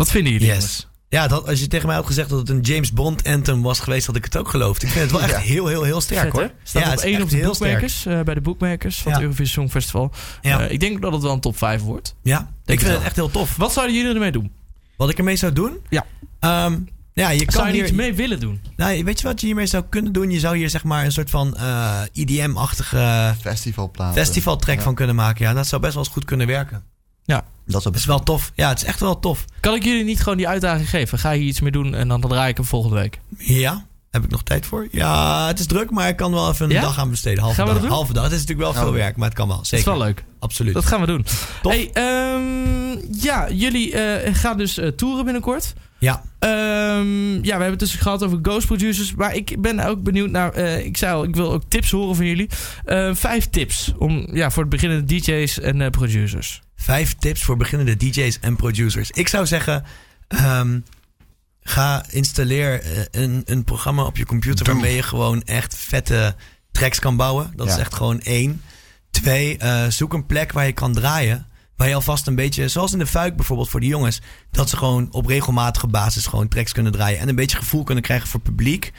Wat 0.00 0.10
vinden 0.10 0.32
jullie? 0.32 0.46
Yes. 0.46 0.88
Ja, 1.08 1.26
dat, 1.28 1.46
als 1.48 1.60
je 1.60 1.66
tegen 1.68 1.86
mij 1.86 1.96
had 1.96 2.06
gezegd 2.06 2.28
dat 2.28 2.38
het 2.38 2.48
een 2.48 2.60
James 2.60 2.92
Bond 2.92 3.24
anthem 3.24 3.62
was 3.62 3.80
geweest, 3.80 4.06
had 4.06 4.16
ik 4.16 4.24
het 4.24 4.36
ook 4.36 4.48
geloofd. 4.48 4.82
Ik 4.82 4.88
vind 4.88 5.02
het 5.02 5.10
wel 5.12 5.20
echt 5.28 5.30
Ja. 5.30 5.38
heel, 5.38 5.66
heel, 5.66 5.82
heel 5.82 6.00
sterk 6.00 6.32
hoor. 6.32 6.50
Staat 6.62 6.82
ja, 6.82 6.88
op 6.88 6.94
het 6.94 7.04
is 7.04 7.04
één 7.10 7.14
echt 7.14 7.22
op 7.22 7.30
de 7.30 7.40
boekmakers, 7.40 8.06
eh, 8.06 8.20
bij 8.20 8.34
de 8.34 8.40
boekmakers 8.40 8.96
van 8.98 9.06
het 9.12 9.20
Ja. 9.20 9.26
Eurovisie 9.26 9.52
Songfestival. 9.52 10.10
Ja. 10.40 10.60
Eh, 10.60 10.70
ik 10.72 10.80
denk 10.80 11.02
dat 11.02 11.12
het 11.12 11.22
wel 11.22 11.32
een 11.32 11.40
top 11.40 11.56
5 11.58 11.82
wordt. 11.82 12.14
Ja, 12.22 12.38
ik 12.40 12.78
vind 12.78 12.82
wel. 12.82 12.92
het 12.92 13.02
echt 13.02 13.16
heel 13.16 13.30
tof. 13.30 13.56
Wat 13.56 13.72
zouden 13.72 13.96
jullie 13.96 14.12
ermee 14.14 14.32
doen? 14.32 14.52
Wat 14.96 15.10
ik 15.10 15.18
ermee 15.18 15.36
zou 15.36 15.52
doen? 15.52 15.78
Ja. 15.88 16.06
Ehm, 16.40 16.78
ja, 17.12 17.30
je 17.30 17.44
kan 17.44 17.52
Zou 17.52 17.64
je 17.66 17.70
er 17.70 17.76
hier... 17.78 17.86
iets 17.86 17.96
mee 17.96 18.14
willen 18.14 18.40
doen? 18.40 18.60
Nou, 18.76 19.04
weet 19.04 19.20
je 19.20 19.26
wat 19.26 19.40
je 19.40 19.46
hiermee 19.46 19.66
zou 19.66 19.84
kunnen 19.88 20.12
doen? 20.12 20.30
Je 20.30 20.38
zou 20.40 20.56
hier 20.56 20.70
zeg 20.70 20.84
maar 20.84 21.04
een 21.04 21.12
soort 21.12 21.30
van 21.30 21.56
eh 21.56 22.00
IDM-achtige 22.12 23.34
Festivalplaten. 23.40 24.14
festivaltrack 24.22 24.76
Ja. 24.76 24.82
van 24.82 24.94
kunnen 24.94 25.14
maken. 25.14 25.44
Ja, 25.44 25.52
dat 25.54 25.66
zou 25.66 25.80
best 25.80 25.94
wel 25.94 26.02
eens 26.04 26.12
goed 26.12 26.24
kunnen 26.24 26.46
werken. 26.46 26.82
Dat 27.24 27.44
Dat 27.70 27.94
is 27.94 28.04
wel 28.04 28.22
tof. 28.22 28.52
Ja, 28.54 28.68
het 28.68 28.78
is 28.78 28.84
echt 28.84 29.00
wel 29.00 29.18
tof. 29.18 29.44
Kan 29.60 29.74
ik 29.74 29.84
jullie 29.84 30.04
niet 30.04 30.18
gewoon 30.22 30.36
die 30.36 30.48
uitdaging 30.48 30.90
geven? 30.90 31.18
Ga 31.18 31.30
je 31.30 31.42
iets 31.42 31.60
mee 31.60 31.72
doen 31.72 31.94
en 31.94 32.08
dan 32.08 32.20
draai 32.20 32.50
ik 32.50 32.56
hem 32.56 32.66
volgende 32.66 32.96
week. 32.96 33.20
Ja, 33.38 33.86
heb 34.10 34.24
ik 34.24 34.30
nog 34.30 34.42
tijd 34.42 34.66
voor? 34.66 34.88
Ja, 34.90 35.46
het 35.46 35.58
is 35.58 35.66
druk, 35.66 35.90
maar 35.90 36.08
ik 36.08 36.16
kan 36.16 36.32
wel 36.32 36.50
even 36.50 36.64
een 36.66 36.72
Ja? 36.72 36.80
dag 36.80 36.98
aan 36.98 37.10
besteden. 37.10 37.40
Halve 37.42 37.54
Gaan 37.56 37.64
we 37.66 37.70
dag. 37.72 37.80
dat 37.80 37.88
doen? 37.90 37.98
Halve 37.98 38.12
dag. 38.12 38.22
Het 38.24 38.32
is 38.32 38.38
natuurlijk 38.38 38.72
wel 38.72 38.82
veel 38.82 38.90
Oh. 38.92 38.96
werk, 38.96 39.16
maar 39.16 39.28
het 39.28 39.36
kan 39.36 39.46
wel. 39.46 39.56
Dat 39.56 39.64
is 39.64 39.70
Zeker. 39.70 39.90
wel 39.90 39.98
leuk. 39.98 40.24
Absoluut. 40.38 40.74
Dat 40.74 40.86
gaan 40.86 41.00
we 41.00 41.06
doen. 41.06 41.24
Tof. 41.62 41.72
Hey, 41.72 41.90
ehm, 41.92 42.98
ja, 43.20 43.50
jullie 43.50 43.92
eh, 43.94 44.34
gaan 44.34 44.58
dus 44.58 44.78
eh, 44.78 44.88
toeren 44.88 45.24
binnenkort. 45.24 45.72
Ja. 45.98 46.22
Ehm, 46.38 47.32
ja, 47.34 47.40
we 47.40 47.48
hebben 47.50 47.70
het 47.70 47.78
dus 47.78 47.94
gehad 47.94 48.24
over 48.24 48.38
ghost 48.42 48.66
producers. 48.66 49.14
Maar 49.14 49.34
ik 49.34 49.56
ben 49.62 49.80
ook 49.80 50.02
benieuwd 50.02 50.30
naar. 50.30 50.52
eh, 50.52 50.84
ik 50.84 50.96
zei 50.96 51.14
al, 51.14 51.24
ik 51.24 51.36
wil 51.36 51.52
ook 51.52 51.62
tips 51.68 51.90
horen 51.90 52.16
van 52.16 52.26
jullie. 52.26 52.48
Eh, 52.84 53.10
vijf 53.14 53.46
tips 53.50 53.92
om, 53.98 54.28
ja, 54.32 54.50
voor 54.50 54.62
het 54.62 54.70
beginnende 54.70 55.04
DJ's 55.04 55.60
en 55.60 55.90
producers. 55.90 56.60
Vijf 56.80 57.14
tips 57.14 57.42
voor 57.42 57.56
beginnende 57.56 57.96
DJ's 57.96 58.38
en 58.40 58.56
producers. 58.56 59.10
Ik 59.10 59.28
zou 59.28 59.46
zeggen, 59.46 59.84
ehm, 60.28 60.80
ga 61.62 62.04
installeer 62.10 62.82
eh, 62.82 63.02
een, 63.22 63.42
een 63.44 63.64
programma 63.64 64.02
op 64.02 64.16
je 64.16 64.26
computer 64.26 64.64
Doe. 64.64 64.74
waarmee 64.74 64.94
je 64.94 65.02
gewoon 65.02 65.42
echt 65.42 65.76
vette 65.76 66.34
tracks 66.72 66.98
kan 66.98 67.16
bouwen. 67.16 67.52
Dat 67.56 67.68
is 67.68 67.76
echt 67.76 67.94
gewoon 67.94 68.20
één. 68.20 68.62
Twee, 69.10 69.58
eh, 69.58 69.86
zoek 69.88 70.12
een 70.12 70.26
plek 70.26 70.52
waar 70.52 70.66
je 70.66 70.72
kan 70.72 70.92
draaien. 70.92 71.46
Waar 71.76 71.88
je 71.88 71.94
alvast 71.94 72.26
een 72.26 72.34
beetje, 72.34 72.68
zoals 72.68 72.92
in 72.92 72.98
de 72.98 73.06
fuik 73.06 73.36
bijvoorbeeld 73.36 73.68
voor 73.70 73.80
de 73.80 73.86
jongens, 73.86 74.20
dat 74.50 74.70
ze 74.70 74.76
gewoon 74.76 75.08
op 75.12 75.26
regelmatige 75.26 75.86
basis 75.86 76.26
gewoon 76.26 76.48
tracks 76.48 76.72
kunnen 76.72 76.92
draaien. 76.92 77.18
En 77.18 77.28
een 77.28 77.34
beetje 77.34 77.56
gevoel 77.56 77.84
kunnen 77.84 78.04
krijgen 78.04 78.28
voor 78.28 78.40
publiek. 78.40 78.92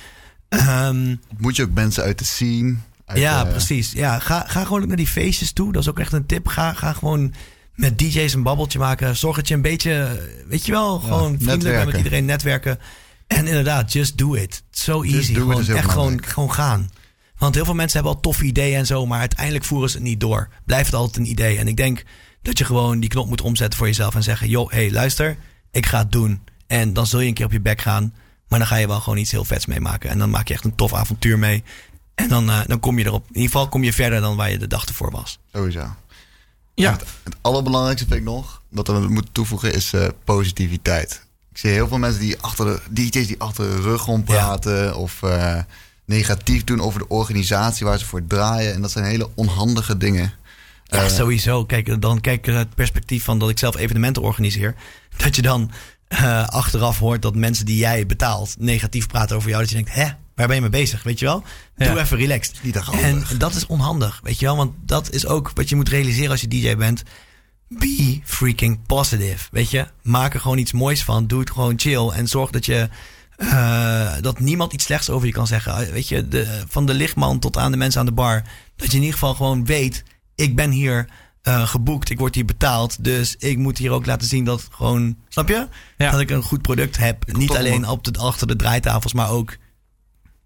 Ehm, 0.50 1.15
Moet 1.38 1.56
je 1.56 1.63
ook 1.63 1.72
mensen 1.74 2.04
uit 2.04 2.20
de 2.20 2.26
scene. 2.26 2.76
uit 3.06 3.20
ja, 3.20 3.44
de- 3.44 3.50
precies. 3.50 3.91
Ja, 3.91 4.20
ga, 4.20 4.44
ga 4.48 4.63
gewoon 4.63 4.82
ook 4.82 4.88
naar 4.88 4.98
die 4.98 5.08
feestjes 5.08 5.52
toe. 5.54 5.72
Dat 5.72 5.82
is 5.82 5.89
ook 5.89 6.00
echt 6.00 6.13
een 6.13 6.26
tip. 6.26 6.48
Ga, 6.48 6.74
ga 6.74 6.94
gewoon 6.94 7.34
met 7.76 8.00
DJ's 8.00 8.34
een 8.34 8.44
babbeltje 8.44 8.80
maken. 8.80 9.18
Zorg 9.18 9.36
dat 9.36 9.48
je 9.48 9.54
een 9.54 9.62
beetje, 9.62 10.20
weet 10.48 10.66
je 10.66 10.72
wel, 10.72 11.00
gewoon 11.00 11.36
vriendelijk 11.40 11.76
bent 11.76 11.86
met 11.86 11.98
iedereen, 11.98 12.26
netwerken. 12.26 12.80
En 13.28 13.48
inderdaad, 13.48 13.94
just 13.94 14.18
do 14.18 14.34
it. 14.34 14.64
So 14.72 15.04
easy. 15.04 15.34
Gewoon, 15.34 15.68
echt 15.68 15.90
gewoon, 15.90 16.24
gewoon 16.24 16.54
gaan. 16.54 16.90
Want 17.38 17.56
heel 17.56 17.66
veel 17.66 17.74
mensen 17.74 17.98
hebben 17.98 18.16
al 18.16 18.22
toffe 18.22 18.44
ideeën 18.44 18.78
en 18.78 18.86
zo, 18.86 19.06
maar 19.06 19.20
uiteindelijk 19.20 19.66
voeren 19.66 19.90
ze 19.90 19.96
het 19.96 20.06
niet 20.06 20.20
door. 20.20 20.50
Blijft 20.66 20.86
het 20.86 20.96
altijd 20.96 21.18
een 21.18 21.32
idee. 21.32 21.58
En 21.58 21.68
ik 21.68 21.78
denk 21.78 22.04
dat 22.42 22.58
je 22.58 22.66
gewoon 22.66 23.00
die 23.00 23.10
knop 23.10 23.28
moet 23.28 23.42
omzetten 23.42 23.78
voor 23.78 23.88
jezelf 23.88 24.16
en 24.16 24.24
zeggen: 24.24 24.50
joh, 24.50 24.72
hey, 24.72 24.92
luister, 24.92 25.38
ik 25.72 25.86
ga 25.86 25.98
het 25.98 26.12
doen. 26.12 26.42
En 26.68 26.94
dan 26.94 27.08
zul 27.08 27.20
je 27.20 27.28
een 27.28 27.34
keer 27.34 27.46
op 27.46 27.52
je 27.52 27.62
bek 27.62 27.82
gaan. 27.82 28.14
Maar 28.48 28.60
dan 28.60 28.68
ga 28.68 28.76
je 28.76 28.88
wel 28.88 29.00
gewoon 29.00 29.20
iets 29.20 29.32
heel 29.32 29.46
vets 29.46 29.66
meemaken. 29.66 30.10
En 30.10 30.18
dan 30.18 30.30
maak 30.30 30.48
je 30.48 30.54
echt 30.54 30.64
een 30.64 30.76
tof 30.76 30.94
avontuur 30.94 31.40
mee. 31.40 31.64
En 32.16 32.28
dan, 32.28 32.50
eh, 32.50 32.60
dan 32.68 32.80
kom 32.80 32.98
je 33.00 33.06
erop. 33.06 33.22
In 33.28 33.36
ieder 33.36 33.52
geval 33.52 33.70
kom 33.70 33.84
je 33.84 33.94
verder 33.94 34.22
dan 34.22 34.36
waar 34.36 34.52
je 34.52 34.58
de 34.58 34.68
dag 34.68 34.86
ervoor 34.86 35.12
was. 35.12 35.40
Sowieso. 35.54 35.96
Ja. 36.76 36.92
Het, 36.92 37.04
het 37.24 37.36
allerbelangrijkste 37.42 38.08
vind 38.08 38.20
ik 38.20 38.26
nog, 38.26 38.62
wat 38.70 38.88
we 38.88 38.94
moeten 39.00 39.32
toevoegen, 39.32 39.74
is 39.74 39.94
eh, 39.94 40.08
positiviteit. 40.24 41.26
Ik 41.52 41.58
zie 41.58 41.70
heel 41.70 41.88
veel 41.88 41.98
mensen 41.98 42.22
die 42.22 42.40
achter 42.40 42.66
de 42.66 42.80
DJ's 42.90 43.28
die 43.28 43.40
achter 43.40 43.70
de 43.76 43.82
rug 43.82 44.08
om 44.08 44.24
praten 44.24 44.96
of 44.96 45.24
eh, 45.24 45.58
negatief 46.06 46.64
doen 46.64 46.82
over 46.82 47.00
de 47.00 47.08
organisatie 47.08 47.86
waar 47.86 48.00
ze 48.00 48.06
voor 48.06 48.28
draaien. 48.28 48.74
En 48.74 48.82
dat 48.82 48.92
zijn 48.92 49.06
hele 49.06 49.30
onhandige 49.36 49.98
dingen. 49.98 50.34
Ja, 50.84 51.04
Eh, 51.04 51.08
sowieso. 51.08 51.66
Kijk, 51.66 52.02
dan 52.02 52.22
kijk 52.22 52.46
het 52.46 52.76
perspectief 52.76 53.24
van 53.24 53.40
dat 53.40 53.50
ik 53.50 53.60
zelf 53.60 53.76
evenementen 53.76 54.22
organiseer. 54.22 54.76
Dat 55.24 55.36
je 55.36 55.42
dan 55.42 55.72
achteraf 56.46 57.00
hoort 57.00 57.22
dat 57.22 57.36
mensen 57.36 57.66
die 57.66 57.78
jij 57.78 58.06
betaalt 58.06 58.56
negatief 58.60 59.08
praten 59.08 59.36
over 59.36 59.50
jou. 59.50 59.62
Dat 59.62 59.70
je 59.70 59.76
denkt, 59.76 59.94
hè, 59.94 60.08
waar 60.36 60.48
ben 60.48 60.56
je 60.56 60.62
mee 60.62 60.70
bezig? 60.70 61.04
Weet 61.04 61.20
je 61.20 61.26
wel? 61.26 61.44
Doe 61.76 61.88
Ja. 61.88 61.98
even 61.98 62.17
relaxed. 62.17 62.60
Niet 62.63 62.76
echt 62.76 63.02
En 63.02 63.24
dat 63.38 63.56
is 63.56 63.65
onhandig, 63.65 64.20
weet 64.24 64.39
je 64.39 64.46
wel? 64.46 64.56
Want 64.56 64.72
dat 64.86 65.12
is 65.12 65.26
ook 65.28 65.52
wat 65.54 65.70
je 65.70 65.76
moet 65.76 65.89
realiseren 65.89 66.32
als 66.32 66.41
je 66.41 66.48
DJ 66.48 66.76
bent. 66.76 67.04
Be 67.67 68.20
freaking 68.24 68.80
positive, 68.86 69.48
weet 69.52 69.70
je? 69.72 69.88
Maak 70.02 70.34
er 70.34 70.39
gewoon 70.39 70.58
iets 70.58 70.72
moois 70.72 71.04
van. 71.04 71.28
Doe 71.28 71.39
het 71.39 71.52
gewoon 71.52 71.80
chill. 71.80 72.08
En 72.10 72.28
zorg 72.28 72.50
dat 72.52 72.65
je... 72.65 72.89
eh, 73.38 74.13
dat 74.22 74.39
niemand 74.39 74.74
iets 74.74 74.84
slechts 74.84 75.10
over 75.10 75.28
je 75.28 75.34
kan 75.34 75.48
zeggen. 75.48 75.91
Weet 75.91 76.08
je, 76.08 76.28
de, 76.28 76.63
van 76.67 76.86
de 76.86 76.94
lichtman 76.94 77.39
tot 77.39 77.58
aan 77.58 77.72
de 77.72 77.78
mensen 77.78 78.00
aan 78.00 78.06
de 78.06 78.12
bar. 78.12 78.44
Dat 78.76 78.88
je 78.88 78.94
in 78.98 79.00
ieder 79.04 79.13
geval 79.20 79.34
gewoon 79.34 79.65
weet... 79.65 80.04
Ik 80.36 80.56
ben 80.56 80.72
hier 80.72 81.08
eh, 81.41 81.67
geboekt, 81.67 82.10
ik 82.10 82.20
word 82.20 82.36
hier 82.36 82.46
betaald. 82.46 83.04
Dus 83.04 83.36
ik 83.39 83.58
moet 83.58 83.78
hier 83.78 83.91
ook 83.91 84.06
laten 84.06 84.28
zien 84.28 84.44
dat 84.44 84.67
gewoon... 84.72 85.17
Snap 85.30 85.48
je? 85.48 85.67
Ja. 85.98 86.12
Dat 86.12 86.20
ik 86.20 86.30
een 86.30 86.41
goed 86.44 86.62
product 86.62 86.98
heb. 86.98 87.34
Niet 87.38 87.52
alleen 87.56 87.88
op 87.88 88.04
de, 88.04 88.20
achter 88.20 88.48
de 88.48 88.56
draaitafels, 88.56 89.13
maar 89.13 89.30
ook... 89.30 89.58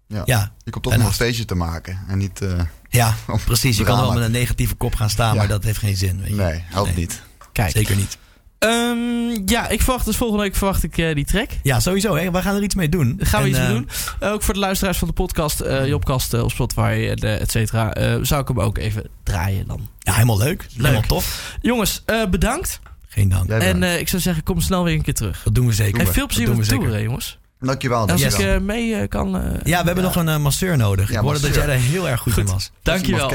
Ja. 0.08 0.22
Ja, 0.24 0.52
Je 0.64 0.70
komt 0.70 0.84
toch 0.84 0.94
om 0.94 1.00
een 1.00 1.12
feestje 1.12 1.44
te 1.44 1.54
maken 1.54 1.98
en 2.08 2.18
niet... 2.18 2.40
eh, 2.40 2.60
Ja, 2.88 3.14
Om 3.32 3.40
precies. 3.44 3.76
Je 3.76 3.84
kan 3.84 4.00
wel 4.00 4.12
met 4.12 4.22
een 4.24 4.30
negatieve 4.30 4.74
kop 4.74 4.94
gaan 4.94 5.10
staan, 5.10 5.32
Ja. 5.32 5.38
maar 5.38 5.48
dat 5.48 5.64
heeft 5.64 5.78
geen 5.78 5.96
zin. 5.96 6.18
Weet 6.20 6.28
je. 6.28 6.34
nee, 6.34 6.62
helpt 6.66 6.88
Nee. 6.88 6.98
niet. 6.98 7.22
Kijk. 7.52 7.70
Zeker 7.70 7.96
niet. 7.96 8.18
Ehm, 8.58 9.42
ja, 9.46 9.68
ik 9.68 9.82
verwacht 9.82 10.04
dus 10.04 10.16
volgende 10.16 10.42
week 10.42 10.54
verwacht 10.56 10.82
ik 10.82 10.98
eh, 10.98 11.14
die 11.14 11.24
track. 11.24 11.50
Ja, 11.62 11.80
sowieso. 11.80 12.14
Hè. 12.16 12.30
We 12.30 12.42
gaan 12.42 12.54
er 12.56 12.62
iets 12.62 12.74
mee 12.74 12.88
doen. 12.88 13.16
Daar 13.16 13.26
gaan 13.26 13.42
we 13.42 13.46
En, 13.48 13.50
iets 13.52 13.60
mee 13.60 13.68
eh, 13.68 14.18
doen. 14.20 14.32
Ook 14.32 14.42
voor 14.42 14.54
de 14.54 14.60
luisteraars 14.60 14.98
van 14.98 15.08
de 15.08 15.14
podcast, 15.14 15.60
eh 15.60 15.86
Jobcast 15.86 16.34
eh, 16.34 16.42
op 16.42 16.50
Spotify, 16.50 17.14
et 17.20 17.50
cetera. 17.50 17.94
eh, 17.94 18.18
zou 18.22 18.40
ik 18.42 18.48
hem 18.48 18.60
ook 18.60 18.78
even 18.78 19.04
draaien 19.22 19.66
dan. 19.66 19.88
Ja, 19.98 20.12
helemaal 20.12 20.38
leuk. 20.38 20.66
Helemaal 20.76 21.00
tof. 21.02 21.56
Jongens, 21.62 22.02
eh, 22.06 22.26
bedankt. 22.26 22.80
Geen 23.08 23.28
dank. 23.28 23.50
En 23.50 23.82
eh, 23.82 23.98
ik 24.00 24.08
zou 24.08 24.22
zeggen, 24.22 24.42
kom 24.42 24.60
snel 24.60 24.84
weer 24.84 24.94
een 24.94 25.02
keer 25.02 25.14
terug. 25.14 25.42
Dat 25.42 25.54
doen 25.54 25.66
we 25.66 25.72
zeker. 25.72 26.00
En 26.00 26.06
veel 26.12 26.26
plezier 26.26 26.48
met 26.48 26.56
de 26.56 26.76
we 26.76 26.78
tour, 26.82 27.02
jongens. 27.02 27.38
Dankjewel. 27.60 28.08
Als 28.08 28.22
ik 28.22 28.30
dankjewel. 28.30 28.54
eh, 28.54 28.60
mee 28.60 28.94
eh, 28.94 29.08
kan... 29.08 29.36
eh, 29.36 29.42
Ja, 29.62 29.80
we 29.80 29.86
hebben 29.86 30.04
nog 30.04 30.16
een 30.16 30.42
masseur 30.42 30.76
nodig. 30.76 31.08
Ja, 31.10 31.14
ik 31.16 31.20
hoorde 31.24 31.40
dat 31.40 31.54
jij 31.54 31.66
daar 31.66 31.76
heel 31.76 32.08
erg 32.08 32.20
goed, 32.20 32.36
in 32.36 32.46
was. 32.46 32.70
Dankjewel. 32.82 33.30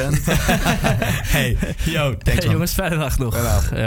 Hey, 1.31 1.57
yo, 1.83 2.17
thanks 2.17 2.43
Hey, 2.43 2.53
jongens, 2.53 2.73
fijne 2.73 2.97
dag 2.97 3.17
nog. 3.17 3.33
Fijne 3.33 3.47
avond. 3.49 3.77